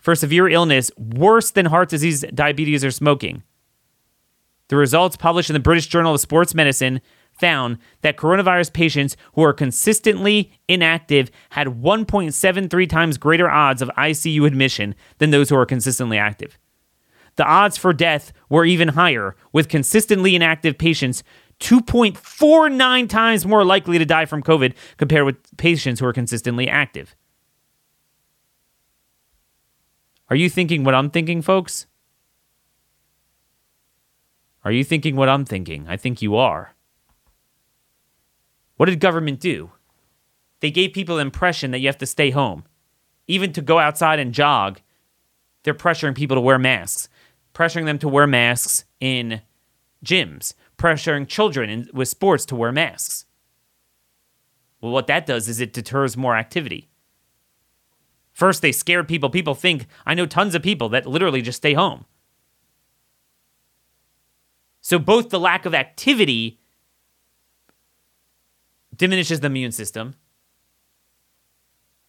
for 0.00 0.14
severe 0.14 0.48
illness, 0.48 0.90
worse 0.96 1.50
than 1.50 1.66
heart 1.66 1.88
disease, 1.88 2.24
diabetes, 2.34 2.84
or 2.84 2.90
smoking. 2.90 3.42
The 4.68 4.76
results 4.76 5.16
published 5.16 5.50
in 5.50 5.54
the 5.54 5.60
British 5.60 5.88
Journal 5.88 6.14
of 6.14 6.20
Sports 6.20 6.54
Medicine 6.54 7.00
found 7.32 7.78
that 8.02 8.16
coronavirus 8.16 8.72
patients 8.72 9.16
who 9.34 9.42
are 9.42 9.52
consistently 9.52 10.52
inactive 10.68 11.30
had 11.50 11.68
1.73 11.68 12.88
times 12.88 13.18
greater 13.18 13.50
odds 13.50 13.82
of 13.82 13.90
ICU 13.96 14.46
admission 14.46 14.94
than 15.18 15.30
those 15.30 15.48
who 15.48 15.56
are 15.56 15.66
consistently 15.66 16.18
active 16.18 16.58
the 17.40 17.46
odds 17.46 17.78
for 17.78 17.94
death 17.94 18.34
were 18.50 18.66
even 18.66 18.88
higher, 18.88 19.34
with 19.50 19.70
consistently 19.70 20.34
inactive 20.34 20.76
patients 20.76 21.22
2.49 21.60 23.08
times 23.08 23.46
more 23.46 23.64
likely 23.64 23.98
to 23.98 24.04
die 24.04 24.26
from 24.26 24.42
COVID 24.42 24.74
compared 24.98 25.24
with 25.24 25.36
patients 25.56 26.00
who 26.00 26.06
are 26.06 26.12
consistently 26.12 26.68
active. 26.68 27.14
Are 30.30 30.36
you 30.36 30.48
thinking 30.48 30.84
what 30.84 30.94
I'm 30.94 31.10
thinking, 31.10 31.42
folks? 31.42 31.86
Are 34.64 34.70
you 34.70 34.84
thinking 34.84 35.16
what 35.16 35.28
I'm 35.28 35.44
thinking? 35.44 35.86
I 35.88 35.96
think 35.96 36.22
you 36.22 36.36
are. 36.36 36.74
What 38.76 38.86
did 38.86 39.00
government 39.00 39.40
do? 39.40 39.72
They 40.60 40.70
gave 40.70 40.92
people 40.92 41.16
the 41.16 41.22
impression 41.22 41.72
that 41.72 41.80
you 41.80 41.88
have 41.88 41.98
to 41.98 42.06
stay 42.06 42.30
home. 42.30 42.64
Even 43.26 43.52
to 43.52 43.62
go 43.62 43.78
outside 43.78 44.18
and 44.18 44.32
jog, 44.32 44.80
they're 45.64 45.74
pressuring 45.74 46.14
people 46.14 46.36
to 46.36 46.40
wear 46.40 46.58
masks, 46.58 47.08
pressuring 47.54 47.86
them 47.86 47.98
to 47.98 48.08
wear 48.08 48.26
masks 48.26 48.84
in 49.00 49.42
gyms, 50.04 50.54
pressuring 50.78 51.26
children 51.26 51.68
in, 51.68 51.88
with 51.92 52.08
sports 52.08 52.44
to 52.46 52.56
wear 52.56 52.72
masks. 52.72 53.26
Well, 54.80 54.92
what 54.92 55.08
that 55.08 55.26
does 55.26 55.48
is 55.48 55.60
it 55.60 55.72
deters 55.72 56.16
more 56.16 56.36
activity. 56.36 56.89
First, 58.32 58.62
they 58.62 58.72
scared 58.72 59.08
people. 59.08 59.30
People 59.30 59.54
think, 59.54 59.86
I 60.06 60.14
know 60.14 60.26
tons 60.26 60.54
of 60.54 60.62
people 60.62 60.88
that 60.90 61.06
literally 61.06 61.42
just 61.42 61.58
stay 61.58 61.74
home. 61.74 62.04
So, 64.80 64.98
both 64.98 65.28
the 65.30 65.40
lack 65.40 65.66
of 65.66 65.74
activity 65.74 66.58
diminishes 68.96 69.40
the 69.40 69.46
immune 69.46 69.72
system, 69.72 70.14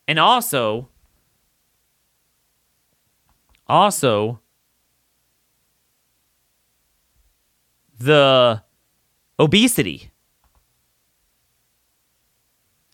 and 0.07 0.19
also, 0.19 0.89
also, 3.67 4.39
the 7.97 8.63
obesity. 9.37 10.11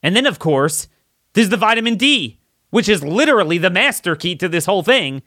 And 0.03 0.15
then, 0.15 0.25
of 0.25 0.39
course, 0.39 0.87
there's 1.33 1.49
the 1.49 1.57
vitamin 1.57 1.95
D, 1.95 2.39
which 2.69 2.89
is 2.89 3.03
literally 3.03 3.57
the 3.57 3.69
master 3.69 4.15
key 4.15 4.35
to 4.35 4.49
this 4.49 4.65
whole 4.65 4.83
thing. 4.83 5.21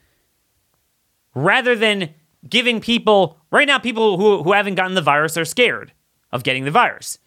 Rather 1.34 1.74
than 1.76 2.14
giving 2.48 2.80
people, 2.80 3.38
right 3.50 3.66
now, 3.66 3.78
people 3.78 4.18
who, 4.18 4.42
who 4.42 4.52
haven't 4.52 4.74
gotten 4.74 4.94
the 4.94 5.02
virus 5.02 5.36
are 5.36 5.44
scared 5.44 5.92
of 6.32 6.42
getting 6.42 6.64
the 6.64 6.70
virus. 6.70 7.18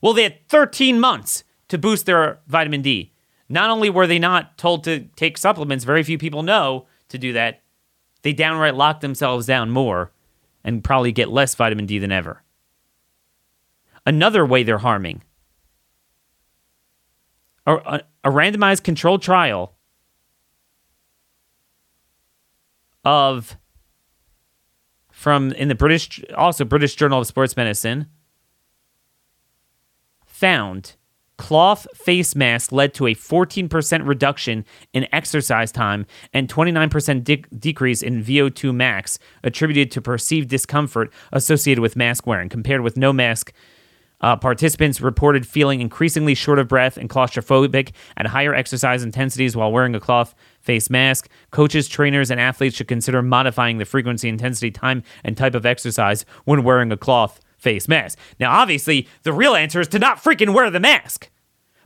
Well, 0.00 0.14
they 0.14 0.22
had 0.22 0.48
13 0.48 1.00
months 1.00 1.44
to 1.68 1.78
boost 1.78 2.06
their 2.06 2.40
vitamin 2.46 2.82
D. 2.82 3.12
Not 3.48 3.70
only 3.70 3.90
were 3.90 4.06
they 4.06 4.18
not 4.18 4.58
told 4.58 4.84
to 4.84 5.00
take 5.16 5.38
supplements, 5.38 5.84
very 5.84 6.02
few 6.02 6.18
people 6.18 6.42
know 6.42 6.86
to 7.08 7.18
do 7.18 7.32
that, 7.32 7.62
they 8.22 8.32
downright 8.32 8.74
locked 8.74 9.00
themselves 9.00 9.46
down 9.46 9.70
more 9.70 10.12
and 10.64 10.84
probably 10.84 11.12
get 11.12 11.30
less 11.30 11.54
vitamin 11.54 11.86
D 11.86 11.98
than 11.98 12.12
ever. 12.12 12.42
Another 14.04 14.44
way 14.44 14.62
they're 14.62 14.78
harming 14.78 15.22
a, 17.76 18.02
a 18.24 18.30
randomized 18.30 18.82
controlled 18.82 19.22
trial 19.22 19.74
of 23.04 23.56
from 25.12 25.52
in 25.52 25.68
the 25.68 25.74
British 25.74 26.22
also 26.36 26.64
British 26.64 26.94
Journal 26.94 27.20
of 27.20 27.26
Sports 27.26 27.56
Medicine 27.56 28.06
found 30.26 30.94
cloth 31.38 31.86
face 31.94 32.34
masks 32.34 32.72
led 32.72 32.92
to 32.92 33.06
a 33.06 33.14
14% 33.14 34.06
reduction 34.06 34.64
in 34.92 35.06
exercise 35.12 35.72
time 35.72 36.04
and 36.32 36.48
29% 36.48 37.24
de- 37.24 37.36
decrease 37.58 38.02
in 38.02 38.22
VO2 38.22 38.74
max 38.74 39.18
attributed 39.44 39.90
to 39.92 40.02
perceived 40.02 40.48
discomfort 40.48 41.12
associated 41.32 41.80
with 41.80 41.96
mask 41.96 42.26
wearing 42.26 42.48
compared 42.48 42.80
with 42.80 42.96
no 42.96 43.12
mask 43.12 43.52
uh, 44.20 44.36
participants 44.36 45.00
reported 45.00 45.46
feeling 45.46 45.80
increasingly 45.80 46.34
short 46.34 46.58
of 46.58 46.68
breath 46.68 46.96
and 46.96 47.08
claustrophobic 47.08 47.92
at 48.16 48.26
higher 48.26 48.54
exercise 48.54 49.02
intensities 49.02 49.56
while 49.56 49.70
wearing 49.70 49.94
a 49.94 50.00
cloth 50.00 50.34
face 50.60 50.90
mask. 50.90 51.28
Coaches, 51.50 51.88
trainers, 51.88 52.30
and 52.30 52.40
athletes 52.40 52.76
should 52.76 52.88
consider 52.88 53.22
modifying 53.22 53.78
the 53.78 53.84
frequency, 53.84 54.28
intensity, 54.28 54.70
time, 54.70 55.02
and 55.24 55.36
type 55.36 55.54
of 55.54 55.64
exercise 55.64 56.24
when 56.44 56.64
wearing 56.64 56.90
a 56.92 56.96
cloth 56.96 57.40
face 57.56 57.88
mask. 57.88 58.18
Now, 58.38 58.52
obviously, 58.52 59.08
the 59.22 59.32
real 59.32 59.54
answer 59.54 59.80
is 59.80 59.88
to 59.88 59.98
not 59.98 60.22
freaking 60.22 60.54
wear 60.54 60.70
the 60.70 60.80
mask. 60.80 61.30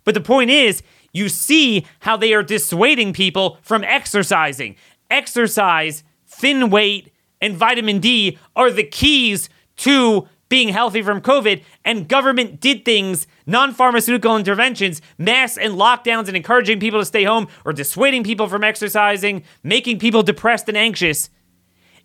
But 0.05 0.15
the 0.15 0.21
point 0.21 0.51
is, 0.51 0.83
you 1.13 1.29
see 1.29 1.87
how 2.01 2.17
they 2.17 2.35
are 2.35 2.43
dissuading 2.43 3.13
people 3.13 3.59
from 3.63 3.85
exercising. 3.85 4.77
Exercise, 5.11 6.03
thin 6.27 6.71
weight, 6.71 7.13
and 7.41 7.57
vitamin 7.57 7.99
D 7.99 8.39
are 8.57 8.71
the 8.71 8.85
keys 8.85 9.49
to 9.77 10.29
being 10.53 10.69
healthy 10.69 11.01
from 11.01 11.23
COVID, 11.23 11.65
and 11.83 12.07
government 12.07 12.61
did 12.61 12.85
things, 12.85 13.27
non 13.47 13.73
pharmaceutical 13.73 14.37
interventions, 14.37 15.01
mass 15.17 15.57
and 15.57 15.77
lockdowns, 15.77 16.29
and 16.29 16.37
encouraging 16.37 16.79
people 16.79 17.01
to 17.01 17.07
stay 17.07 17.25
home 17.25 17.49
or 17.65 17.73
dissuading 17.73 18.23
people 18.23 18.47
from 18.47 18.63
exercising, 18.63 19.45
making 19.63 19.99
people 19.99 20.23
depressed 20.23 20.69
and 20.69 20.77
anxious, 20.77 21.31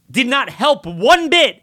did 0.09 0.27
not 0.27 0.49
help 0.49 0.85
one 0.85 1.29
bit, 1.29 1.61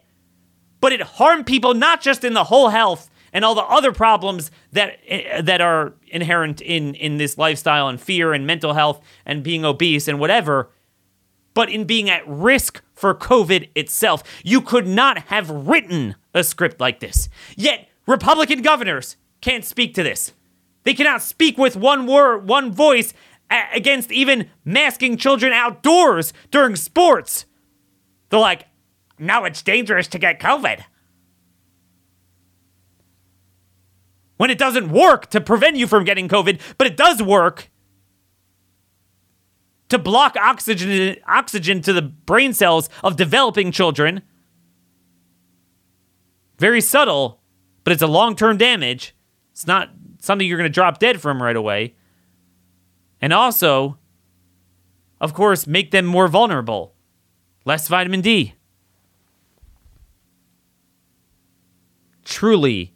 but 0.79 0.93
it 0.93 1.01
harmed 1.01 1.47
people 1.47 1.73
not 1.73 2.01
just 2.01 2.23
in 2.23 2.35
the 2.35 2.43
whole 2.43 2.69
health 2.69 3.09
and 3.33 3.43
all 3.43 3.55
the 3.55 3.63
other 3.63 3.91
problems 3.91 4.51
that 4.71 4.99
eh, 5.07 5.41
that 5.41 5.61
are 5.61 5.95
inherent 6.09 6.61
in 6.61 6.93
in 6.93 7.17
this 7.17 7.35
lifestyle 7.35 7.87
and 7.87 7.99
fear 7.99 8.31
and 8.31 8.45
mental 8.45 8.73
health 8.73 9.01
and 9.25 9.41
being 9.41 9.65
obese 9.65 10.07
and 10.07 10.19
whatever 10.19 10.69
but 11.55 11.69
in 11.69 11.85
being 11.85 12.07
at 12.11 12.21
risk 12.27 12.83
for 12.93 13.15
COVID 13.15 13.69
itself. 13.73 14.21
You 14.43 14.61
could 14.61 14.85
not 14.85 15.17
have 15.29 15.49
written 15.49 16.15
a 16.35 16.43
script 16.43 16.79
like 16.79 16.99
this. 16.99 17.29
Yet, 17.55 17.87
Republican 18.05 18.61
governors 18.61 19.17
can't 19.41 19.65
speak 19.65 19.95
to 19.95 20.03
this. 20.03 20.33
They 20.83 20.93
cannot 20.93 21.23
speak 21.23 21.57
with 21.57 21.75
one 21.75 22.05
word, 22.05 22.47
one 22.47 22.71
voice 22.71 23.13
a- 23.49 23.65
against 23.73 24.11
even 24.11 24.49
masking 24.63 25.17
children 25.17 25.51
outdoors 25.53 26.33
during 26.51 26.75
sports. 26.75 27.45
They're 28.29 28.39
like, 28.39 28.67
now 29.17 29.45
it's 29.45 29.61
dangerous 29.61 30.07
to 30.09 30.19
get 30.19 30.39
COVID. 30.39 30.83
When 34.37 34.49
it 34.49 34.57
doesn't 34.57 34.91
work 34.91 35.29
to 35.29 35.39
prevent 35.39 35.77
you 35.77 35.87
from 35.87 36.03
getting 36.03 36.27
COVID, 36.27 36.59
but 36.77 36.87
it 36.87 36.97
does 36.97 37.23
work 37.23 37.71
to 39.87 39.97
block 39.97 40.35
oxygen 40.35 41.15
oxygen 41.27 41.81
to 41.81 41.93
the 41.93 42.01
brain 42.01 42.51
cells 42.53 42.89
of 43.03 43.15
developing 43.15 43.71
children. 43.71 44.21
Very 46.57 46.81
subtle, 46.81 47.41
but 47.83 47.93
it's 47.93 48.01
a 48.01 48.07
long-term 48.07 48.57
damage. 48.57 49.15
It's 49.51 49.67
not 49.67 49.89
something 50.19 50.47
you're 50.47 50.57
going 50.57 50.69
to 50.69 50.73
drop 50.73 50.99
dead 50.99 51.21
from 51.21 51.41
right 51.41 51.55
away. 51.55 51.95
And 53.21 53.33
also, 53.33 53.97
of 55.19 55.33
course, 55.33 55.67
make 55.67 55.91
them 55.91 56.05
more 56.05 56.27
vulnerable. 56.27 56.93
Less 57.65 57.87
vitamin 57.87 58.21
D. 58.21 58.53
Truly 62.23 62.93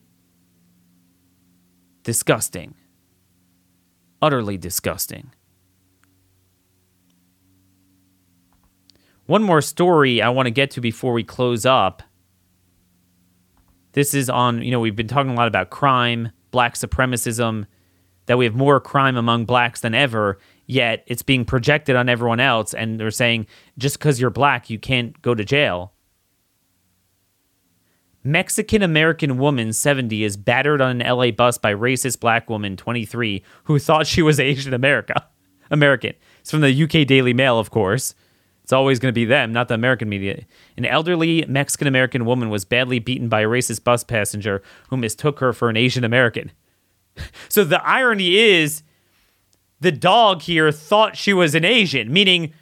disgusting. 2.03 2.75
Utterly 4.21 4.57
disgusting. 4.57 5.31
One 9.25 9.43
more 9.43 9.61
story 9.61 10.21
I 10.21 10.29
want 10.29 10.47
to 10.47 10.51
get 10.51 10.71
to 10.71 10.81
before 10.81 11.13
we 11.13 11.23
close 11.23 11.65
up. 11.65 12.01
This 13.99 14.13
is 14.13 14.29
on, 14.29 14.61
you 14.61 14.71
know, 14.71 14.79
we've 14.79 14.95
been 14.95 15.09
talking 15.09 15.31
a 15.31 15.35
lot 15.35 15.49
about 15.49 15.71
crime, 15.71 16.31
black 16.51 16.75
supremacism, 16.75 17.65
that 18.27 18.37
we 18.37 18.45
have 18.45 18.55
more 18.55 18.79
crime 18.79 19.17
among 19.17 19.43
blacks 19.43 19.81
than 19.81 19.93
ever, 19.93 20.39
yet 20.67 21.03
it's 21.05 21.21
being 21.21 21.43
projected 21.43 21.97
on 21.97 22.07
everyone 22.07 22.39
else. 22.39 22.73
And 22.73 22.97
they're 22.97 23.11
saying 23.11 23.47
just 23.77 23.99
because 23.99 24.21
you're 24.21 24.29
black, 24.29 24.69
you 24.69 24.79
can't 24.79 25.21
go 25.21 25.35
to 25.35 25.43
jail. 25.43 25.91
Mexican 28.23 28.83
American 28.83 29.37
woman 29.37 29.73
70 29.73 30.23
is 30.23 30.37
battered 30.37 30.79
on 30.79 31.01
an 31.01 31.05
LA 31.05 31.31
bus 31.31 31.57
by 31.57 31.73
racist 31.73 32.21
black 32.21 32.49
woman 32.49 32.77
23 32.77 33.43
who 33.65 33.79
thought 33.79 34.07
she 34.07 34.21
was 34.21 34.39
Asian 34.39 34.73
America. 34.73 35.27
American. 35.69 36.13
It's 36.39 36.51
from 36.51 36.61
the 36.61 36.83
UK 36.83 37.05
Daily 37.05 37.33
Mail, 37.33 37.59
of 37.59 37.69
course. 37.69 38.15
It's 38.69 38.73
always 38.73 38.99
going 38.99 39.09
to 39.09 39.13
be 39.13 39.25
them, 39.25 39.51
not 39.51 39.67
the 39.67 39.73
American 39.73 40.09
media. 40.09 40.43
An 40.77 40.85
elderly 40.85 41.43
Mexican 41.47 41.87
American 41.87 42.23
woman 42.23 42.51
was 42.51 42.65
badly 42.65 42.99
beaten 42.99 43.27
by 43.27 43.41
a 43.41 43.47
racist 43.47 43.83
bus 43.83 44.03
passenger 44.03 44.61
who 44.91 44.97
mistook 44.97 45.39
her 45.39 45.53
for 45.53 45.71
an 45.71 45.75
Asian 45.75 46.03
American. 46.03 46.51
so 47.49 47.63
the 47.63 47.83
irony 47.83 48.37
is 48.37 48.83
the 49.79 49.91
dog 49.91 50.43
here 50.43 50.71
thought 50.71 51.17
she 51.17 51.33
was 51.33 51.55
an 51.55 51.65
Asian, 51.65 52.13
meaning 52.13 52.53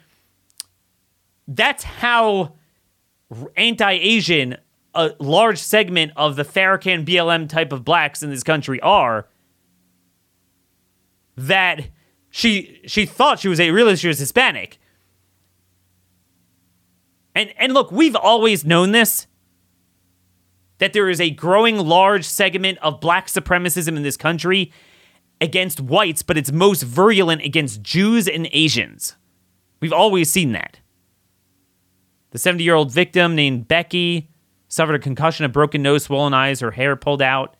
that's 1.46 1.84
how 1.84 2.54
anti 3.54 3.92
Asian 3.92 4.56
a 4.94 5.14
large 5.18 5.58
segment 5.58 6.12
of 6.16 6.36
the 6.36 6.42
Farrakhan 6.42 7.04
BLM 7.04 7.50
type 7.50 7.70
of 7.70 7.84
blacks 7.84 8.22
in 8.22 8.30
this 8.30 8.42
country 8.42 8.80
are. 8.80 9.28
That 11.36 11.88
she 12.30 12.80
she 12.86 13.04
thought 13.04 13.40
she 13.40 13.48
was 13.48 13.60
a 13.60 13.72
really 13.72 13.94
she 13.94 14.08
was 14.08 14.18
Hispanic 14.18 14.78
and 17.38 17.54
and 17.56 17.72
look, 17.72 17.92
we've 17.92 18.16
always 18.16 18.64
known 18.64 18.90
this 18.92 19.26
that 20.78 20.92
there 20.92 21.08
is 21.08 21.20
a 21.20 21.30
growing 21.30 21.76
large 21.76 22.24
segment 22.24 22.78
of 22.82 23.00
black 23.00 23.26
supremacism 23.26 23.96
in 23.96 24.02
this 24.02 24.16
country 24.16 24.72
against 25.40 25.80
whites, 25.80 26.22
but 26.22 26.36
it's 26.36 26.52
most 26.52 26.82
virulent 26.82 27.42
against 27.42 27.82
Jews 27.82 28.28
and 28.28 28.48
Asians. 28.52 29.16
We've 29.80 29.92
always 29.92 30.30
seen 30.30 30.52
that. 30.52 30.80
The 32.30 32.38
70 32.38 32.64
year 32.64 32.74
old 32.74 32.92
victim 32.92 33.34
named 33.34 33.68
Becky 33.68 34.30
suffered 34.68 34.94
a 34.94 34.98
concussion, 34.98 35.44
a 35.44 35.48
broken 35.48 35.82
nose, 35.82 36.04
swollen 36.04 36.34
eyes, 36.34 36.60
her 36.60 36.72
hair 36.72 36.96
pulled 36.96 37.22
out. 37.22 37.56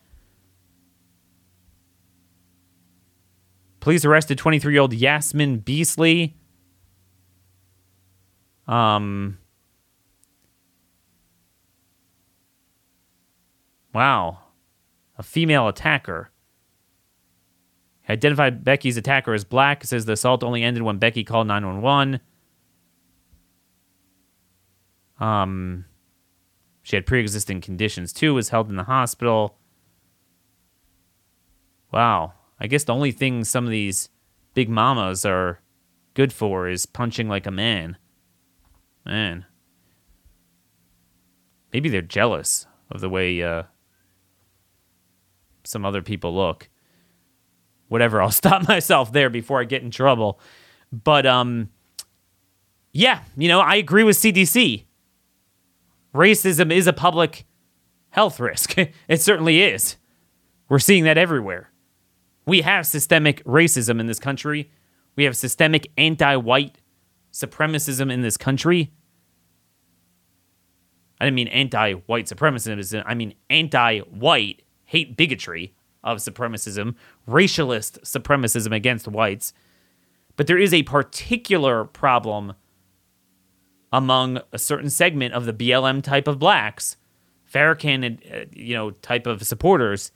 Police 3.79 4.03
arrested 4.03 4.37
23 4.37 4.73
year 4.73 4.81
old 4.81 4.93
Yasmin 4.93 5.59
Beasley 5.59 6.35
Um, 8.67 9.39
wow. 13.93 14.39
A 15.17 15.23
female 15.23 15.67
attacker. 15.67 16.31
Identified 18.09 18.63
Becky's 18.63 18.97
attacker 18.97 19.33
as 19.33 19.43
black. 19.43 19.83
Says 19.83 20.05
the 20.05 20.13
assault 20.13 20.43
only 20.43 20.63
ended 20.63 20.83
when 20.83 20.97
Becky 20.97 21.23
called 21.23 21.47
911. 21.47 22.19
Um, 25.19 25.85
she 26.81 26.95
had 26.95 27.05
pre 27.05 27.19
existing 27.19 27.61
conditions 27.61 28.13
too, 28.13 28.33
was 28.33 28.49
held 28.49 28.69
in 28.69 28.77
the 28.77 28.85
hospital. 28.85 29.57
Wow. 31.91 32.33
I 32.59 32.67
guess 32.67 32.83
the 32.83 32.93
only 32.93 33.11
thing 33.11 33.43
some 33.43 33.65
of 33.65 33.71
these 33.71 34.09
big 34.53 34.69
mamas 34.69 35.25
are 35.25 35.61
good 36.13 36.33
for 36.33 36.67
is 36.67 36.85
punching 36.85 37.29
like 37.29 37.45
a 37.45 37.51
man. 37.51 37.97
Man. 39.05 39.45
Maybe 41.71 41.89
they're 41.89 42.01
jealous 42.01 42.65
of 42.89 43.01
the 43.01 43.09
way 43.09 43.41
uh, 43.43 43.63
some 45.69 45.85
other 45.85 46.01
people 46.01 46.35
look. 46.35 46.67
Whatever, 47.89 48.21
I'll 48.21 48.31
stop 48.43 48.67
myself 48.67 49.13
there 49.13 49.29
before 49.29 49.61
I 49.61 49.65
get 49.65 49.83
in 49.83 49.91
trouble. 49.91 50.39
But 50.91 51.25
um 51.25 51.69
yeah, 52.91 53.21
you 53.37 53.47
know, 53.47 53.59
I 53.59 53.75
agree 53.75 54.03
with 54.03 54.17
CDC. 54.17 54.85
Racism 56.13 56.73
is 56.73 56.87
a 56.87 56.93
public 56.93 57.45
health 58.09 58.39
risk. 58.39 58.75
it 58.77 59.21
certainly 59.21 59.61
is. 59.61 59.97
We're 60.69 60.79
seeing 60.79 61.03
that 61.03 61.19
everywhere. 61.19 61.71
We 62.47 62.61
have 62.61 62.87
systemic 62.87 63.43
racism 63.43 63.99
in 63.99 64.07
this 64.07 64.19
country. 64.19 64.71
We 65.15 65.25
have 65.25 65.37
systemic 65.37 65.91
anti 65.97 66.35
white 66.35 66.79
supremacism 67.31 68.11
in 68.11 68.21
this 68.21 68.37
country. 68.37 68.91
I 71.21 71.25
didn't 71.25 71.35
mean 71.35 71.47
anti 71.49 71.93
white 71.93 72.25
supremacism, 72.25 73.03
I 73.05 73.13
mean 73.13 73.35
anti 73.51 73.99
white 73.99 74.63
hate 74.89 75.15
bigotry 75.15 75.73
of 76.03 76.17
supremacism, 76.17 76.95
racialist 77.27 77.99
supremacism 78.01 78.75
against 78.75 79.07
whites. 79.07 79.53
But 80.35 80.47
there 80.47 80.57
is 80.57 80.73
a 80.73 80.83
particular 80.83 81.85
problem 81.85 82.53
among 83.93 84.39
a 84.51 84.57
certain 84.57 84.89
segment 84.89 85.35
of 85.35 85.45
the 85.45 85.53
BLM 85.53 86.01
type 86.01 86.27
of 86.27 86.39
blacks, 86.39 86.97
Farrakhan, 87.51 88.19
uh, 88.33 88.45
you 88.51 88.73
know, 88.73 88.91
type 88.91 89.27
of 89.27 89.43
supporters 89.43 90.11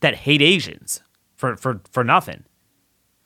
that 0.00 0.16
hate 0.16 0.42
Asians 0.42 1.00
for 1.36 1.56
for 1.56 1.82
for 1.92 2.02
nothing. 2.02 2.44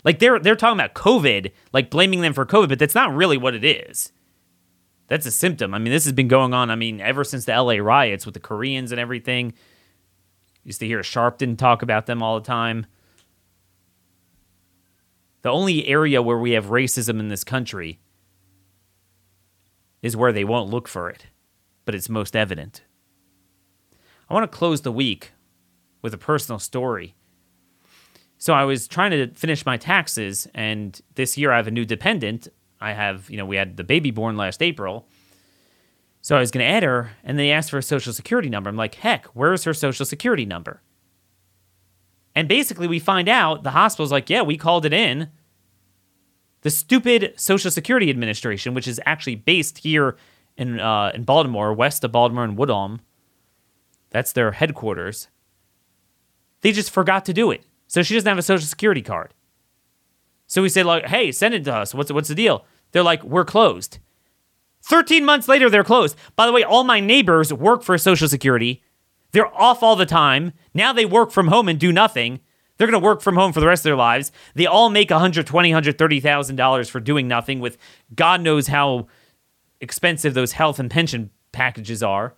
Like 0.04 0.18
they're 0.18 0.38
they're 0.38 0.56
talking 0.56 0.78
about 0.78 0.94
COVID, 0.94 1.50
like 1.72 1.88
blaming 1.88 2.20
them 2.20 2.34
for 2.34 2.44
COVID, 2.44 2.68
but 2.68 2.78
that's 2.78 2.94
not 2.94 3.14
really 3.14 3.38
what 3.38 3.54
it 3.54 3.64
is. 3.64 4.12
That's 5.06 5.24
a 5.24 5.30
symptom. 5.30 5.72
I 5.72 5.78
mean, 5.78 5.92
this 5.92 6.04
has 6.04 6.12
been 6.12 6.28
going 6.28 6.52
on. 6.52 6.70
I 6.70 6.76
mean, 6.76 7.00
ever 7.00 7.24
since 7.24 7.46
the 7.46 7.58
LA 7.58 7.76
riots 7.76 8.26
with 8.26 8.34
the 8.34 8.40
Koreans 8.40 8.92
and 8.92 9.00
everything. 9.00 9.54
Used 10.64 10.80
to 10.80 10.86
hear 10.86 11.00
Sharpton 11.00 11.56
talk 11.56 11.82
about 11.82 12.06
them 12.06 12.22
all 12.22 12.38
the 12.38 12.46
time. 12.46 12.86
The 15.42 15.50
only 15.50 15.86
area 15.86 16.20
where 16.20 16.38
we 16.38 16.52
have 16.52 16.66
racism 16.66 17.20
in 17.20 17.28
this 17.28 17.44
country 17.44 18.00
is 20.02 20.16
where 20.16 20.32
they 20.32 20.44
won't 20.44 20.70
look 20.70 20.88
for 20.88 21.08
it, 21.08 21.26
but 21.84 21.94
it's 21.94 22.08
most 22.08 22.36
evident. 22.36 22.82
I 24.28 24.34
want 24.34 24.50
to 24.50 24.56
close 24.56 24.82
the 24.82 24.92
week 24.92 25.32
with 26.02 26.12
a 26.12 26.18
personal 26.18 26.58
story. 26.58 27.14
So 28.36 28.52
I 28.52 28.64
was 28.64 28.86
trying 28.86 29.10
to 29.12 29.28
finish 29.34 29.66
my 29.66 29.76
taxes, 29.76 30.46
and 30.54 31.00
this 31.14 31.36
year 31.36 31.50
I 31.50 31.56
have 31.56 31.66
a 31.66 31.72
new 31.72 31.84
dependent. 31.84 32.48
I 32.80 32.92
have, 32.92 33.28
you 33.30 33.36
know, 33.36 33.46
we 33.46 33.56
had 33.56 33.76
the 33.76 33.84
baby 33.84 34.10
born 34.10 34.36
last 34.36 34.62
April. 34.62 35.08
So 36.20 36.36
I 36.36 36.40
was 36.40 36.50
going 36.50 36.64
to 36.64 36.70
add 36.70 36.82
her, 36.82 37.12
and 37.22 37.38
they 37.38 37.50
asked 37.50 37.70
for 37.70 37.78
a 37.78 37.82
social 37.82 38.12
security 38.12 38.48
number. 38.48 38.68
I'm 38.68 38.76
like, 38.76 38.96
heck, 38.96 39.26
where's 39.26 39.64
her 39.64 39.74
social 39.74 40.04
security 40.04 40.44
number? 40.44 40.82
And 42.34 42.48
basically, 42.48 42.86
we 42.86 42.98
find 42.98 43.28
out 43.28 43.62
the 43.62 43.70
hospital's 43.70 44.12
like, 44.12 44.28
yeah, 44.28 44.42
we 44.42 44.56
called 44.56 44.84
it 44.84 44.92
in. 44.92 45.30
The 46.62 46.70
stupid 46.70 47.34
Social 47.36 47.70
Security 47.70 48.10
Administration, 48.10 48.74
which 48.74 48.88
is 48.88 49.00
actually 49.06 49.36
based 49.36 49.78
here 49.78 50.16
in 50.56 50.80
uh, 50.80 51.12
in 51.14 51.22
Baltimore, 51.22 51.72
west 51.72 52.02
of 52.02 52.12
Baltimore 52.12 52.44
in 52.44 52.56
Woodlawn, 52.56 53.00
that's 54.10 54.32
their 54.32 54.52
headquarters. 54.52 55.28
They 56.60 56.72
just 56.72 56.90
forgot 56.90 57.24
to 57.26 57.32
do 57.32 57.52
it, 57.52 57.64
so 57.86 58.02
she 58.02 58.14
doesn't 58.14 58.28
have 58.28 58.38
a 58.38 58.42
Social 58.42 58.66
Security 58.66 59.02
card. 59.02 59.34
So 60.48 60.62
we 60.62 60.68
say 60.68 60.82
like, 60.82 61.06
hey, 61.06 61.30
send 61.30 61.54
it 61.54 61.64
to 61.64 61.74
us. 61.74 61.94
What's 61.94 62.10
what's 62.10 62.28
the 62.28 62.34
deal? 62.34 62.64
They're 62.90 63.02
like, 63.04 63.22
we're 63.22 63.44
closed. 63.44 63.98
13 64.88 65.24
months 65.24 65.48
later, 65.48 65.68
they're 65.68 65.84
closed. 65.84 66.16
By 66.34 66.46
the 66.46 66.52
way, 66.52 66.64
all 66.64 66.82
my 66.82 66.98
neighbors 66.98 67.52
work 67.52 67.82
for 67.82 67.98
Social 67.98 68.28
Security. 68.28 68.82
They're 69.32 69.54
off 69.54 69.82
all 69.82 69.96
the 69.96 70.06
time. 70.06 70.52
Now 70.72 70.92
they 70.92 71.04
work 71.04 71.30
from 71.30 71.48
home 71.48 71.68
and 71.68 71.78
do 71.78 71.92
nothing. 71.92 72.40
They're 72.76 72.86
going 72.86 73.00
to 73.00 73.04
work 73.04 73.20
from 73.20 73.36
home 73.36 73.52
for 73.52 73.60
the 73.60 73.66
rest 73.66 73.80
of 73.80 73.90
their 73.90 73.96
lives. 73.96 74.32
They 74.54 74.66
all 74.66 74.88
make 74.88 75.10
$120,000, 75.10 75.44
$130,000 75.44 76.90
for 76.90 77.00
doing 77.00 77.28
nothing 77.28 77.60
with 77.60 77.76
God 78.14 78.40
knows 78.40 78.68
how 78.68 79.08
expensive 79.80 80.32
those 80.32 80.52
health 80.52 80.78
and 80.78 80.90
pension 80.90 81.30
packages 81.52 82.02
are. 82.02 82.34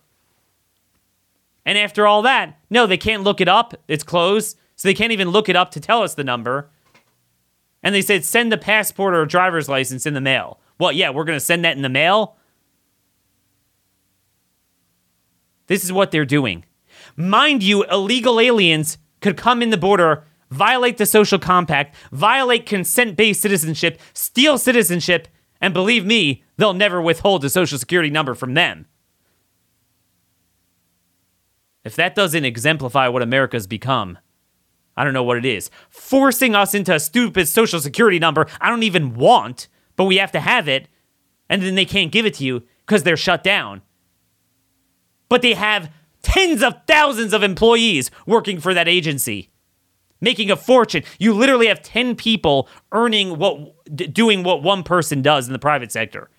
And 1.65 1.77
after 1.77 2.05
all 2.07 2.21
that, 2.23 2.59
no, 2.69 2.85
they 2.85 2.97
can't 2.97 3.23
look 3.23 3.39
it 3.39 3.47
up. 3.47 3.75
It's 3.87 4.03
closed. 4.03 4.57
So 4.75 4.87
they 4.87 4.95
can't 4.95 5.11
even 5.11 5.29
look 5.29 5.47
it 5.47 5.55
up 5.55 5.71
to 5.71 5.79
tell 5.79 6.01
us 6.01 6.15
the 6.15 6.23
number. 6.23 6.71
And 7.83 7.93
they 7.95 8.01
said, 8.01 8.25
send 8.25 8.51
the 8.51 8.57
passport 8.57 9.13
or 9.13 9.25
driver's 9.25 9.69
license 9.69 10.05
in 10.05 10.15
the 10.15 10.21
mail. 10.21 10.59
Well, 10.79 10.91
yeah, 10.91 11.11
we're 11.11 11.23
going 11.23 11.37
to 11.37 11.45
send 11.45 11.63
that 11.63 11.75
in 11.75 11.83
the 11.83 11.89
mail. 11.89 12.35
This 15.71 15.85
is 15.85 15.93
what 15.93 16.11
they're 16.11 16.25
doing. 16.25 16.65
Mind 17.15 17.63
you, 17.63 17.85
illegal 17.85 18.41
aliens 18.41 18.97
could 19.21 19.37
come 19.37 19.61
in 19.61 19.69
the 19.69 19.77
border 19.77 20.25
violate 20.49 20.97
the 20.97 21.05
social 21.05 21.39
compact, 21.39 21.95
violate 22.11 22.65
consent 22.65 23.15
based 23.15 23.41
citizenship, 23.41 23.97
steal 24.13 24.57
citizenship, 24.57 25.29
and 25.61 25.73
believe 25.73 26.05
me, 26.05 26.43
they'll 26.57 26.73
never 26.73 27.01
withhold 27.01 27.45
a 27.45 27.49
social 27.49 27.77
security 27.77 28.09
number 28.09 28.35
from 28.35 28.53
them. 28.53 28.85
If 31.85 31.95
that 31.95 32.15
doesn't 32.15 32.43
exemplify 32.43 33.07
what 33.07 33.21
America's 33.21 33.65
become, 33.65 34.17
I 34.97 35.05
don't 35.05 35.13
know 35.13 35.23
what 35.23 35.37
it 35.37 35.45
is. 35.45 35.71
Forcing 35.89 36.53
us 36.53 36.73
into 36.73 36.93
a 36.93 36.99
stupid 36.99 37.47
social 37.47 37.79
security 37.79 38.19
number 38.19 38.45
I 38.59 38.67
don't 38.67 38.83
even 38.83 39.13
want, 39.13 39.69
but 39.95 40.03
we 40.03 40.17
have 40.17 40.33
to 40.33 40.41
have 40.41 40.67
it, 40.67 40.89
and 41.47 41.61
then 41.61 41.75
they 41.75 41.85
can't 41.85 42.11
give 42.11 42.25
it 42.25 42.33
to 42.33 42.43
you 42.43 42.63
because 42.85 43.03
they're 43.03 43.15
shut 43.15 43.41
down. 43.41 43.83
But 45.31 45.41
they 45.41 45.53
have 45.53 45.89
tens 46.23 46.61
of 46.61 46.75
thousands 46.87 47.31
of 47.31 47.41
employees 47.41 48.11
working 48.25 48.59
for 48.59 48.73
that 48.73 48.89
agency 48.89 49.49
making 50.19 50.51
a 50.51 50.57
fortune. 50.57 51.03
You 51.19 51.33
literally 51.33 51.67
have 51.67 51.81
10 51.81 52.17
people 52.17 52.67
earning 52.91 53.37
what 53.37 53.57
doing 54.13 54.43
what 54.43 54.61
one 54.61 54.83
person 54.83 55.21
does 55.21 55.47
in 55.47 55.53
the 55.53 55.57
private 55.57 55.89
sector. 55.89 56.29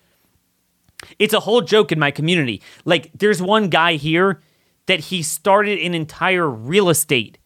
It's 1.17 1.33
a 1.33 1.39
whole 1.39 1.61
joke 1.61 1.91
in 1.91 1.97
my 1.97 2.11
community. 2.11 2.61
Like 2.85 3.09
there's 3.15 3.41
one 3.41 3.69
guy 3.69 3.95
here 3.95 4.41
that 4.85 4.99
he 4.99 5.23
started 5.23 5.79
an 5.79 5.95
entire 5.95 6.47
real 6.47 6.87
estate 6.89 7.39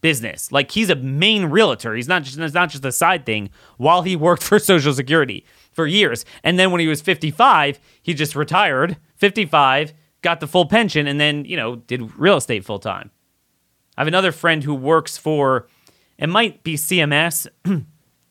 business. 0.00 0.50
Like 0.50 0.72
he's 0.72 0.90
a 0.90 0.96
main 0.96 1.46
realtor. 1.46 1.94
He's 1.94 2.08
not 2.08 2.24
just 2.24 2.40
it's 2.40 2.54
not 2.54 2.70
just 2.70 2.84
a 2.84 2.90
side 2.90 3.24
thing 3.24 3.50
while 3.76 4.02
he 4.02 4.16
worked 4.16 4.42
for 4.42 4.58
Social 4.72 4.92
Security 4.92 5.46
for 5.70 5.86
years. 5.86 6.24
And 6.42 6.58
then 6.58 6.72
when 6.72 6.80
he 6.80 6.88
was 6.88 7.00
55, 7.00 7.78
he 8.02 8.14
just 8.14 8.34
retired, 8.34 8.96
55, 9.14 9.94
got 10.26 10.40
the 10.40 10.48
full 10.48 10.66
pension 10.66 11.06
and 11.06 11.20
then, 11.20 11.44
you 11.44 11.56
know, 11.56 11.76
did 11.76 12.18
real 12.18 12.36
estate 12.36 12.64
full 12.64 12.80
time. 12.80 13.12
I 13.96 14.00
have 14.00 14.08
another 14.08 14.32
friend 14.32 14.64
who 14.64 14.74
works 14.74 15.16
for, 15.16 15.68
it 16.18 16.28
might 16.28 16.64
be 16.64 16.74
CMS, 16.74 17.46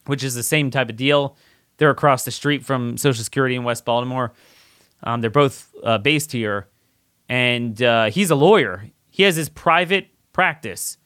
which 0.05 0.21
is 0.21 0.35
the 0.35 0.43
same 0.43 0.69
type 0.71 0.89
of 0.89 0.97
deal. 0.97 1.37
They're 1.77 1.89
across 1.89 2.25
the 2.25 2.31
street 2.31 2.65
from 2.65 2.97
Social 2.97 3.23
Security 3.23 3.55
in 3.55 3.63
West 3.63 3.85
Baltimore. 3.85 4.33
Um, 5.03 5.21
they're 5.21 5.29
both 5.29 5.73
uh, 5.85 5.97
based 5.97 6.33
here. 6.33 6.67
And 7.29 7.81
uh, 7.81 8.09
he's 8.09 8.29
a 8.29 8.35
lawyer. 8.35 8.89
He 9.09 9.23
has 9.23 9.37
his 9.37 9.47
private 9.47 10.09
practice, 10.33 10.97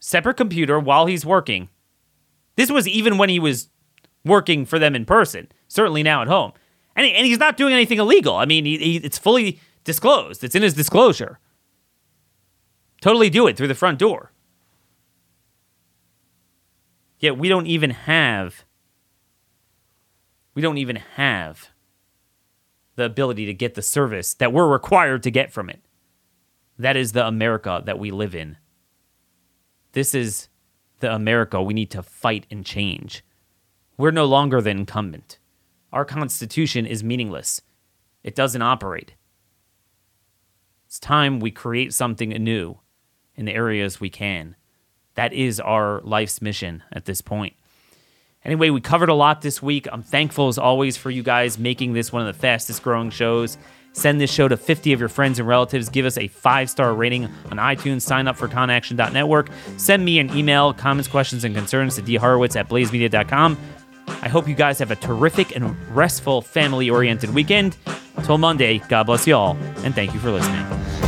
separate 0.00 0.36
computer 0.36 0.80
while 0.80 1.06
he's 1.06 1.24
working. 1.24 1.68
This 2.56 2.68
was 2.68 2.88
even 2.88 3.16
when 3.16 3.28
he 3.28 3.38
was 3.38 3.68
working 4.24 4.66
for 4.66 4.80
them 4.80 4.96
in 4.96 5.04
person, 5.04 5.52
certainly 5.68 6.02
now 6.02 6.20
at 6.20 6.26
home. 6.26 6.52
And, 6.96 7.06
and 7.06 7.26
he's 7.26 7.38
not 7.38 7.56
doing 7.56 7.72
anything 7.72 8.00
illegal. 8.00 8.34
I 8.34 8.44
mean, 8.44 8.64
he, 8.64 8.76
he, 8.78 8.96
it's 8.96 9.18
fully 9.18 9.60
disclosed, 9.84 10.42
it's 10.42 10.54
in 10.54 10.62
his 10.62 10.74
disclosure. 10.74 11.38
Totally 13.00 13.30
do 13.30 13.46
it 13.46 13.56
through 13.56 13.68
the 13.68 13.74
front 13.74 13.98
door. 13.98 14.32
Yet 17.18 17.38
we 17.38 17.48
don't 17.48 17.66
even 17.66 17.90
have 17.90 18.64
we 20.54 20.62
don't 20.62 20.78
even 20.78 20.96
have 20.96 21.70
the 22.96 23.04
ability 23.04 23.44
to 23.46 23.54
get 23.54 23.74
the 23.74 23.82
service 23.82 24.34
that 24.34 24.52
we're 24.52 24.68
required 24.68 25.22
to 25.24 25.30
get 25.30 25.52
from 25.52 25.68
it. 25.68 25.80
That 26.78 26.96
is 26.96 27.12
the 27.12 27.26
America 27.26 27.82
that 27.84 27.98
we 27.98 28.10
live 28.10 28.34
in. 28.34 28.56
This 29.92 30.14
is 30.14 30.48
the 31.00 31.12
America 31.12 31.62
we 31.62 31.74
need 31.74 31.90
to 31.90 32.02
fight 32.02 32.46
and 32.50 32.64
change. 32.64 33.24
We're 33.96 34.10
no 34.10 34.24
longer 34.24 34.60
the 34.60 34.70
incumbent. 34.70 35.38
our 35.92 36.04
Constitution 36.04 36.86
is 36.86 37.04
meaningless. 37.04 37.60
It 38.22 38.34
doesn't 38.34 38.62
operate. 38.62 39.14
It's 40.94 41.00
time 41.00 41.40
we 41.40 41.50
create 41.50 41.92
something 41.92 42.32
anew 42.32 42.76
in 43.34 43.46
the 43.46 43.52
areas 43.52 43.98
we 43.98 44.10
can. 44.10 44.54
That 45.16 45.32
is 45.32 45.58
our 45.58 46.00
life's 46.02 46.40
mission 46.40 46.84
at 46.92 47.04
this 47.04 47.20
point. 47.20 47.54
Anyway, 48.44 48.70
we 48.70 48.80
covered 48.80 49.08
a 49.08 49.14
lot 49.14 49.42
this 49.42 49.60
week. 49.60 49.88
I'm 49.90 50.04
thankful 50.04 50.46
as 50.46 50.56
always 50.56 50.96
for 50.96 51.10
you 51.10 51.24
guys 51.24 51.58
making 51.58 51.94
this 51.94 52.12
one 52.12 52.24
of 52.24 52.32
the 52.32 52.40
fastest 52.40 52.84
growing 52.84 53.10
shows. 53.10 53.58
Send 53.92 54.20
this 54.20 54.30
show 54.30 54.46
to 54.46 54.56
50 54.56 54.92
of 54.92 55.00
your 55.00 55.08
friends 55.08 55.40
and 55.40 55.48
relatives. 55.48 55.88
Give 55.88 56.06
us 56.06 56.16
a 56.16 56.28
five 56.28 56.70
star 56.70 56.94
rating 56.94 57.24
on 57.24 57.58
iTunes. 57.58 58.02
Sign 58.02 58.28
up 58.28 58.36
for 58.36 58.46
conaction.network. 58.46 59.50
Send 59.76 60.04
me 60.04 60.20
an 60.20 60.32
email, 60.36 60.72
comments, 60.72 61.08
questions, 61.08 61.42
and 61.42 61.56
concerns 61.56 61.96
to 61.96 62.02
dhorowitz 62.02 62.54
at 62.54 62.68
blazemedia.com. 62.68 63.58
I 64.08 64.28
hope 64.28 64.48
you 64.48 64.54
guys 64.54 64.78
have 64.78 64.90
a 64.90 64.96
terrific 64.96 65.54
and 65.54 65.76
restful 65.94 66.42
family 66.42 66.90
oriented 66.90 67.34
weekend. 67.34 67.76
Till 68.24 68.38
Monday, 68.38 68.78
God 68.88 69.04
bless 69.04 69.26
you 69.26 69.34
all, 69.34 69.56
and 69.78 69.94
thank 69.94 70.14
you 70.14 70.20
for 70.20 70.30
listening. 70.30 71.03